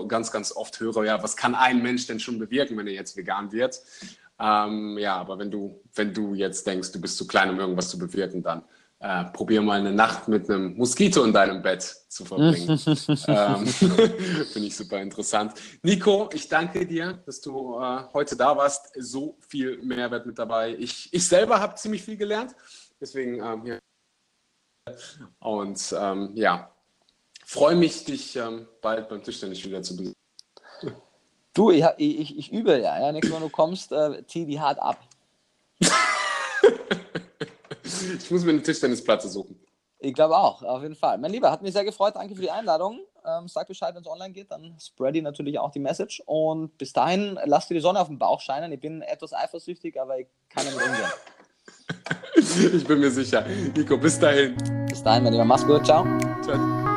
ganz, 0.09 0.31
ganz 0.31 0.53
oft 0.53 0.79
höre, 0.79 1.05
ja, 1.05 1.23
was 1.23 1.37
kann 1.37 1.55
ein 1.55 1.83
Mensch 1.83 2.07
denn 2.07 2.21
schon 2.21 2.39
bewirken, 2.39 2.77
wenn 2.77 2.87
er 2.87 2.93
jetzt 2.93 3.17
vegan 3.17 3.51
wird? 3.51 3.81
Ähm, 4.39 4.99
ja, 4.99 5.17
aber 5.17 5.39
wenn 5.39 5.51
du, 5.51 5.81
wenn 5.95 6.15
du 6.15 6.35
jetzt 6.35 6.67
denkst, 6.67 6.93
du 6.93 7.01
bist 7.01 7.17
zu 7.17 7.27
klein, 7.27 7.51
um 7.51 7.59
irgendwas 7.59 7.89
zu 7.89 7.99
bewirken, 7.99 8.43
dann 8.43 8.62
äh, 9.01 9.24
probier 9.26 9.61
mal 9.61 9.80
eine 9.80 9.92
Nacht 9.92 10.28
mit 10.28 10.49
einem 10.49 10.76
Moskito 10.76 11.24
in 11.24 11.32
deinem 11.32 11.61
Bett 11.62 11.82
zu 11.82 12.24
verbringen. 12.24 12.68
ähm, 13.28 13.66
Finde 13.66 14.68
ich 14.68 14.76
super 14.76 15.01
interessant. 15.01 15.55
Nico, 15.82 16.30
ich 16.32 16.49
danke 16.49 16.86
dir, 16.86 17.22
dass 17.26 17.40
du 17.40 17.78
äh, 17.78 18.05
heute 18.12 18.36
da 18.36 18.57
warst. 18.57 18.92
So 18.99 19.36
viel 19.49 19.82
Mehrwert 19.82 20.26
mit 20.26 20.38
dabei. 20.38 20.74
Ich, 20.78 21.12
ich 21.12 21.28
selber 21.28 21.61
habe 21.61 21.74
ziemlich 21.74 22.03
viel 22.03 22.16
gelernt. 22.16 22.55
Deswegen, 23.01 23.42
ähm, 23.42 23.66
ja. 23.66 23.78
Und 25.40 25.95
ähm, 25.99 26.30
ja, 26.34 26.70
freue 27.45 27.76
mich, 27.76 28.05
dich 28.05 28.36
ähm, 28.36 28.66
bald 28.80 29.09
beim 29.09 29.22
Tischtennis 29.22 29.64
wieder 29.64 29.82
zu 29.82 29.97
besuchen. 29.97 30.14
Du, 31.53 31.70
ich, 31.70 31.84
ich, 31.99 32.38
ich 32.38 32.53
übe 32.53 32.80
ja. 32.80 33.01
ja. 33.01 33.12
Nächstes 33.12 33.32
Mal, 33.32 33.40
du 33.40 33.49
kommst, 33.49 33.92
äh, 33.92 34.26
zieh 34.26 34.45
die 34.45 34.61
hart 34.61 34.78
ab. 34.78 34.99
Ich 38.23 38.31
muss 38.31 38.45
mir 38.45 38.51
eine 38.51 38.62
Tischtennisplatte 38.62 39.29
suchen. 39.29 39.59
Ich 39.99 40.12
glaube 40.12 40.37
auch, 40.37 40.62
auf 40.62 40.83
jeden 40.83 40.95
Fall. 40.95 41.19
Mein 41.19 41.31
Lieber, 41.31 41.51
hat 41.51 41.62
mich 41.62 41.73
sehr 41.73 41.85
gefreut. 41.85 42.17
Danke 42.17 42.35
für 42.35 42.43
die 42.43 42.51
Einladung. 42.51 43.01
Ähm, 43.25 43.49
sag 43.49 43.67
Bescheid, 43.67 43.95
wenn 43.95 44.03
es 44.03 44.07
online 44.07 44.33
geht, 44.33 44.51
dann 44.51 44.77
spread 44.79 45.17
ich 45.17 45.23
natürlich 45.23 45.59
auch 45.59 45.71
die 45.71 45.79
Message. 45.79 46.23
Und 46.27 46.77
bis 46.77 46.93
dahin, 46.93 47.39
lass 47.45 47.69
dir 47.69 47.75
die 47.75 47.81
Sonne 47.81 48.01
auf 48.01 48.09
den 48.09 48.19
Bauch 48.19 48.41
scheinen. 48.41 48.71
Ich 48.73 48.81
bin 48.81 49.01
etwas 49.01 49.33
eifersüchtig, 49.33 49.99
aber 49.99 50.19
ich 50.19 50.27
kann 50.49 50.65
damit 50.67 50.87
umgehen. 50.87 51.05
Ich 52.37 52.87
bin 52.87 53.01
mir 53.01 53.11
sicher. 53.11 53.45
Nico, 53.75 53.97
bis 53.97 54.19
dahin. 54.19 54.57
Bis 54.89 55.03
dahin, 55.03 55.23
mein 55.23 55.33
Lieber. 55.33 55.45
Mach's 55.45 55.67
gut. 55.67 55.87
Ciao. 55.87 56.05
Ciao. 56.43 56.93